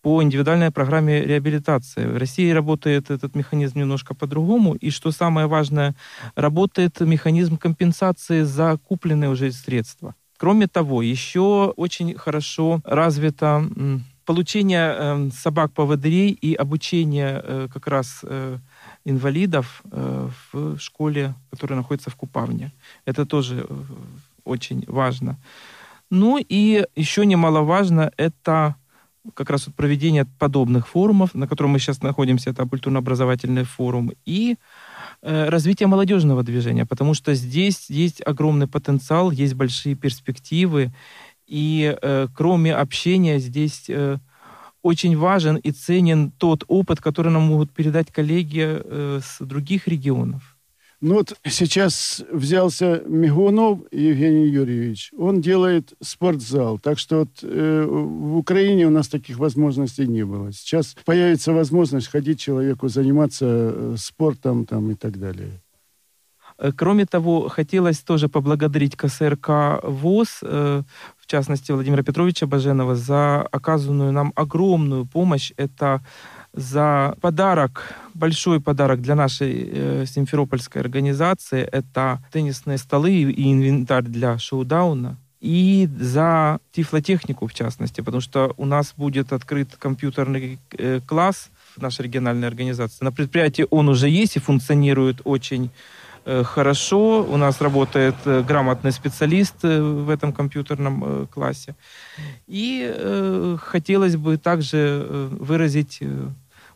по 0.02 0.22
индивидуальной 0.22 0.70
программе 0.70 1.26
реабилитации. 1.26 2.06
В 2.06 2.18
России 2.18 2.52
работает 2.52 3.10
этот 3.10 3.36
механизм 3.36 3.80
немножко 3.80 4.14
по-другому, 4.14 4.76
и 4.76 4.92
что 4.92 5.12
самое 5.12 5.48
важное, 5.48 5.96
работает 6.36 7.00
механизм 7.00 7.58
компенсации 7.58 8.44
за 8.44 8.78
купленные 8.78 9.32
уже 9.32 9.52
средства. 9.52 10.14
Кроме 10.38 10.68
того, 10.68 11.02
еще 11.02 11.74
очень 11.78 12.16
хорошо 12.16 12.82
развита 12.84 13.64
получение 14.26 14.96
э, 14.98 15.30
собак-поводырей 15.32 16.32
и 16.32 16.56
обучение 16.56 17.42
э, 17.44 17.68
как 17.72 17.88
раз 17.88 18.22
э, 18.24 18.58
инвалидов 19.06 19.84
э, 19.92 20.30
в 20.52 20.80
школе, 20.80 21.36
которая 21.52 21.78
находится 21.78 22.10
в 22.10 22.16
Купавне. 22.16 22.72
Это 23.06 23.26
тоже 23.26 23.68
очень 24.44 24.84
важно. 24.88 25.38
Ну 26.10 26.38
и 26.38 26.86
еще 26.96 27.26
немаловажно 27.26 28.12
это 28.18 28.76
как 29.34 29.50
раз 29.50 29.68
проведение 29.76 30.26
подобных 30.40 30.88
форумов, 30.88 31.34
на 31.34 31.48
котором 31.48 31.72
мы 31.72 31.80
сейчас 31.80 32.02
находимся, 32.02 32.52
это 32.52 32.66
культурно-образовательный 32.66 33.64
форум, 33.64 34.12
и 34.26 34.58
развитие 35.26 35.88
молодежного 35.88 36.44
движения, 36.44 36.86
потому 36.86 37.14
что 37.14 37.34
здесь 37.34 37.90
есть 37.90 38.22
огромный 38.26 38.68
потенциал, 38.68 39.32
есть 39.32 39.56
большие 39.56 39.96
перспективы, 39.96 40.92
и 41.48 41.96
э, 42.02 42.28
кроме 42.36 42.74
общения 42.74 43.40
здесь 43.40 43.86
э, 43.88 44.18
очень 44.82 45.18
важен 45.18 45.58
и 45.58 45.72
ценен 45.72 46.32
тот 46.32 46.64
опыт, 46.68 47.02
который 47.02 47.32
нам 47.32 47.44
могут 47.44 47.72
передать 47.72 48.12
коллеги 48.12 48.64
э, 48.66 49.20
с 49.24 49.44
других 49.44 49.88
регионов. 49.88 50.55
Ну 51.08 51.14
вот 51.14 51.38
сейчас 51.48 52.24
взялся 52.32 53.04
Мигунов 53.06 53.82
Евгений 53.92 54.48
Юрьевич. 54.48 55.12
Он 55.16 55.40
делает 55.40 55.94
спортзал. 56.02 56.80
Так 56.80 56.98
что 56.98 57.20
вот, 57.20 57.30
э, 57.44 57.86
в 57.88 58.38
Украине 58.38 58.88
у 58.88 58.90
нас 58.90 59.08
таких 59.08 59.38
возможностей 59.38 60.08
не 60.08 60.26
было. 60.26 60.52
Сейчас 60.52 60.96
появится 61.06 61.54
возможность 61.54 62.08
ходить 62.08 62.40
человеку, 62.40 62.88
заниматься 62.88 63.46
э, 63.46 63.96
спортом 64.00 64.66
там, 64.66 64.90
и 64.90 64.96
так 64.96 65.20
далее. 65.20 65.62
Э, 66.58 66.72
кроме 66.72 67.06
того, 67.06 67.50
хотелось 67.50 68.00
тоже 68.00 68.28
поблагодарить 68.28 68.96
КСРК 68.96 69.84
ВОЗ, 69.84 70.40
э, 70.42 70.82
в 71.18 71.28
частности 71.28 71.72
Владимира 71.72 72.02
Петровича 72.02 72.48
Баженова, 72.48 72.96
за 72.96 73.44
оказанную 73.52 74.12
нам 74.12 74.32
огромную 74.36 75.06
помощь. 75.06 75.54
Это 75.58 76.02
за 76.56 77.16
подарок, 77.22 77.94
большой 78.14 78.62
подарок 78.62 79.02
для 79.02 79.16
нашей 79.16 79.70
э, 79.72 80.06
симферопольской 80.06 80.82
организации. 80.82 81.62
Это 81.62 82.20
теннисные 82.32 82.78
столы 82.78 83.12
и 83.12 83.52
инвентарь 83.52 84.04
для 84.04 84.38
шоу-дауна. 84.38 85.18
И 85.42 85.88
за 86.00 86.60
тифлотехнику, 86.72 87.48
в 87.48 87.54
частности, 87.54 88.02
потому 88.02 88.22
что 88.22 88.54
у 88.58 88.66
нас 88.66 88.94
будет 88.98 89.34
открыт 89.34 89.76
компьютерный 89.78 90.58
э, 90.78 91.02
класс 91.06 91.50
в 91.76 91.82
нашей 91.82 92.06
региональной 92.06 92.48
организации. 92.48 93.04
На 93.04 93.12
предприятии 93.12 93.68
он 93.70 93.90
уже 93.90 94.08
есть 94.08 94.38
и 94.38 94.40
функционирует 94.40 95.22
очень 95.26 95.70
Э, 96.26 96.44
хорошо. 96.44 97.24
У 97.24 97.38
нас 97.38 97.62
работает 97.62 98.16
э, 98.26 98.42
грамотный 98.42 98.92
специалист 98.92 99.56
э, 99.64 99.82
в 99.82 100.10
этом 100.10 100.34
компьютерном 100.34 101.28
классе. 101.28 101.76
И 102.48 103.56
хотелось 103.62 104.16
бы 104.16 104.38
также 104.38 105.30
выразить 105.40 106.00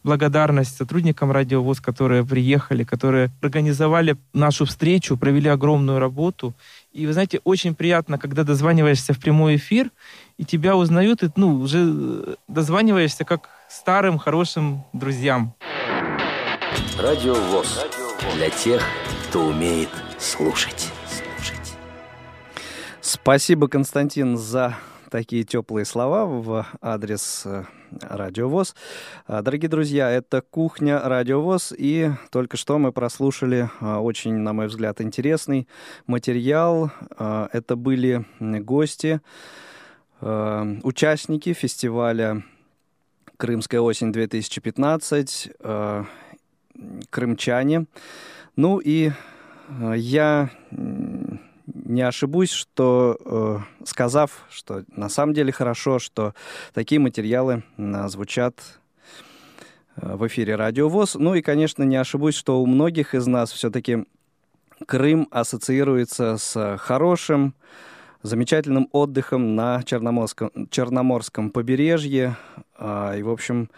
благодарность 0.04 0.76
сотрудникам 0.76 1.32
Радиовоз, 1.32 1.82
которые 1.82 2.26
приехали, 2.26 2.84
которые 2.84 3.30
организовали 3.42 4.18
нашу 4.34 4.66
встречу, 4.66 5.18
провели 5.18 5.50
огромную 5.50 6.00
работу. 6.00 6.54
И 6.92 7.06
вы 7.06 7.14
знаете, 7.14 7.40
очень 7.44 7.76
приятно, 7.76 8.18
когда 8.18 8.44
дозваниваешься 8.44 9.14
в 9.14 9.20
прямой 9.20 9.58
эфир, 9.58 9.92
и 10.38 10.46
тебя 10.46 10.76
узнают, 10.76 11.24
и 11.24 11.30
ну, 11.36 11.56
уже 11.56 12.38
дозваниваешься 12.48 13.26
как 13.26 13.50
старым, 13.70 14.18
хорошим 14.18 14.84
друзьям. 14.94 15.54
Радио 16.98 17.34
ВОЗ. 17.34 17.86
Для 18.36 18.50
тех, 18.50 18.82
кто 19.28 19.48
умеет 19.48 19.90
слушать. 20.18 20.92
слушать. 21.08 21.78
Спасибо, 23.02 23.68
Константин, 23.68 24.38
за 24.38 24.76
такие 25.10 25.44
теплые 25.44 25.86
слова 25.86 26.26
в 26.26 26.66
адрес 26.82 27.44
э, 27.46 27.64
Радиовоз. 28.02 28.76
А, 29.28 29.42
дорогие 29.42 29.70
друзья, 29.70 30.10
это 30.10 30.42
«Кухня 30.42 31.02
Радиовоз», 31.04 31.74
и 31.78 32.12
только 32.32 32.58
что 32.58 32.78
мы 32.78 32.92
прослушали 32.92 33.70
а, 33.82 34.00
очень, 34.00 34.34
на 34.34 34.54
мой 34.54 34.68
взгляд, 34.68 35.02
интересный 35.02 35.68
материал. 36.08 36.92
А, 37.18 37.50
это 37.52 37.76
были 37.76 38.26
гости, 38.40 39.22
участники 40.22 41.54
фестиваля 41.54 42.44
«Крымская 43.38 43.80
осень-2015», 43.80 46.06
крымчане. 47.10 47.86
Ну 48.58 48.80
и 48.80 49.12
я 49.96 50.50
не 51.74 52.02
ошибусь, 52.02 52.52
что 52.52 53.18
э, 53.80 53.86
сказав, 53.86 54.46
что 54.50 54.84
на 54.96 55.10
самом 55.10 55.34
деле 55.34 55.52
хорошо, 55.52 56.00
что 56.00 56.34
такие 56.74 57.00
материалы 57.00 57.64
звучат 58.08 58.80
э, 59.96 60.16
в 60.16 60.28
эфире 60.28 60.56
Радио 60.56 60.90
ВОЗ. 60.90 61.16
Ну 61.16 61.36
и, 61.36 61.42
конечно, 61.42 61.84
не 61.84 61.96
ошибусь, 61.96 62.36
что 62.36 62.62
у 62.62 62.66
многих 62.66 63.16
из 63.16 63.28
нас 63.28 63.52
все-таки 63.52 64.06
Крым 64.86 65.28
ассоциируется 65.30 66.38
с 66.38 66.78
хорошим, 66.78 67.54
замечательным 68.24 68.88
отдыхом 68.94 69.56
на 69.56 69.84
Черноморском, 69.84 70.52
Черноморском 70.70 71.50
побережье. 71.50 72.38
А, 72.78 73.14
и, 73.16 73.22
в 73.22 73.30
общем, 73.30 73.70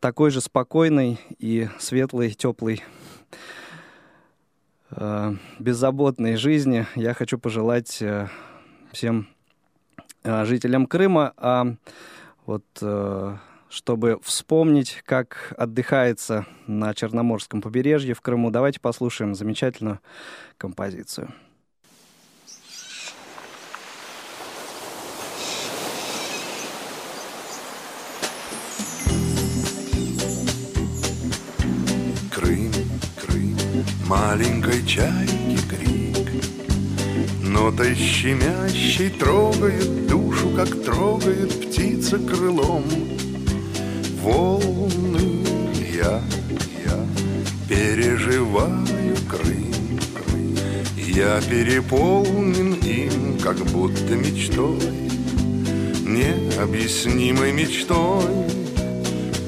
такой 0.00 0.30
же 0.30 0.40
спокойный 0.40 1.20
и 1.38 1.68
светлый, 1.78 2.30
теплый 2.30 2.82
Э, 3.30 3.65
беззаботной 5.58 6.36
жизни 6.36 6.86
я 6.94 7.14
хочу 7.14 7.38
пожелать 7.38 8.00
э, 8.00 8.28
всем 8.92 9.28
э, 10.22 10.44
жителям 10.44 10.86
Крыма, 10.86 11.32
а 11.36 11.74
вот 12.46 12.64
чтобы 13.68 14.20
вспомнить, 14.22 15.02
как 15.04 15.52
отдыхается 15.58 16.46
на 16.66 16.94
Черноморском 16.94 17.60
побережье 17.60 18.14
в 18.14 18.20
Крыму, 18.20 18.50
давайте 18.50 18.80
послушаем 18.80 19.34
замечательную 19.34 20.00
композицию. 20.56 21.34
Маленькой 34.08 34.86
чайки 34.86 35.58
крик 35.68 36.30
Нотой 37.42 37.94
щемящей 37.94 39.10
трогает 39.10 40.06
душу, 40.06 40.50
как 40.50 40.68
трогает 40.84 41.50
птица 41.60 42.18
крылом. 42.18 42.84
Волны 44.20 45.44
я, 45.92 46.20
я 46.84 47.06
переживаю 47.68 49.16
Крым. 49.28 49.98
Я 50.96 51.40
переполнен 51.40 52.74
им, 52.74 53.38
как 53.40 53.56
будто 53.66 54.14
мечтой, 54.14 54.78
необъяснимой 56.04 57.52
мечтой. 57.52 58.50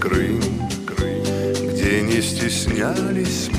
Крым, 0.01 0.41
Крым, 0.87 1.73
где 1.73 2.01
не 2.03 2.23
стеснялись 2.23 3.51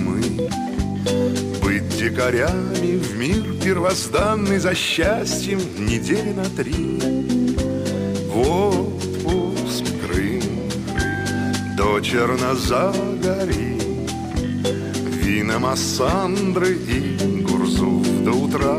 дикарями 2.00 2.96
в 2.98 3.18
мир 3.18 3.44
первозданный 3.62 4.58
за 4.58 4.74
счастьем 4.74 5.60
недели 5.78 6.32
на 6.32 6.46
три. 6.46 6.98
В 8.26 8.40
отпуск 8.40 9.84
Крым, 10.06 10.42
до 11.76 12.00
Чернозагори, 12.00 13.78
вина 15.12 15.60
Массандры 15.60 16.74
и 16.74 17.42
Гурзуф 17.42 18.08
до 18.24 18.32
утра 18.32 18.78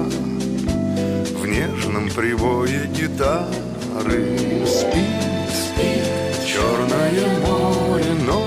В 1.41 1.47
нежном 1.47 2.09
привое 2.17 2.87
гитары 2.87 4.39
Спит, 4.67 5.51
спит 5.53 6.47
черное 6.47 7.29
море 7.41 8.13
Но, 8.27 8.47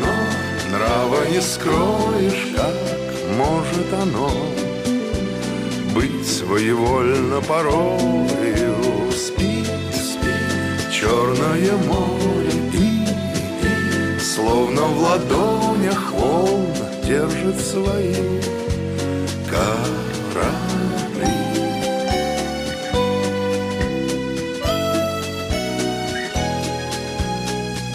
но 0.00 0.78
нрава 0.78 1.28
не 1.30 1.42
скроешь, 1.42 2.54
как 2.56 2.87
может 3.38 3.92
оно 3.92 4.30
Быть 5.94 6.26
своевольно 6.26 7.40
порою 7.40 8.76
Спит, 9.12 9.66
спит 9.94 10.92
черное 10.92 11.76
море 11.86 12.52
И, 12.72 13.04
и 13.62 14.20
словно 14.20 14.82
в 14.82 14.98
ладонях 15.00 16.12
волн 16.12 16.74
держит 17.04 17.58
свои 17.60 18.14
корабли. 19.48 20.58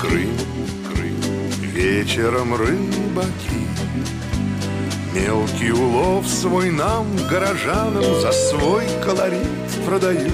Крым, 0.02 0.38
Крым, 0.90 1.22
вечером 1.74 2.56
рыбаки 2.56 3.53
Мелкий 5.14 5.72
улов 5.72 6.28
свой 6.28 6.72
нам, 6.72 7.06
горожанам, 7.30 8.04
За 8.22 8.32
свой 8.32 8.84
колорит 9.04 9.48
продают. 9.86 10.32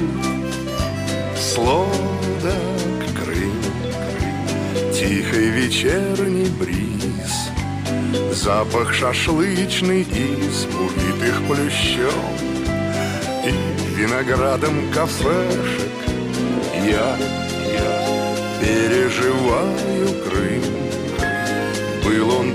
Сладок 1.35 1.89
Крым, 3.15 3.61
Крым, 3.91 4.93
тихий 4.93 5.49
вечерний 5.49 6.49
бриз 6.49 7.51
Запах 8.31 8.93
шашлычный 8.93 10.01
из 10.01 10.65
убитых 10.65 11.41
плющом 11.47 12.35
И 13.45 13.95
виноградом 13.95 14.91
кафешек 14.93 15.91
Я, 16.85 17.17
я 17.73 18.07
переживаю 18.61 20.07
Крым 20.23 20.48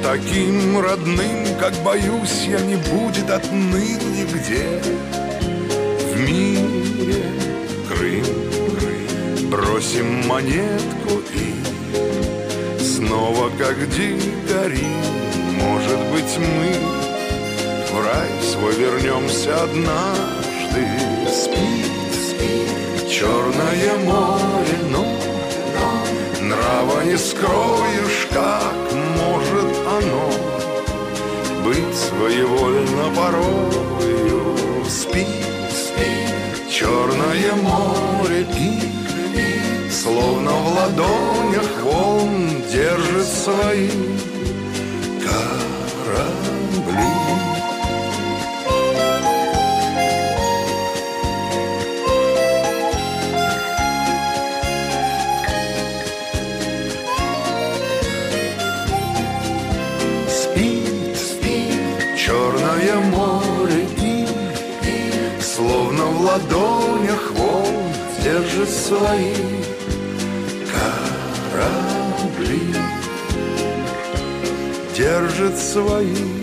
таким 0.05 0.79
родным, 0.81 1.47
как, 1.59 1.73
боюсь, 1.83 2.45
я 2.47 2.61
не 2.61 2.77
будет 2.77 3.31
отныне 3.31 4.05
нигде 4.19 4.83
В 6.13 6.21
мире 6.21 7.25
Крым, 7.89 8.25
Крым 8.79 9.51
Бросим 9.51 10.29
монетку 10.29 11.23
и 11.33 12.83
Снова 12.85 13.51
как 13.59 13.79
дикари 13.89 15.15
может 15.65 15.99
быть, 16.13 16.37
мы 16.39 16.73
в 17.89 18.05
рай 18.05 18.31
свой 18.43 18.75
вернемся 18.75 19.63
однажды. 19.63 20.85
Спит, 21.27 22.13
спит 22.13 23.09
черное 23.09 23.97
море, 24.05 24.79
но 24.91 25.07
нрава 26.43 27.05
не 27.05 27.17
скроешь, 27.17 28.29
как 28.31 28.94
оно 29.99 30.31
быть 31.65 31.95
своевольно 31.95 33.15
порою. 33.15 34.57
Спит, 34.89 35.27
спит 35.71 36.69
черное 36.71 37.53
море 37.55 38.47
и, 38.59 39.91
словно 39.91 40.51
в 40.51 40.75
ладонях 40.75 41.83
волн 41.83 42.63
держит 42.73 43.27
свои 43.27 43.91
корабли. 46.05 46.35
Ладонях 66.45 67.33
волн 67.33 67.93
держит 68.23 68.71
свои 68.71 69.35
корабли 71.53 72.75
держит 74.97 75.59
свои 75.59 76.34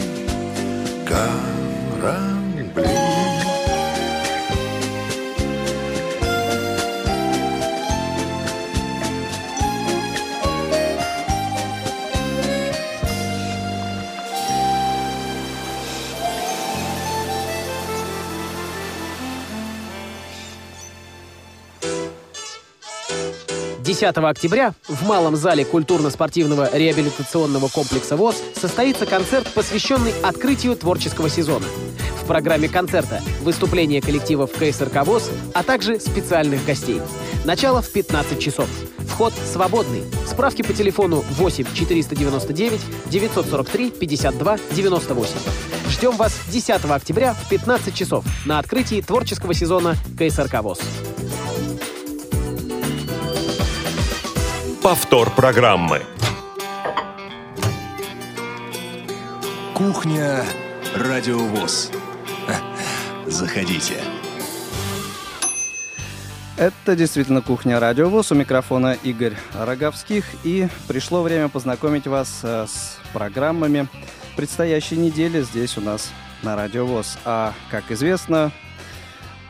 10 24.02 24.18
октября 24.18 24.74
в 24.88 25.06
Малом 25.06 25.36
зале 25.36 25.64
культурно-спортивного 25.64 26.76
реабилитационного 26.76 27.68
комплекса 27.68 28.18
ВОЗ 28.18 28.42
состоится 28.60 29.06
концерт, 29.06 29.48
посвященный 29.54 30.12
открытию 30.24 30.76
творческого 30.76 31.30
сезона. 31.30 31.68
В 32.20 32.26
программе 32.26 32.68
концерта 32.68 33.22
выступление 33.42 34.02
коллективов 34.02 34.54
КСРК 34.54 35.06
ВОЗ, 35.06 35.30
а 35.54 35.62
также 35.62 36.00
специальных 36.00 36.66
гостей. 36.66 37.00
Начало 37.46 37.84
в 37.84 37.92
15 37.92 38.40
часов. 38.40 38.68
Вход 39.08 39.34
свободный. 39.46 40.02
Справки 40.26 40.64
по 40.64 40.74
телефону 40.74 41.24
8 41.38 41.66
499 41.72 42.82
943 43.06 43.92
52 43.92 44.58
98. 44.72 45.36
Ждем 45.92 46.18
вас 46.18 46.36
10 46.48 46.86
октября 46.86 47.36
в 47.36 47.50
15 47.50 47.94
часов 47.94 48.26
на 48.48 48.58
открытии 48.58 49.02
творческого 49.02 49.54
сезона 49.54 49.96
КСРК 50.18 50.64
ВОЗ. 50.64 50.80
Повтор 54.84 55.30
программы. 55.30 56.02
Кухня 59.76 60.44
Радиовоз. 60.96 61.92
Заходите. 63.28 64.02
Это 66.58 66.96
действительно 66.96 67.42
кухня 67.42 67.80
Радиовоз. 67.80 68.32
У 68.32 68.36
микрофона 68.36 68.98
Игорь 69.04 69.36
Роговских. 69.54 70.26
И 70.44 70.68
пришло 70.88 71.22
время 71.22 71.48
познакомить 71.48 72.08
вас 72.08 72.40
э, 72.42 72.66
с 72.68 72.98
программами 73.14 73.88
предстоящей 74.36 74.98
недели 74.98 75.44
здесь 75.44 75.78
у 75.78 75.82
нас 75.82 76.12
на 76.42 76.56
Радиовоз. 76.56 77.20
А, 77.26 77.54
как 77.70 77.92
известно, 77.92 78.52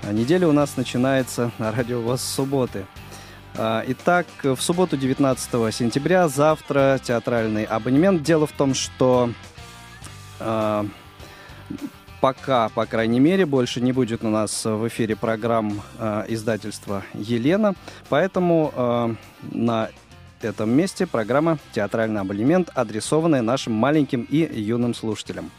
неделя 0.03 0.49
у 0.49 0.51
нас 0.51 0.75
начинается 0.75 1.51
на 1.57 1.71
Радиовоз 1.71 2.21
с 2.21 2.35
субботы. 2.35 2.85
А, 3.57 3.83
Итак, 3.85 4.27
в 4.43 4.59
субботу 4.61 4.95
19 4.95 5.75
сентября, 5.75 6.29
завтра 6.29 6.99
театральный 7.03 7.65
абонемент. 7.65 8.23
Дело 8.23 8.47
в 8.47 8.53
том, 8.53 8.73
что 8.73 9.29
э, 10.39 10.85
пока, 12.21 12.69
по 12.69 12.85
крайней 12.85 13.19
мере, 13.19 13.45
больше 13.45 13.81
не 13.81 13.91
будет 13.91 14.23
у 14.23 14.29
нас 14.29 14.63
в 14.63 14.87
эфире 14.87 15.17
программ 15.17 15.81
э, 15.99 16.25
издательства 16.29 17.03
«Елена», 17.13 17.75
поэтому 18.07 18.71
э, 18.73 19.15
на 19.51 19.89
этом 20.41 20.69
месте 20.69 21.05
программа 21.05 21.59
«Театральный 21.73 22.21
абонемент», 22.21 22.69
адресованная 22.73 23.41
нашим 23.41 23.73
маленьким 23.73 24.25
и 24.29 24.37
юным 24.61 24.93
слушателям. 24.93 25.51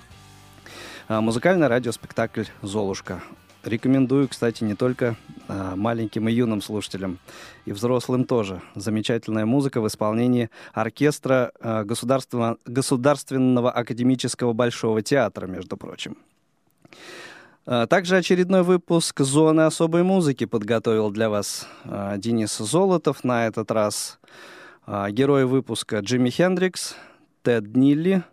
Музыкальный 1.09 1.67
радиоспектакль 1.67 2.45
«Золушка». 2.63 3.21
Рекомендую, 3.65 4.27
кстати, 4.29 4.65
не 4.65 4.75
только 4.75 5.15
маленьким 5.47 6.29
и 6.29 6.33
юным 6.33 6.61
слушателям, 6.61 7.19
и 7.65 7.73
взрослым 7.73 8.25
тоже. 8.25 8.61
Замечательная 8.75 9.47
музыка 9.47 9.81
в 9.81 9.87
исполнении 9.87 10.51
оркестра 10.73 11.53
а, 11.61 11.85
Государственного, 11.85 12.59
Государственного 12.67 13.71
академического 13.71 14.53
Большого 14.53 15.03
театра, 15.03 15.47
между 15.47 15.77
прочим. 15.77 16.17
А, 17.65 17.87
также 17.87 18.17
очередной 18.17 18.63
выпуск 18.63 19.21
«Зоны 19.21 19.63
особой 19.63 20.03
музыки» 20.03 20.45
подготовил 20.45 21.11
для 21.11 21.31
вас 21.31 21.69
а, 21.85 22.17
Денис 22.17 22.57
Золотов. 22.57 23.25
На 23.25 23.47
этот 23.47 23.71
раз 23.71 24.19
герои 24.85 25.45
выпуска 25.45 26.01
Джимми 26.01 26.31
Хендрикс, 26.31 26.97
Тед 27.43 27.77
Нилли 27.77 28.25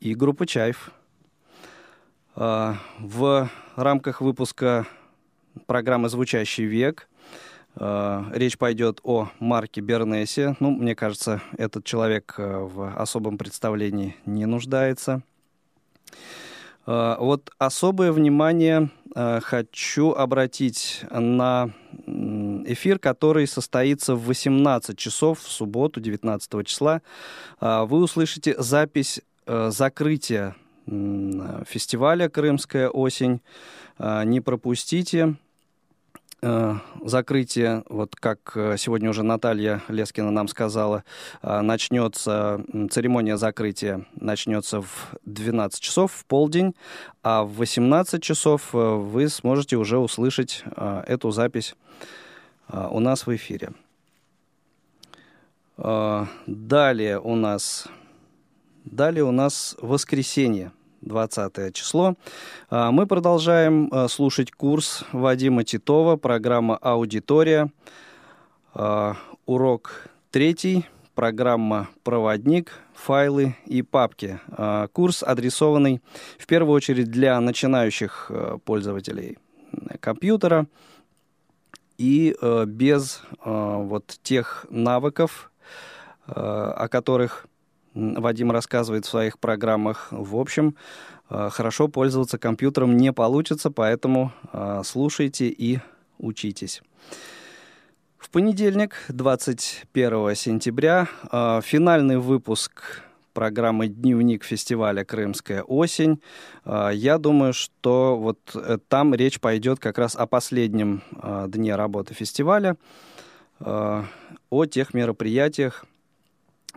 и 0.00 0.14
группа 0.14 0.46
«Чайф». 0.46 0.90
В 2.34 3.50
рамках 3.74 4.20
выпуска 4.20 4.86
программы 5.66 6.10
«Звучащий 6.10 6.66
век» 6.66 7.07
речь 7.80 8.58
пойдет 8.58 9.00
о 9.04 9.30
Марке 9.38 9.80
Бернесе. 9.80 10.56
Ну, 10.60 10.70
мне 10.70 10.94
кажется, 10.94 11.40
этот 11.56 11.84
человек 11.84 12.34
в 12.36 12.92
особом 12.96 13.38
представлении 13.38 14.16
не 14.26 14.46
нуждается. 14.46 15.22
Вот 16.86 17.52
особое 17.58 18.12
внимание 18.12 18.90
хочу 19.14 20.12
обратить 20.12 21.04
на 21.10 21.70
эфир, 22.06 22.98
который 22.98 23.46
состоится 23.46 24.14
в 24.14 24.24
18 24.24 24.98
часов 24.98 25.40
в 25.40 25.48
субботу, 25.48 26.00
19 26.00 26.66
числа. 26.66 27.02
Вы 27.60 28.02
услышите 28.02 28.54
запись 28.60 29.20
закрытия 29.46 30.56
фестиваля 31.66 32.28
«Крымская 32.28 32.88
осень». 32.88 33.40
Не 33.98 34.40
пропустите 34.40 35.18
э, 35.18 35.47
закрытие, 36.40 37.82
вот 37.88 38.14
как 38.14 38.52
э, 38.54 38.76
сегодня 38.78 39.10
уже 39.10 39.24
Наталья 39.24 39.82
Лескина 39.88 40.30
нам 40.30 40.46
сказала, 40.46 41.02
а, 41.42 41.62
начнется, 41.62 42.64
церемония 42.90 43.36
закрытия 43.36 44.06
начнется 44.14 44.80
в 44.80 45.16
12 45.24 45.80
часов, 45.80 46.12
в 46.12 46.24
полдень, 46.26 46.76
а 47.24 47.42
в 47.42 47.56
18 47.56 48.22
часов 48.22 48.72
э, 48.72 48.78
вы 48.78 49.28
сможете 49.28 49.76
уже 49.76 49.98
услышать 49.98 50.64
эту 51.06 51.30
запись 51.30 51.74
у 52.68 53.00
нас 53.00 53.26
в 53.26 53.34
эфире. 53.34 53.72
Далее 55.76 57.20
у 57.20 57.34
нас, 57.34 57.88
далее 58.84 59.24
у 59.24 59.30
нас 59.30 59.74
воскресенье. 59.80 60.72
20 61.00 61.74
число. 61.74 62.14
А, 62.70 62.90
мы 62.90 63.06
продолжаем 63.06 63.88
а, 63.92 64.08
слушать 64.08 64.50
курс 64.50 65.04
Вадима 65.12 65.64
Титова, 65.64 66.16
программа 66.16 66.76
«Аудитория». 66.76 67.70
А, 68.74 69.16
урок 69.46 70.08
третий, 70.30 70.86
программа 71.14 71.88
«Проводник», 72.02 72.72
файлы 72.94 73.56
и 73.66 73.82
папки. 73.82 74.40
Курс 74.92 75.22
адресованный 75.22 76.02
в 76.36 76.46
первую 76.46 76.74
очередь 76.74 77.10
для 77.10 77.40
начинающих 77.40 78.30
пользователей 78.64 79.38
компьютера 80.00 80.66
и 81.96 82.36
без 82.66 83.22
вот 83.44 84.18
тех 84.24 84.66
навыков, 84.68 85.52
о 86.26 86.88
которых 86.88 87.46
Вадим 87.94 88.50
рассказывает 88.50 89.06
в 89.06 89.08
своих 89.08 89.38
программах. 89.38 90.08
В 90.10 90.36
общем, 90.36 90.76
э, 91.30 91.48
хорошо 91.50 91.88
пользоваться 91.88 92.38
компьютером 92.38 92.96
не 92.96 93.12
получится, 93.12 93.70
поэтому 93.70 94.32
э, 94.52 94.82
слушайте 94.84 95.48
и 95.48 95.80
учитесь. 96.18 96.82
В 98.18 98.30
понедельник, 98.30 99.04
21 99.08 100.34
сентября, 100.34 101.08
э, 101.30 101.60
финальный 101.64 102.18
выпуск 102.18 103.02
программы 103.32 103.88
«Дневник 103.88 104.42
фестиваля 104.42 105.04
«Крымская 105.04 105.62
осень». 105.62 106.20
Я 106.64 107.18
думаю, 107.18 107.52
что 107.52 108.18
вот 108.18 108.38
там 108.88 109.14
речь 109.14 109.38
пойдет 109.38 109.78
как 109.78 109.96
раз 109.96 110.16
о 110.16 110.26
последнем 110.26 111.04
дне 111.46 111.76
работы 111.76 112.14
фестиваля, 112.14 112.76
о 113.60 114.64
тех 114.68 114.92
мероприятиях, 114.92 115.84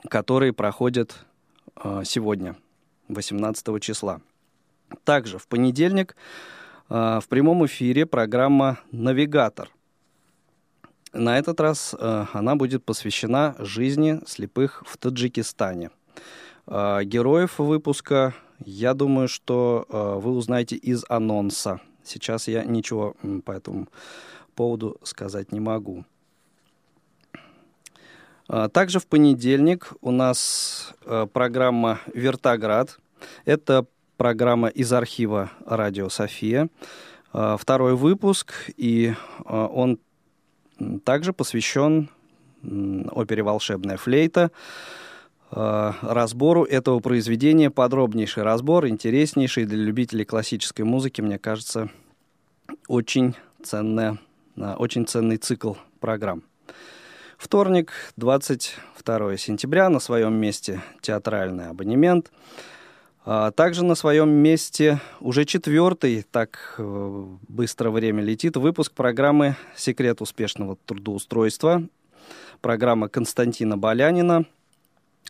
которые 0.09 0.53
проходят 0.53 1.25
э, 1.75 2.03
сегодня, 2.05 2.55
18 3.07 3.81
числа. 3.81 4.21
Также 5.03 5.37
в 5.37 5.47
понедельник 5.47 6.15
э, 6.89 7.19
в 7.21 7.27
прямом 7.27 7.65
эфире 7.65 8.05
программа 8.05 8.79
«Навигатор». 8.91 9.69
На 11.13 11.37
этот 11.37 11.59
раз 11.59 11.95
э, 11.97 12.25
она 12.33 12.55
будет 12.55 12.83
посвящена 12.85 13.55
жизни 13.59 14.21
слепых 14.25 14.83
в 14.85 14.97
Таджикистане. 14.97 15.91
Героев 16.67 17.57
выпуска, 17.57 18.35
я 18.63 18.93
думаю, 18.93 19.27
что 19.27 19.87
вы 19.89 20.31
узнаете 20.31 20.75
из 20.75 21.03
анонса. 21.09 21.81
Сейчас 22.03 22.47
я 22.47 22.63
ничего 22.63 23.15
по 23.43 23.51
этому 23.51 23.87
поводу 24.55 24.97
сказать 25.03 25.51
не 25.51 25.59
могу. 25.59 26.05
А, 28.53 28.67
также 28.67 28.99
в 28.99 29.07
понедельник 29.07 29.93
у 30.01 30.11
нас 30.11 30.93
э, 31.05 31.25
программа 31.31 32.01
«Вертоград». 32.13 32.99
Это 33.45 33.85
программа 34.17 34.67
из 34.67 34.91
архива 34.91 35.51
«Радио 35.65 36.09
София». 36.09 36.67
А, 37.31 37.55
второй 37.55 37.95
выпуск, 37.95 38.51
и 38.75 39.13
а, 39.45 39.67
он 39.67 39.99
также 41.05 41.31
посвящен 41.31 42.09
опере 42.61 43.41
«Волшебная 43.41 43.97
флейта», 43.97 44.51
разбору 45.49 46.63
этого 46.63 46.99
произведения. 47.01 47.69
Подробнейший 47.69 48.43
разбор, 48.43 48.87
интереснейший 48.87 49.65
для 49.65 49.77
любителей 49.83 50.23
классической 50.23 50.83
музыки, 50.83 51.19
мне 51.21 51.37
кажется, 51.37 51.89
очень, 52.87 53.35
ценная, 53.61 54.17
очень 54.55 55.05
ценный 55.05 55.37
цикл 55.37 55.73
программ. 55.99 56.43
Вторник, 57.41 57.91
22 58.17 59.35
сентября, 59.37 59.89
на 59.89 59.99
своем 59.99 60.35
месте 60.35 60.83
театральный 61.01 61.69
абонемент. 61.69 62.31
А 63.25 63.49
также 63.49 63.83
на 63.83 63.95
своем 63.95 64.29
месте 64.29 65.01
уже 65.19 65.45
четвертый, 65.45 66.21
так 66.21 66.75
э, 66.77 67.25
быстро 67.47 67.89
время 67.89 68.21
летит, 68.21 68.57
выпуск 68.57 68.93
программы 68.93 69.55
«Секрет 69.75 70.21
успешного 70.21 70.77
трудоустройства», 70.85 71.81
программа 72.61 73.09
Константина 73.09 73.75
Болянина. 73.75 74.45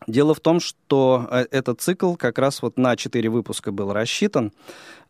Дело 0.06 0.34
в 0.34 0.42
том, 0.42 0.60
что 0.60 1.30
э, 1.32 1.46
этот 1.50 1.80
цикл 1.80 2.16
как 2.16 2.40
раз 2.40 2.62
вот 2.62 2.78
на 2.78 2.98
четыре 2.98 3.30
выпуска 3.30 3.72
был 3.72 3.94
рассчитан. 3.94 4.52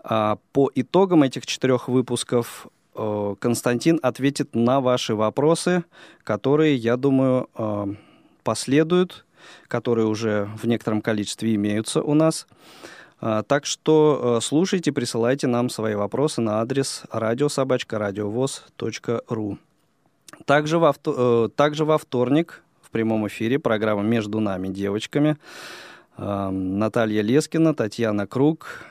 А 0.04 0.38
по 0.54 0.70
итогам 0.76 1.24
этих 1.24 1.48
четырех 1.48 1.88
выпусков 1.88 2.68
Константин 2.94 4.00
ответит 4.02 4.54
на 4.54 4.82
ваши 4.82 5.16
вопросы, 5.16 5.86
которые, 6.24 6.76
я 6.76 6.98
думаю, 6.98 7.50
э, 7.56 7.86
последуют, 8.44 9.26
которые 9.68 10.08
уже 10.08 10.50
в 10.62 10.68
некотором 10.68 11.02
количестве 11.02 11.56
имеются 11.56 12.02
у 12.02 12.14
нас. 12.14 12.48
Э, 13.22 13.44
так 13.48 13.66
что 13.66 14.42
слушайте, 14.42 14.92
присылайте 14.92 15.48
нам 15.48 15.70
свои 15.70 15.96
вопросы 15.96 16.42
на 16.42 16.60
адрес 16.60 17.04
радиособачка.радиовоз.ру. 17.12 19.58
Также 20.46 20.78
во, 20.78 20.94
также 21.56 21.86
во 21.86 21.98
вторник 21.98 22.62
в 22.82 22.90
прямом 22.90 23.28
эфире 23.28 23.60
программа 23.60 24.04
«Между 24.04 24.40
нами 24.40 24.68
девочками» 24.68 25.38
Наталья 26.18 27.22
Лескина, 27.22 27.74
Татьяна 27.74 28.28
Круг. 28.28 28.84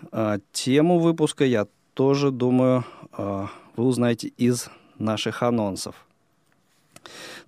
Тему 0.53 0.99
выпуска 0.99 1.45
я 1.45 1.67
тоже 1.95 2.31
думаю 2.31 2.85
вы 3.81 3.87
узнаете 3.87 4.29
из 4.29 4.69
наших 4.99 5.43
анонсов. 5.43 5.95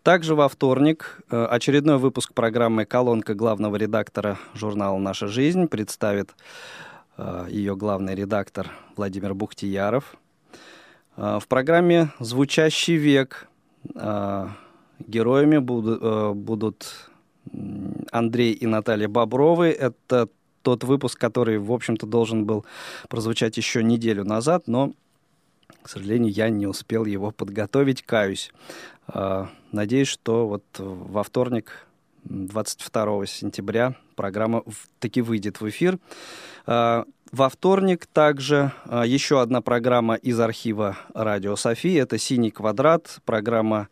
Также 0.03 0.35
во 0.35 0.49
вторник 0.49 1.21
э, 1.31 1.45
очередной 1.45 1.99
выпуск 1.99 2.33
программы 2.33 2.87
«Колонка» 2.87 3.35
главного 3.35 3.77
редактора 3.77 4.39
журнала 4.55 4.99
«Наша 4.99 5.29
жизнь» 5.29 5.69
представит 5.69 6.31
э, 7.19 7.47
ее 7.51 7.77
главный 7.77 8.15
редактор 8.15 8.71
Владимир 8.97 9.35
Бухтияров. 9.35 10.17
Э, 11.17 11.39
в 11.39 11.47
программе 11.47 12.11
«Звучащий 12.19 12.97
век» 12.97 13.49
героями 15.09 15.59
будут, 15.59 17.11
Андрей 18.13 18.53
и 18.53 18.67
Наталья 18.67 19.09
Бобровы. 19.09 19.71
Это 19.71 20.29
тот 20.63 20.85
выпуск, 20.85 21.19
который, 21.19 21.59
в 21.59 21.73
общем-то, 21.73 22.07
должен 22.07 22.45
был 22.45 22.65
прозвучать 23.09 23.57
еще 23.57 23.83
неделю 23.83 24.25
назад, 24.25 24.69
но 24.69 24.93
к 25.83 25.89
сожалению, 25.89 26.33
я 26.33 26.49
не 26.49 26.67
успел 26.67 27.05
его 27.05 27.31
подготовить, 27.31 28.03
каюсь. 28.03 28.53
А, 29.07 29.49
надеюсь, 29.73 30.09
что 30.09 30.47
вот 30.47 30.65
во 30.79 31.23
вторник, 31.23 31.87
22 32.25 33.27
сентября, 33.27 33.97
программа 34.15 34.63
таки 35.01 35.21
выйдет 35.21 35.61
в 35.61 35.69
эфир. 35.69 35.99
А, 36.67 37.05
Во 37.33 37.49
вторник 37.49 38.05
также 38.05 38.73
э, 38.85 39.05
еще 39.07 39.41
одна 39.41 39.63
программа 39.63 40.17
из 40.17 40.39
архива 40.39 40.99
«Радио 41.15 41.57
Софии». 41.57 41.99
Это 41.99 42.19
«Синий 42.19 42.51
квадрат», 42.51 43.21
программа 43.25 43.89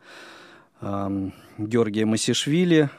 Георгия 1.58 2.04
Масишвили. 2.04 2.90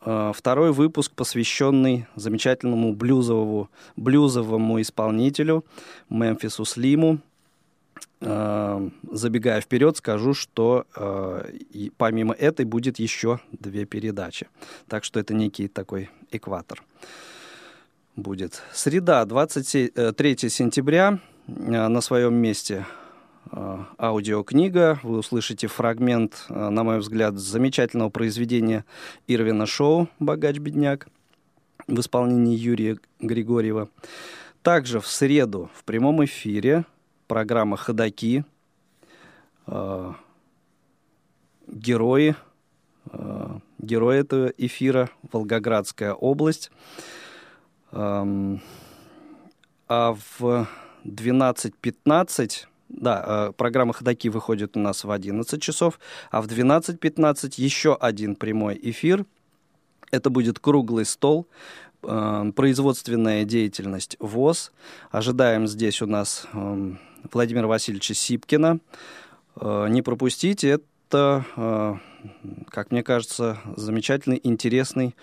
Второй 0.00 0.72
выпуск, 0.72 1.12
посвященный 1.14 2.06
замечательному 2.16 2.94
блюзовому, 2.94 3.70
блюзовому 3.96 4.80
исполнителю 4.80 5.64
Мемфису 6.10 6.64
Слиму. 6.64 7.18
Э, 8.24 8.88
забегая 9.10 9.60
вперед, 9.60 9.96
скажу, 9.96 10.32
что 10.32 10.86
э, 10.94 11.88
помимо 11.96 12.34
этой 12.34 12.64
будет 12.64 13.00
еще 13.00 13.40
две 13.50 13.84
передачи. 13.84 14.48
Так 14.88 15.02
что 15.02 15.18
это 15.18 15.34
некий 15.34 15.66
такой 15.66 16.08
экватор 16.30 16.82
будет. 18.14 18.62
Среда, 18.72 19.24
23 19.24 19.92
э, 19.96 20.48
сентября. 20.48 21.18
Э, 21.48 21.88
на 21.88 22.00
своем 22.00 22.34
месте 22.34 22.86
э, 23.50 23.78
аудиокнига. 23.98 25.00
Вы 25.02 25.18
услышите 25.18 25.66
фрагмент, 25.66 26.46
на 26.48 26.84
мой 26.84 27.00
взгляд, 27.00 27.36
замечательного 27.38 28.10
произведения 28.10 28.84
Ирвина 29.26 29.66
Шоу 29.66 30.08
«Богач-бедняк» 30.20 31.08
в 31.88 31.98
исполнении 31.98 32.56
Юрия 32.56 32.98
Григорьева. 33.18 33.88
Также 34.62 35.00
в 35.00 35.08
среду 35.08 35.70
в 35.74 35.82
прямом 35.82 36.24
эфире 36.24 36.84
программа 37.26 37.76
«Ходоки», 37.76 38.44
герои, 41.66 42.36
герои 43.78 44.18
этого 44.18 44.52
эфира, 44.58 45.10
Волгоградская 45.30 46.12
область– 46.14 46.70
а 49.92 50.14
в 50.38 50.66
12.15 51.04 52.50
да, 52.88 53.24
э, 53.48 53.52
программа 53.56 53.92
«Ходоки» 53.92 54.28
выходит 54.28 54.76
у 54.76 54.80
нас 54.80 55.04
в 55.04 55.10
11 55.10 55.60
часов, 55.60 56.00
а 56.30 56.40
в 56.40 56.46
12.15 56.46 57.54
еще 57.56 57.94
один 57.94 58.36
прямой 58.36 58.78
эфир. 58.82 59.26
Это 60.10 60.30
будет 60.30 60.58
круглый 60.58 61.04
стол, 61.04 61.46
э, 62.02 62.52
производственная 62.56 63.44
деятельность 63.44 64.16
ВОЗ. 64.18 64.72
Ожидаем 65.10 65.66
здесь 65.66 66.00
у 66.00 66.06
нас 66.06 66.46
эм, 66.54 66.98
Владимира 67.30 67.66
Васильевича 67.66 68.14
Сипкина. 68.14 68.80
Э, 69.56 69.86
не 69.88 70.02
пропустите, 70.02 70.80
это, 70.80 72.00
как 72.70 72.90
мне 72.90 73.02
кажется, 73.02 73.58
замечательный, 73.76 74.40
интересный 74.42 75.14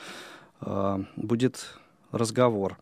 будет 0.62 1.80
разговор. 2.12 2.78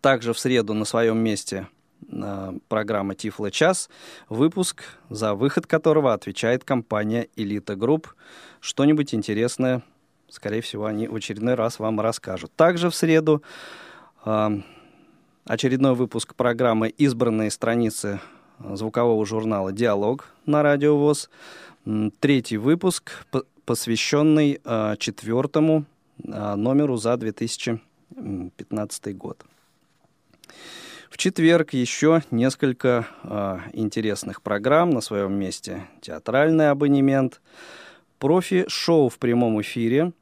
Также 0.00 0.32
в 0.32 0.38
среду 0.38 0.74
на 0.74 0.84
своем 0.84 1.18
месте 1.18 1.68
э, 2.10 2.52
программа 2.68 3.14
Тифло 3.14 3.52
час, 3.52 3.88
выпуск, 4.28 4.82
за 5.08 5.34
выход 5.34 5.68
которого 5.68 6.12
отвечает 6.12 6.64
компания 6.64 7.28
Элита 7.36 7.76
Групп. 7.76 8.12
Что-нибудь 8.60 9.14
интересное, 9.14 9.82
скорее 10.28 10.60
всего, 10.60 10.86
они 10.86 11.06
в 11.06 11.14
очередной 11.14 11.54
раз 11.54 11.78
вам 11.78 12.00
расскажут. 12.00 12.52
Также 12.56 12.90
в 12.90 12.96
среду 12.96 13.44
э, 14.24 14.62
очередной 15.44 15.94
выпуск 15.94 16.34
программы 16.34 16.88
«Избранные 16.88 17.50
страницы 17.50 18.20
звукового 18.58 19.24
журнала 19.26 19.72
«Диалог» 19.72 20.28
на 20.46 20.62
Радио 20.62 20.96
ВОЗ». 20.96 21.30
Третий 22.20 22.58
выпуск, 22.58 23.26
посвященный 23.64 24.60
э, 24.64 24.94
четвертому 24.98 25.84
номеру 26.18 26.96
за 26.96 27.16
2000 27.16 27.80
2015 28.10 29.16
год. 29.16 29.44
В 31.10 31.18
четверг 31.18 31.72
еще 31.72 32.22
несколько 32.30 33.06
э, 33.22 33.58
интересных 33.72 34.42
программ 34.42 34.90
на 34.90 35.00
своем 35.00 35.34
месте. 35.34 35.88
Театральный 36.00 36.70
абонемент, 36.70 37.40
профи-шоу 38.18 39.08
в 39.08 39.18
прямом 39.18 39.60
эфире. 39.60 40.12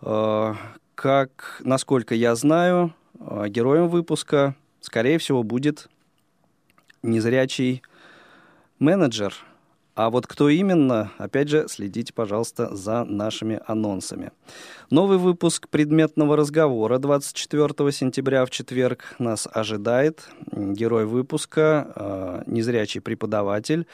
Как, 0.00 1.60
насколько 1.64 2.14
я 2.14 2.36
знаю, 2.36 2.94
героем 3.20 3.88
выпуска, 3.88 4.54
скорее 4.80 5.18
всего, 5.18 5.42
будет 5.42 5.88
незрячий 7.02 7.82
менеджер– 8.78 9.34
а 9.98 10.10
вот 10.10 10.28
кто 10.28 10.48
именно, 10.48 11.10
опять 11.18 11.48
же, 11.48 11.66
следите, 11.68 12.12
пожалуйста, 12.12 12.72
за 12.72 13.02
нашими 13.02 13.60
анонсами. 13.66 14.30
Новый 14.90 15.18
выпуск 15.18 15.68
предметного 15.68 16.36
разговора 16.36 16.98
24 16.98 17.90
сентября 17.90 18.46
в 18.46 18.50
четверг 18.50 19.16
нас 19.18 19.48
ожидает. 19.52 20.28
Герой 20.52 21.04
выпуска 21.04 21.90
э, 21.96 22.42
незрячий 22.46 23.00
преподаватель, 23.00 23.88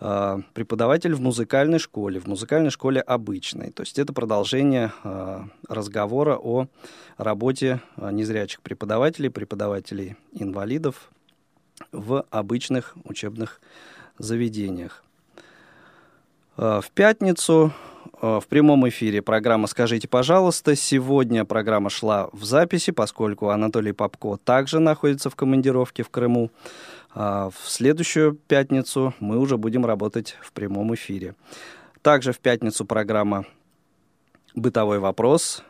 э, 0.00 0.38
преподаватель 0.54 1.14
в 1.14 1.20
музыкальной 1.20 1.78
школе, 1.78 2.18
в 2.18 2.26
музыкальной 2.26 2.70
школе 2.70 3.00
обычной. 3.00 3.70
То 3.70 3.84
есть 3.84 4.00
это 4.00 4.12
продолжение 4.12 4.92
э, 5.04 5.40
разговора 5.68 6.36
о 6.36 6.66
работе 7.16 7.80
незрячих 7.96 8.60
преподавателей, 8.60 9.30
преподавателей 9.30 10.16
инвалидов 10.32 11.12
в 11.92 12.26
обычных 12.30 12.96
учебных 13.04 13.60
заведениях. 14.18 15.03
Э, 16.56 16.80
в 16.82 16.90
пятницу 16.90 17.72
э, 18.20 18.40
в 18.40 18.46
прямом 18.46 18.88
эфире 18.88 19.22
программа 19.22 19.66
«Скажите, 19.66 20.08
пожалуйста». 20.08 20.76
Сегодня 20.76 21.44
программа 21.44 21.90
шла 21.90 22.28
в 22.32 22.44
записи, 22.44 22.92
поскольку 22.92 23.48
Анатолий 23.48 23.92
Попко 23.92 24.36
также 24.36 24.78
находится 24.78 25.30
в 25.30 25.36
командировке 25.36 26.02
в 26.02 26.10
Крыму. 26.10 26.50
А 27.14 27.50
в 27.50 27.68
следующую 27.68 28.34
пятницу 28.34 29.14
мы 29.20 29.38
уже 29.38 29.56
будем 29.56 29.86
работать 29.86 30.36
в 30.40 30.52
прямом 30.52 30.94
эфире. 30.94 31.34
Также 32.02 32.32
в 32.32 32.38
пятницу 32.38 32.84
программа 32.84 33.44
«Бытовой 34.54 34.98
вопрос», 34.98 35.64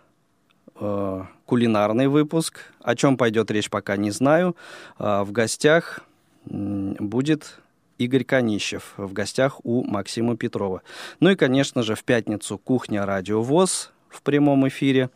э, 0.81 1.23
кулинарный 1.47 2.09
выпуск. 2.09 2.73
О 2.83 2.95
чем 2.95 3.17
пойдет 3.17 3.51
речь, 3.51 3.71
пока 3.71 3.97
не 3.97 4.11
знаю. 4.11 4.57
В 4.99 5.31
гостях 5.33 6.01
будет 6.45 7.61
Игорь 7.99 8.25
Конищев 8.25 8.95
в 8.97 9.13
гостях 9.13 9.61
у 9.65 9.85
Максима 9.85 10.37
Петрова. 10.37 10.83
Ну 11.21 11.31
и, 11.31 11.37
конечно 11.37 11.83
же, 11.83 11.95
в 11.95 12.05
пятницу 12.05 12.59
«Кухня 12.59 13.07
Радио 13.07 13.43
ВОЗ» 13.43 13.93
в 14.09 14.23
прямом 14.23 14.67
эфире. 14.69 15.11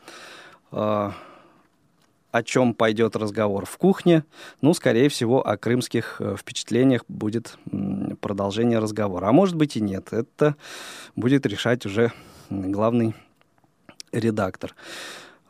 А, 0.70 1.14
о 2.30 2.42
чем 2.42 2.74
пойдет 2.74 3.16
разговор 3.16 3.64
в 3.64 3.78
кухне? 3.78 4.24
Ну, 4.60 4.74
скорее 4.74 5.08
всего, 5.08 5.46
о 5.46 5.56
крымских 5.56 6.16
э, 6.20 6.36
впечатлениях 6.36 7.04
будет 7.08 7.58
продолжение 8.20 8.78
разговора. 8.78 9.28
А 9.28 9.32
может 9.32 9.56
быть 9.56 9.76
и 9.76 9.80
нет. 9.80 10.12
Это 10.12 10.56
будет 11.16 11.46
решать 11.46 11.86
уже 11.86 12.12
главный 12.50 13.14
редактор. 14.12 14.74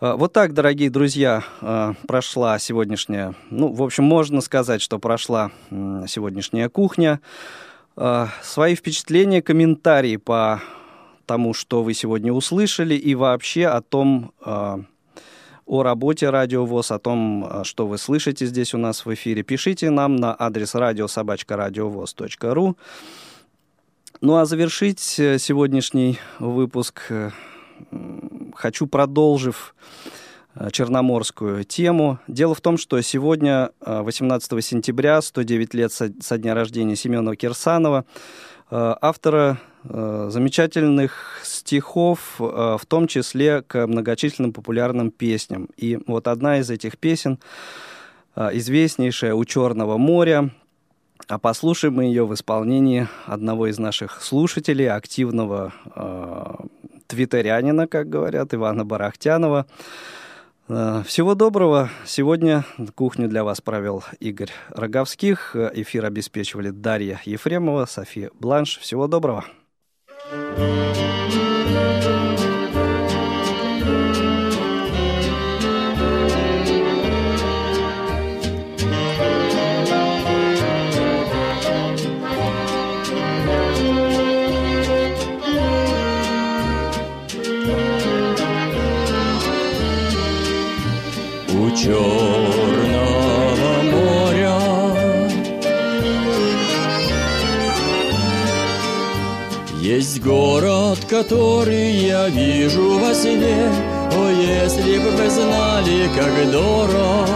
А, 0.01 0.17
вот 0.17 0.33
так, 0.33 0.55
дорогие 0.55 0.91
друзья, 0.91 1.43
а, 1.61 1.95
прошла 2.07 2.61
сегодняшняя, 2.61 3.35
ну, 3.51 3.73
в 3.73 3.83
общем, 3.83 4.05
можно 4.05 4.41
сказать, 4.41 4.81
что 4.81 5.01
прошла 5.01 5.51
сегодняшняя 5.71 6.69
кухня. 6.69 7.21
А, 7.97 8.29
свои 8.43 8.77
впечатления, 8.77 9.43
комментарии 9.43 10.17
по 10.17 10.63
тому, 11.27 11.53
что 11.53 11.83
вы 11.83 11.95
сегодня 11.95 12.33
услышали, 12.33 12.95
и 12.95 13.17
вообще 13.17 13.67
о 13.67 13.83
том, 13.83 14.33
о 14.41 14.85
работе 15.67 16.31
Радио 16.31 16.65
ВОЗ, 16.65 16.93
о 16.93 16.99
том, 16.99 17.63
что 17.65 17.87
вы 17.87 17.99
слышите 17.99 18.47
здесь 18.47 18.73
у 18.73 18.79
нас 18.79 19.05
в 19.05 19.13
эфире, 19.13 19.43
пишите 19.43 19.91
нам 19.91 20.17
на 20.17 20.35
адрес 20.39 20.75
радиособачка.радиовоз.ру. 20.75 22.79
Ну 24.21 24.37
а 24.37 24.45
завершить 24.47 25.21
э, 25.21 25.39
сегодняшний 25.39 26.19
выпуск 26.39 27.03
э, 27.11 27.31
хочу, 28.59 28.87
продолжив 28.87 29.75
э, 30.55 30.69
черноморскую 30.73 31.65
тему. 31.65 32.19
Дело 32.27 32.55
в 32.55 32.61
том, 32.61 32.77
что 32.77 33.01
сегодня, 33.01 33.71
18 33.81 34.53
э, 34.53 34.61
сентября, 34.61 35.23
109 35.23 35.75
лет 35.75 35.93
со, 35.93 36.39
дня 36.39 36.55
рождения 36.55 36.97
Семена 36.97 37.37
Кирсанова, 37.37 38.05
э, 38.71 38.95
автора 39.01 39.59
замечательных 39.85 41.41
стихов, 41.45 42.35
в 42.41 42.81
том 42.89 43.07
числе 43.07 43.63
к 43.63 43.87
многочисленным 43.87 44.53
популярным 44.53 45.13
песням. 45.13 45.69
И 45.77 46.01
вот 46.09 46.27
одна 46.27 46.59
из 46.59 46.69
этих 46.69 46.99
песен, 46.99 47.39
известнейшая 48.37 49.35
«У 49.35 49.45
Черного 49.45 49.97
моря», 49.97 50.51
а 51.29 51.39
послушаем 51.39 51.95
мы 51.95 52.05
ее 52.05 52.27
в 52.27 52.35
исполнении 52.35 53.09
одного 53.25 53.69
из 53.69 53.79
наших 53.79 54.21
слушателей, 54.21 54.91
активного 54.91 55.73
твиттерянина, 57.09 57.89
как 57.89 58.09
говорят, 58.09 58.55
Ивана 58.55 58.85
Барахтянова. 58.85 59.67
Э, 60.69 61.03
всего 61.07 61.35
доброго. 61.35 61.91
Сегодня 62.07 62.65
кухню 62.95 63.29
для 63.29 63.43
вас 63.43 63.61
провел 63.61 64.05
Игорь 64.21 64.53
Роговских. 64.69 65.57
Эфир 65.57 66.05
обеспечивали 66.05 66.71
Дарья 66.71 67.21
Ефремова, 67.25 67.87
София 67.87 68.31
Бланш. 68.39 68.79
Всего 68.79 69.09
доброго. 69.09 69.45
Черного 91.81 93.73
моря. 93.85 94.59
Есть 99.81 100.21
город, 100.21 100.99
который 101.09 101.93
я 101.93 102.29
вижу 102.31 102.99
во 102.99 103.15
сне, 103.15 103.71
О, 104.13 104.29
если 104.29 104.99
бы 104.99 105.11
вы 105.11 105.31
знали, 105.31 106.11
как 106.17 106.51
дорог. 106.51 107.29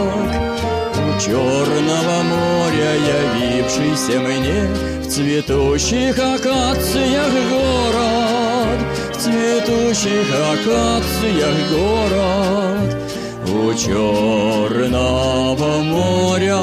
У 0.91 1.19
Черного 1.21 2.23
моря 2.23 2.95
явившийся 3.15 4.19
мне 4.19 4.67
В 5.03 5.07
цветущих 5.07 6.19
акациях 6.19 7.31
город. 7.49 8.79
В 9.13 9.17
цветущих 9.21 10.27
акациях 10.33 11.55
город 11.71 13.02
У 13.45 13.73
Черного 13.73 15.81
моря 15.83 16.61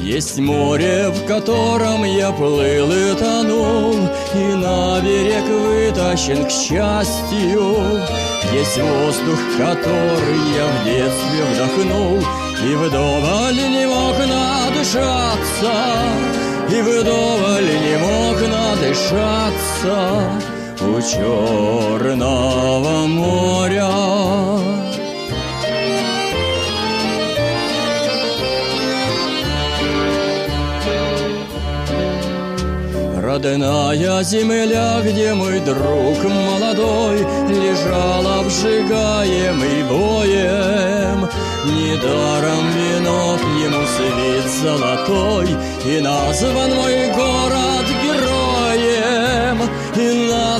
Есть 0.00 0.38
море, 0.38 1.08
в 1.08 1.26
котором 1.26 2.04
я 2.04 2.30
плыл 2.30 2.92
и 2.92 3.16
тонул, 3.16 3.96
И 4.34 4.54
на 4.54 5.00
берег 5.00 5.48
вытащен 5.48 6.46
к 6.46 6.50
счастью. 6.50 8.04
Есть 8.52 8.78
воздух, 8.78 9.40
который 9.58 10.38
я 10.56 10.68
в 10.68 10.84
детстве 10.84 11.44
вдохнул, 11.52 12.22
И 12.64 12.76
вдоволь 12.76 13.56
не 13.56 13.86
мог 13.86 14.16
надышаться, 14.18 15.74
И 16.70 16.80
вдоволь 16.80 17.70
не 17.84 17.98
мог 17.98 18.40
надышаться 18.48 20.30
У 20.78 21.00
Черного 21.00 23.06
моря. 23.06 23.90
Родная 33.16 34.22
земля, 34.22 35.00
где 35.02 35.32
мой 35.34 35.60
друг 35.60 36.22
молодой 36.24 37.20
Лежал 37.48 38.26
обжигаемый 38.40 39.82
боем 39.84 41.28
Недаром 41.64 42.64
венок 42.76 43.40
ему 43.64 43.86
свет 43.86 44.46
золотой 44.62 45.48
И 45.86 46.00
назван 46.00 46.74
мой 46.74 47.10
город 47.14 47.86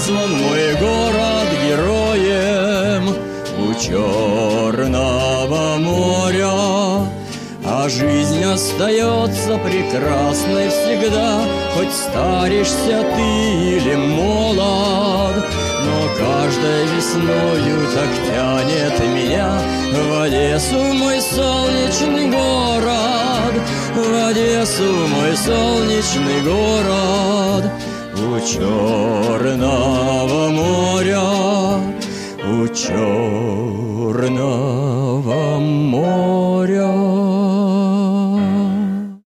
назван 0.07 0.39
мой 0.39 0.75
город 0.77 1.49
героем 1.67 3.15
У 3.59 3.75
Черного 3.75 5.79
моря. 5.79 6.53
А 7.69 7.89
жизнь 7.89 8.45
остается 8.45 9.59
прекрасной 9.59 10.69
всегда, 10.69 11.41
Хоть 11.75 11.93
старишься 11.93 13.05
ты 13.17 13.77
или 13.77 13.97
молод. 13.97 15.45
Но 15.85 16.09
каждой 16.19 16.87
весною 16.95 17.91
так 17.93 18.11
тянет 18.29 18.97
меня 19.13 19.51
В 19.93 19.95
Одессу 20.23 20.95
мой 20.95 21.21
солнечный 21.21 22.31
город, 22.31 23.55
В 23.95 23.99
Одессу 24.29 25.09
мой 25.09 25.37
солнечный 25.37 26.43
город, 26.43 27.65
у 28.27 28.41
Черного 28.41 29.69
моря, 30.51 31.23
у 32.45 32.67
Черного 32.69 34.31
моря. 35.61 37.26